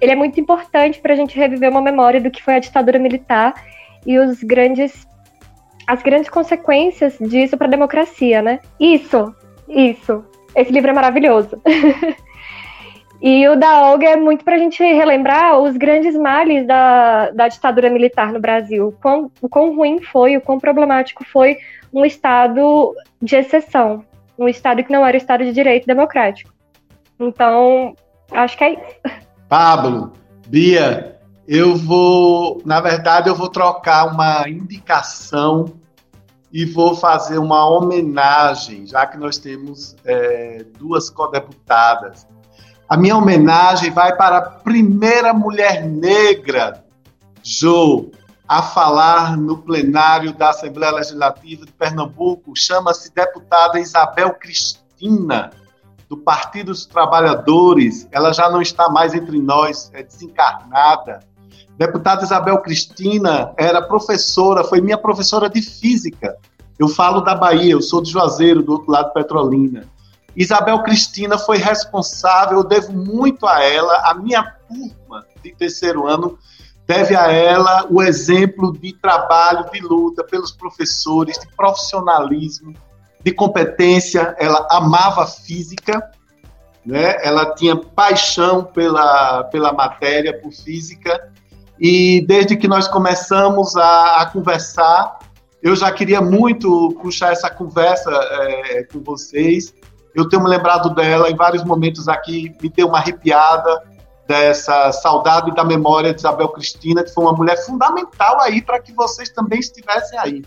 ele 0.00 0.12
é 0.12 0.16
muito 0.16 0.38
importante 0.38 1.00
para 1.00 1.14
a 1.14 1.16
gente 1.16 1.38
reviver 1.38 1.70
uma 1.70 1.80
memória 1.80 2.20
do 2.20 2.30
que 2.30 2.42
foi 2.42 2.56
a 2.56 2.58
ditadura 2.58 2.98
militar 2.98 3.54
e 4.06 4.18
os 4.18 4.42
grandes 4.42 5.06
as 5.86 6.02
grandes 6.02 6.28
consequências 6.28 7.16
disso 7.20 7.56
para 7.56 7.68
a 7.68 7.70
democracia, 7.70 8.42
né? 8.42 8.58
Isso, 8.78 9.32
isso. 9.68 10.24
Esse 10.54 10.72
livro 10.72 10.90
é 10.90 10.94
maravilhoso. 10.94 11.60
e 13.20 13.46
o 13.48 13.56
da 13.56 13.82
Olga 13.82 14.08
é 14.08 14.16
muito 14.16 14.44
para 14.44 14.56
a 14.56 14.58
gente 14.58 14.82
relembrar 14.82 15.58
os 15.58 15.76
grandes 15.76 16.16
males 16.16 16.66
da, 16.66 17.30
da 17.30 17.48
ditadura 17.48 17.90
militar 17.90 18.32
no 18.32 18.40
Brasil. 18.40 18.88
O 18.88 18.92
quão, 18.92 19.30
o 19.40 19.48
quão 19.48 19.76
ruim 19.76 20.00
foi, 20.00 20.36
o 20.36 20.40
quão 20.40 20.58
problemático 20.58 21.24
foi 21.24 21.58
um 21.92 22.04
Estado 22.04 22.94
de 23.20 23.36
exceção. 23.36 24.04
Um 24.38 24.48
Estado 24.48 24.82
que 24.82 24.92
não 24.92 25.04
era 25.04 25.16
o 25.16 25.18
Estado 25.18 25.44
de 25.44 25.52
direito 25.52 25.86
democrático. 25.86 26.52
Então, 27.18 27.94
acho 28.30 28.56
que 28.56 28.64
é 28.64 28.72
isso. 28.72 29.16
Pablo, 29.48 30.12
Bia, 30.48 31.16
eu 31.46 31.76
vou, 31.76 32.60
na 32.64 32.80
verdade, 32.80 33.28
eu 33.28 33.34
vou 33.34 33.48
trocar 33.48 34.06
uma 34.06 34.48
indicação 34.48 35.72
e 36.52 36.64
vou 36.64 36.94
fazer 36.94 37.38
uma 37.38 37.68
homenagem, 37.68 38.86
já 38.86 39.06
que 39.06 39.18
nós 39.18 39.38
temos 39.38 39.96
é, 40.04 40.64
duas 40.78 41.10
co-deputadas. 41.10 42.26
A 42.88 42.96
minha 42.96 43.16
homenagem 43.16 43.90
vai 43.90 44.14
para 44.14 44.38
a 44.38 44.42
primeira 44.42 45.32
mulher 45.32 45.84
negra, 45.84 46.84
Jo, 47.42 48.10
a 48.48 48.62
falar 48.62 49.36
no 49.36 49.58
plenário 49.58 50.32
da 50.32 50.50
Assembleia 50.50 50.92
Legislativa 50.92 51.66
de 51.66 51.72
Pernambuco. 51.72 52.52
Chama-se 52.56 53.12
deputada 53.12 53.80
Isabel 53.80 54.34
Cristina, 54.34 55.50
do 56.08 56.16
Partido 56.16 56.66
dos 56.66 56.86
Trabalhadores. 56.86 58.08
Ela 58.12 58.32
já 58.32 58.48
não 58.48 58.62
está 58.62 58.88
mais 58.88 59.14
entre 59.14 59.40
nós, 59.40 59.90
é 59.92 60.02
desencarnada 60.02 61.20
Deputada 61.76 62.24
Isabel 62.24 62.58
Cristina 62.58 63.52
era 63.56 63.82
professora, 63.82 64.64
foi 64.64 64.80
minha 64.80 64.96
professora 64.96 65.48
de 65.48 65.60
física. 65.60 66.36
Eu 66.78 66.88
falo 66.88 67.20
da 67.20 67.34
Bahia, 67.34 67.72
eu 67.72 67.82
sou 67.82 68.02
de 68.02 68.10
Juazeiro, 68.10 68.62
do 68.62 68.72
outro 68.72 68.90
lado 68.90 69.12
Petrolina. 69.12 69.84
Isabel 70.34 70.82
Cristina 70.82 71.38
foi 71.38 71.58
responsável, 71.58 72.58
eu 72.58 72.64
devo 72.64 72.92
muito 72.92 73.46
a 73.46 73.62
ela, 73.62 74.10
a 74.10 74.14
minha 74.14 74.42
turma 74.68 75.24
de 75.42 75.54
terceiro 75.54 76.06
ano 76.06 76.38
deve 76.86 77.16
a 77.16 77.32
ela 77.32 77.86
o 77.90 78.02
exemplo 78.02 78.72
de 78.72 78.92
trabalho, 78.92 79.70
de 79.70 79.80
luta 79.80 80.22
pelos 80.22 80.52
professores, 80.52 81.38
de 81.38 81.48
profissionalismo, 81.56 82.74
de 83.22 83.32
competência. 83.32 84.36
Ela 84.38 84.66
amava 84.70 85.26
física, 85.26 86.10
né? 86.84 87.16
ela 87.22 87.54
tinha 87.54 87.76
paixão 87.76 88.62
pela, 88.62 89.44
pela 89.44 89.72
matéria, 89.72 90.38
por 90.40 90.52
física, 90.52 91.32
e 91.78 92.24
desde 92.26 92.56
que 92.56 92.66
nós 92.66 92.88
começamos 92.88 93.76
a, 93.76 94.22
a 94.22 94.26
conversar, 94.26 95.18
eu 95.62 95.74
já 95.74 95.90
queria 95.90 96.20
muito 96.20 96.96
puxar 97.02 97.32
essa 97.32 97.50
conversa 97.50 98.10
é, 98.10 98.84
com 98.84 99.00
vocês. 99.00 99.74
Eu 100.14 100.28
tenho 100.28 100.42
me 100.42 100.48
lembrado 100.48 100.94
dela 100.94 101.30
em 101.30 101.36
vários 101.36 101.64
momentos 101.64 102.08
aqui, 102.08 102.54
me 102.62 102.68
deu 102.68 102.88
uma 102.88 102.98
arrepiada 102.98 103.82
dessa 104.26 104.90
saudade 104.92 105.54
da 105.54 105.64
memória 105.64 106.12
de 106.12 106.20
Isabel 106.20 106.48
Cristina, 106.48 107.04
que 107.04 107.12
foi 107.12 107.24
uma 107.24 107.32
mulher 107.32 107.56
fundamental 107.64 108.40
aí 108.40 108.62
para 108.62 108.80
que 108.80 108.92
vocês 108.92 109.28
também 109.28 109.60
estivessem 109.60 110.18
aí. 110.18 110.44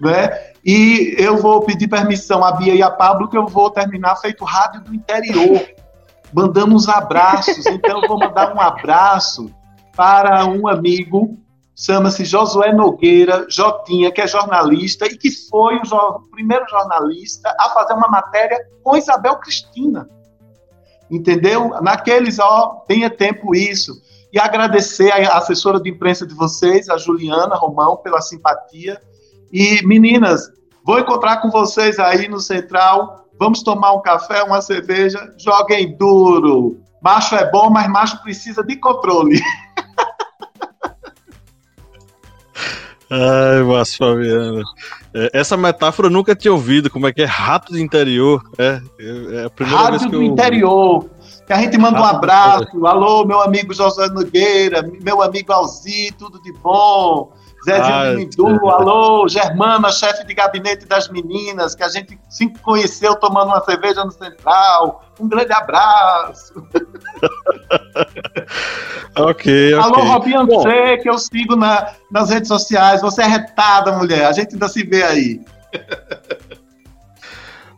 Né? 0.00 0.52
E 0.64 1.14
eu 1.18 1.36
vou 1.36 1.62
pedir 1.62 1.86
permissão 1.86 2.44
a 2.44 2.52
Bia 2.52 2.74
e 2.74 2.82
a 2.82 2.90
Pablo, 2.90 3.28
que 3.28 3.36
eu 3.36 3.46
vou 3.46 3.70
terminar 3.70 4.16
feito 4.16 4.44
rádio 4.44 4.80
do 4.80 4.94
interior, 4.94 5.64
mandando 6.32 6.74
uns 6.74 6.88
abraços. 6.88 7.64
Então, 7.66 8.02
eu 8.02 8.08
vou 8.08 8.18
mandar 8.18 8.54
um 8.54 8.60
abraço 8.60 9.50
para 9.96 10.46
um 10.46 10.66
amigo, 10.66 11.38
chama-se 11.74 12.24
Josué 12.24 12.72
Nogueira, 12.72 13.46
Jotinha, 13.48 14.10
que 14.12 14.20
é 14.20 14.26
jornalista 14.26 15.06
e 15.06 15.16
que 15.16 15.30
foi 15.30 15.76
o, 15.76 15.84
jo 15.84 16.28
primeiro 16.30 16.66
jornalista 16.68 17.54
a 17.58 17.70
fazer 17.70 17.94
uma 17.94 18.08
matéria 18.08 18.58
com 18.82 18.96
Isabel 18.96 19.36
Cristina. 19.36 20.08
Entendeu? 21.10 21.68
Naqueles, 21.82 22.38
ó, 22.38 22.82
tenha 22.86 23.10
tempo 23.10 23.54
isso. 23.54 24.00
E 24.32 24.38
agradecer 24.38 25.12
a 25.12 25.36
assessora 25.38 25.80
de 25.80 25.90
imprensa 25.90 26.26
de 26.26 26.34
vocês, 26.34 26.88
a 26.88 26.96
Juliana 26.96 27.54
Romão, 27.54 27.96
pela 27.98 28.20
simpatia. 28.20 29.00
E, 29.52 29.80
meninas, 29.86 30.50
vou 30.84 30.98
encontrar 30.98 31.40
com 31.40 31.50
vocês 31.50 31.98
aí 32.00 32.26
no 32.26 32.40
Central. 32.40 33.26
Vamos 33.38 33.62
tomar 33.62 33.92
um 33.92 34.02
café, 34.02 34.42
uma 34.42 34.60
cerveja. 34.60 35.32
Joguem 35.38 35.96
duro. 35.96 36.83
Macho 37.04 37.34
é 37.34 37.50
bom, 37.50 37.68
mas 37.68 37.86
macho 37.86 38.22
precisa 38.22 38.64
de 38.64 38.76
controle. 38.76 39.38
Ai, 43.10 43.62
Márcio 43.62 43.98
Fabiano. 43.98 44.62
É, 45.12 45.30
essa 45.34 45.54
metáfora 45.54 46.08
eu 46.08 46.10
nunca 46.10 46.34
tinha 46.34 46.50
ouvido. 46.50 46.88
Como 46.88 47.06
é 47.06 47.12
que 47.12 47.20
é? 47.20 47.26
Rato 47.26 47.72
do 47.72 47.78
interior. 47.78 48.42
É, 48.56 48.80
é 48.98 49.44
a 49.44 49.50
primeira 49.50 49.82
Rato 49.82 49.90
vez 49.90 50.04
que 50.04 50.10
do 50.12 50.16
eu... 50.16 50.22
interior. 50.22 51.10
Que 51.46 51.52
a 51.52 51.58
gente 51.58 51.76
manda 51.76 52.00
um 52.00 52.04
abraço. 52.04 52.86
Alô, 52.86 53.26
meu 53.26 53.42
amigo 53.42 53.74
José 53.74 54.08
Nogueira, 54.08 54.82
meu 55.02 55.20
amigo 55.20 55.52
Alzi, 55.52 56.10
tudo 56.18 56.40
de 56.40 56.54
bom. 56.54 57.34
Zezinho 57.64 57.94
ah, 57.94 58.12
Mindu, 58.14 58.70
alô, 58.70 59.26
Germana, 59.26 59.90
chefe 59.90 60.24
de 60.26 60.34
gabinete 60.34 60.84
das 60.86 61.08
meninas, 61.08 61.74
que 61.74 61.82
a 61.82 61.88
gente 61.88 62.18
se 62.28 62.48
conheceu 62.62 63.16
tomando 63.16 63.46
uma 63.46 63.64
cerveja 63.64 64.04
no 64.04 64.10
Central. 64.10 65.02
Um 65.18 65.26
grande 65.26 65.52
abraço. 65.52 66.52
ok, 69.16 69.74
ok. 69.74 69.74
Alô, 69.74 70.02
Robinho 70.02 70.46
C, 70.62 70.98
que 70.98 71.08
eu 71.08 71.18
sigo 71.18 71.56
na, 71.56 71.92
nas 72.10 72.28
redes 72.28 72.48
sociais. 72.48 73.00
Você 73.00 73.22
é 73.22 73.26
retada, 73.26 73.92
mulher. 73.92 74.26
A 74.26 74.32
gente 74.32 74.54
ainda 74.54 74.68
se 74.68 74.84
vê 74.84 75.02
aí. 75.02 75.40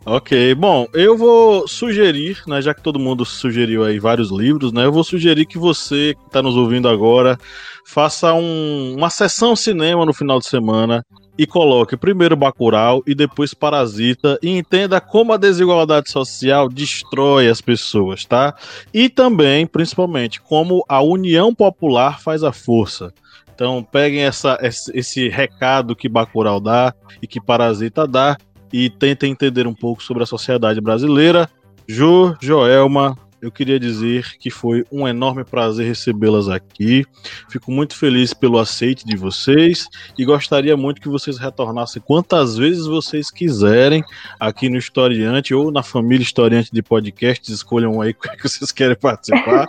Ok, 0.09 0.55
bom, 0.55 0.87
eu 0.93 1.17
vou 1.17 1.67
sugerir, 1.67 2.41
né, 2.47 2.61
já 2.61 2.73
que 2.73 2.81
todo 2.81 2.97
mundo 2.97 3.25
sugeriu 3.25 3.83
aí 3.83 3.99
vários 3.99 4.31
livros, 4.31 4.71
né, 4.71 4.85
eu 4.85 4.91
vou 4.91 5.03
sugerir 5.03 5.45
que 5.45 5.57
você 5.57 6.15
que 6.15 6.27
está 6.27 6.41
nos 6.41 6.55
ouvindo 6.55 6.87
agora 6.87 7.37
faça 7.85 8.33
um, 8.33 8.95
uma 8.95 9.09
sessão 9.09 9.53
cinema 9.53 10.05
no 10.05 10.13
final 10.13 10.39
de 10.39 10.47
semana 10.47 11.03
e 11.37 11.45
coloque 11.45 11.97
primeiro 11.97 12.37
Bacurau 12.37 13.03
e 13.05 13.13
depois 13.13 13.53
Parasita 13.53 14.39
e 14.41 14.49
entenda 14.57 15.01
como 15.01 15.33
a 15.33 15.37
desigualdade 15.37 16.09
social 16.09 16.69
destrói 16.69 17.49
as 17.49 17.59
pessoas, 17.59 18.23
tá? 18.23 18.55
E 18.93 19.09
também, 19.09 19.67
principalmente, 19.67 20.39
como 20.39 20.85
a 20.87 21.01
união 21.01 21.53
popular 21.53 22.21
faz 22.21 22.45
a 22.45 22.53
força. 22.53 23.13
Então, 23.53 23.83
peguem 23.83 24.21
essa, 24.21 24.57
esse 24.61 25.27
recado 25.29 25.95
que 25.95 26.07
Bacurau 26.07 26.59
dá 26.59 26.93
e 27.21 27.25
que 27.25 27.41
Parasita 27.41 28.07
dá 28.07 28.37
e 28.71 28.89
tentem 28.89 29.31
entender 29.31 29.67
um 29.67 29.73
pouco 29.73 30.03
sobre 30.03 30.23
a 30.23 30.25
sociedade 30.25 30.81
brasileira. 30.81 31.49
Jo, 31.87 32.35
Joelma, 32.41 33.17
eu 33.41 33.51
queria 33.51 33.79
dizer 33.79 34.37
que 34.39 34.49
foi 34.49 34.83
um 34.91 35.07
enorme 35.07 35.43
prazer 35.43 35.85
recebê-las 35.85 36.49
aqui. 36.49 37.05
Fico 37.49 37.71
muito 37.71 37.95
feliz 37.95 38.33
pelo 38.33 38.57
aceite 38.57 39.05
de 39.05 39.15
vocês 39.15 39.87
e 40.17 40.25
gostaria 40.25 40.75
muito 40.75 40.99
que 40.99 41.07
vocês 41.07 41.37
retornassem 41.37 42.01
quantas 42.03 42.57
vezes 42.57 42.85
vocês 42.87 43.29
quiserem 43.29 44.03
aqui 44.39 44.69
no 44.69 44.77
Historiante 44.77 45.53
ou 45.53 45.71
na 45.71 45.83
família 45.83 46.23
Historiante 46.23 46.71
de 46.73 46.81
Podcasts. 46.81 47.49
Escolham 47.49 48.01
aí 48.01 48.09
é 48.27 48.35
que 48.35 48.43
vocês 48.49 48.71
querem 48.71 48.95
participar. 48.95 49.67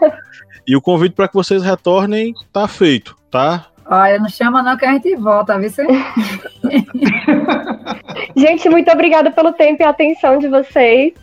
e 0.66 0.75
o 0.75 0.81
convite 0.81 1.15
para 1.15 1.29
que 1.29 1.35
vocês 1.35 1.62
retornem 1.62 2.33
está 2.47 2.66
feito, 2.66 3.15
tá? 3.31 3.69
Olha, 3.90 4.19
não 4.19 4.28
chama 4.28 4.62
não 4.62 4.77
que 4.77 4.85
a 4.85 4.93
gente 4.93 5.16
volta, 5.16 5.59
viu? 5.59 5.70
gente, 8.36 8.69
muito 8.69 8.90
obrigada 8.90 9.31
pelo 9.31 9.52
tempo 9.52 9.82
e 9.82 9.86
atenção 9.86 10.39
de 10.39 10.47
vocês. 10.47 11.15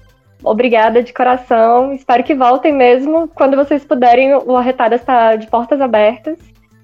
Obrigada 0.43 1.03
de 1.03 1.13
coração. 1.13 1.93
Espero 1.93 2.23
que 2.23 2.33
voltem 2.33 2.73
mesmo. 2.73 3.27
Quando 3.35 3.55
vocês 3.55 3.85
puderem, 3.85 4.33
o 4.33 4.57
Arretada 4.57 4.95
está 4.95 5.35
de 5.35 5.45
portas 5.47 5.79
abertas. 5.79 6.39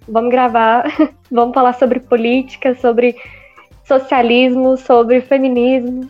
Vamos 0.08 0.30
gravar, 0.30 0.84
vamos 1.32 1.56
falar 1.56 1.74
sobre 1.74 2.00
política, 2.00 2.76
sobre 2.76 3.16
socialismo, 3.84 4.78
sobre 4.78 5.20
feminismo. 5.22 6.08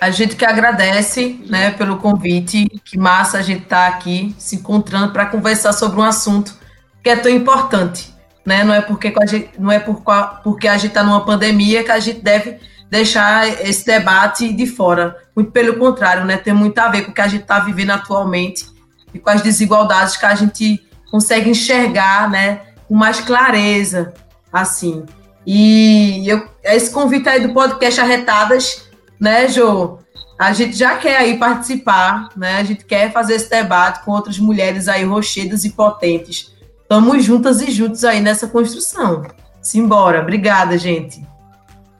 A 0.00 0.10
gente 0.10 0.36
que 0.36 0.44
agradece 0.44 1.40
né, 1.50 1.72
pelo 1.72 1.96
convite. 1.96 2.68
Que 2.84 2.96
massa 2.96 3.38
a 3.38 3.42
gente 3.42 3.64
estar 3.64 3.90
tá 3.90 3.96
aqui 3.96 4.32
se 4.38 4.54
encontrando 4.54 5.12
para 5.12 5.26
conversar 5.26 5.72
sobre 5.72 5.98
um 5.98 6.04
assunto 6.04 6.54
que 7.02 7.10
é 7.10 7.16
tão 7.16 7.30
importante 7.32 8.12
né? 8.44 8.64
Não 8.64 8.74
é 8.74 8.80
porque 8.80 9.12
a 9.20 9.26
gente, 9.26 9.50
não 9.58 9.70
é 9.70 9.78
por, 9.78 10.02
porque 10.42 10.68
a 10.68 10.74
gente 10.76 10.88
está 10.88 11.02
numa 11.02 11.24
pandemia 11.24 11.84
que 11.84 11.90
a 11.90 11.98
gente 11.98 12.20
deve 12.20 12.58
deixar 12.90 13.48
esse 13.66 13.86
debate 13.86 14.52
de 14.52 14.66
fora. 14.66 15.16
Muito 15.34 15.50
pelo 15.50 15.78
contrário, 15.78 16.24
né? 16.24 16.36
Tem 16.36 16.52
muito 16.52 16.78
a 16.78 16.88
ver 16.88 17.04
com 17.04 17.10
o 17.10 17.14
que 17.14 17.20
a 17.20 17.28
gente 17.28 17.42
está 17.42 17.60
vivendo 17.60 17.90
atualmente 17.90 18.66
e 19.14 19.18
com 19.18 19.30
as 19.30 19.42
desigualdades 19.42 20.16
que 20.16 20.26
a 20.26 20.34
gente 20.34 20.84
consegue 21.10 21.48
enxergar, 21.48 22.28
né? 22.28 22.60
Com 22.88 22.94
mais 22.94 23.20
clareza, 23.20 24.12
assim. 24.52 25.04
E 25.46 26.28
eu, 26.28 26.46
esse 26.62 26.90
convite 26.90 27.28
aí 27.28 27.46
do 27.46 27.54
podcast 27.54 28.00
Arretadas, 28.00 28.88
né, 29.18 29.48
Jô? 29.48 29.98
A 30.38 30.52
gente 30.52 30.76
já 30.76 30.96
quer 30.96 31.16
aí 31.16 31.38
participar, 31.38 32.28
né? 32.36 32.56
A 32.56 32.64
gente 32.64 32.84
quer 32.84 33.12
fazer 33.12 33.34
esse 33.34 33.48
debate 33.48 34.04
com 34.04 34.10
outras 34.10 34.38
mulheres 34.38 34.88
aí 34.88 35.04
rochedas 35.04 35.64
e 35.64 35.70
potentes 35.70 36.51
Estamos 36.92 37.24
juntas 37.24 37.62
e 37.62 37.70
juntos 37.70 38.04
aí 38.04 38.20
nessa 38.20 38.46
construção. 38.46 39.22
Simbora. 39.62 40.20
Obrigada, 40.20 40.76
gente. 40.76 41.26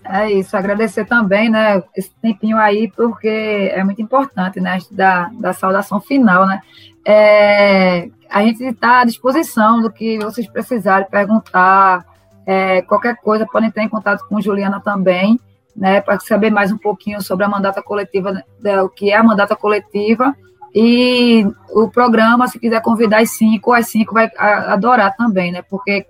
É 0.04 0.30
isso, 0.30 0.54
agradecer 0.54 1.06
também, 1.06 1.48
né, 1.48 1.82
esse 1.96 2.10
tempinho 2.20 2.58
aí, 2.58 2.92
porque 2.94 3.70
é 3.72 3.82
muito 3.82 4.02
importante, 4.02 4.60
né, 4.60 4.76
da, 4.90 5.30
da 5.32 5.54
saudação 5.54 5.98
final, 5.98 6.46
né. 6.46 6.60
É, 7.06 8.10
a 8.28 8.42
gente 8.42 8.62
está 8.64 9.00
à 9.00 9.04
disposição 9.06 9.80
do 9.80 9.90
que 9.90 10.18
vocês 10.18 10.46
precisarem 10.46 11.08
perguntar, 11.08 12.04
é, 12.44 12.82
qualquer 12.82 13.16
coisa, 13.16 13.46
podem 13.46 13.70
entrar 13.70 13.84
em 13.84 13.88
contato 13.88 14.26
com 14.28 14.42
Juliana 14.42 14.78
também, 14.78 15.40
né, 15.74 16.02
para 16.02 16.20
saber 16.20 16.50
mais 16.50 16.70
um 16.70 16.76
pouquinho 16.76 17.22
sobre 17.22 17.46
a 17.46 17.48
mandata 17.48 17.82
coletiva, 17.82 18.44
né, 18.60 18.82
o 18.82 18.90
que 18.90 19.10
é 19.10 19.16
a 19.16 19.22
mandata 19.22 19.56
coletiva, 19.56 20.36
e 20.74 21.46
o 21.70 21.88
programa, 21.88 22.48
se 22.48 22.58
quiser 22.58 22.80
convidar 22.80 23.20
as 23.20 23.30
cinco, 23.30 23.72
as 23.72 23.88
cinco 23.88 24.14
vai 24.14 24.30
adorar 24.38 25.14
também, 25.16 25.52
né? 25.52 25.62
Porque 25.68 26.06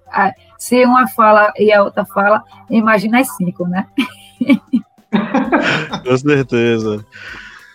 se 0.59 0.84
uma 0.84 1.09
fala 1.09 1.52
e 1.59 1.72
a 1.72 1.82
outra 1.82 2.05
fala, 2.05 2.43
imagina 2.70 3.20
as 3.20 3.36
cinco, 3.36 3.66
né? 3.66 3.86
Com 6.05 6.16
certeza. 6.16 7.05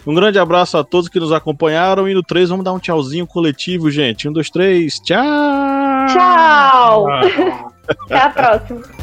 Um 0.06 0.16
grande 0.16 0.40
abraço 0.40 0.78
a 0.78 0.86
todos 0.86 1.10
que 1.10 1.20
nos 1.20 1.34
acompanharam. 1.34 2.08
E 2.08 2.14
no 2.14 2.24
3 2.24 2.50
vamos 2.50 2.64
dar 2.64 2.72
um 2.72 2.80
tchauzinho 2.80 3.28
coletivo, 3.28 3.92
gente. 3.92 4.28
Um, 4.30 4.32
dois, 4.32 4.50
três. 4.50 5.00
Tchau! 5.00 6.08
Tchau! 6.08 7.06
Até 7.90 8.18
a 8.18 8.30
próxima. 8.30 8.97